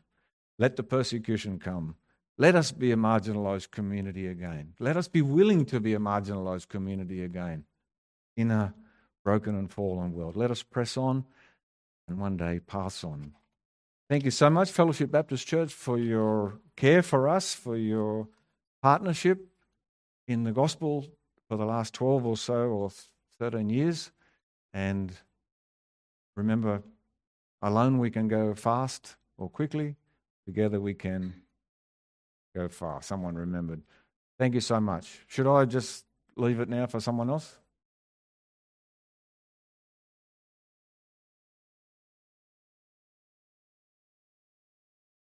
Let 0.59 0.75
the 0.75 0.83
persecution 0.83 1.59
come. 1.59 1.95
Let 2.37 2.55
us 2.55 2.71
be 2.71 2.91
a 2.91 2.97
marginalized 2.97 3.71
community 3.71 4.27
again. 4.27 4.73
Let 4.79 4.97
us 4.97 5.07
be 5.07 5.21
willing 5.21 5.65
to 5.65 5.79
be 5.79 5.93
a 5.93 5.99
marginalized 5.99 6.67
community 6.67 7.23
again 7.23 7.63
in 8.35 8.51
a 8.51 8.73
broken 9.23 9.55
and 9.55 9.71
fallen 9.71 10.13
world. 10.13 10.35
Let 10.35 10.51
us 10.51 10.61
press 10.61 10.97
on 10.97 11.25
and 12.07 12.19
one 12.19 12.37
day 12.37 12.59
pass 12.59 13.03
on. 13.03 13.33
Thank 14.09 14.25
you 14.25 14.31
so 14.31 14.49
much, 14.49 14.71
Fellowship 14.71 15.11
Baptist 15.11 15.47
Church, 15.47 15.73
for 15.73 15.97
your 15.97 16.59
care 16.75 17.01
for 17.01 17.27
us, 17.27 17.53
for 17.53 17.75
your 17.75 18.27
partnership 18.81 19.47
in 20.27 20.43
the 20.43 20.51
gospel 20.51 21.07
for 21.47 21.57
the 21.57 21.65
last 21.65 21.93
12 21.95 22.25
or 22.25 22.37
so 22.37 22.53
or 22.53 22.91
13 23.39 23.69
years. 23.69 24.11
And 24.73 25.13
Remember, 26.35 26.83
alone 27.61 27.97
we 27.97 28.11
can 28.11 28.27
go 28.27 28.53
fast 28.53 29.15
or 29.37 29.49
quickly, 29.49 29.95
together 30.45 30.79
we 30.79 30.93
can 30.93 31.33
go 32.53 32.67
far. 32.67 33.01
Someone 33.01 33.35
remembered. 33.35 33.81
Thank 34.37 34.53
you 34.53 34.61
so 34.61 34.81
much. 34.81 35.19
Should 35.27 35.47
I 35.47 35.65
just 35.65 36.05
leave 36.35 36.59
it 36.59 36.67
now 36.67 36.87
for 36.87 36.99
someone 36.99 37.29
else? 37.29 37.57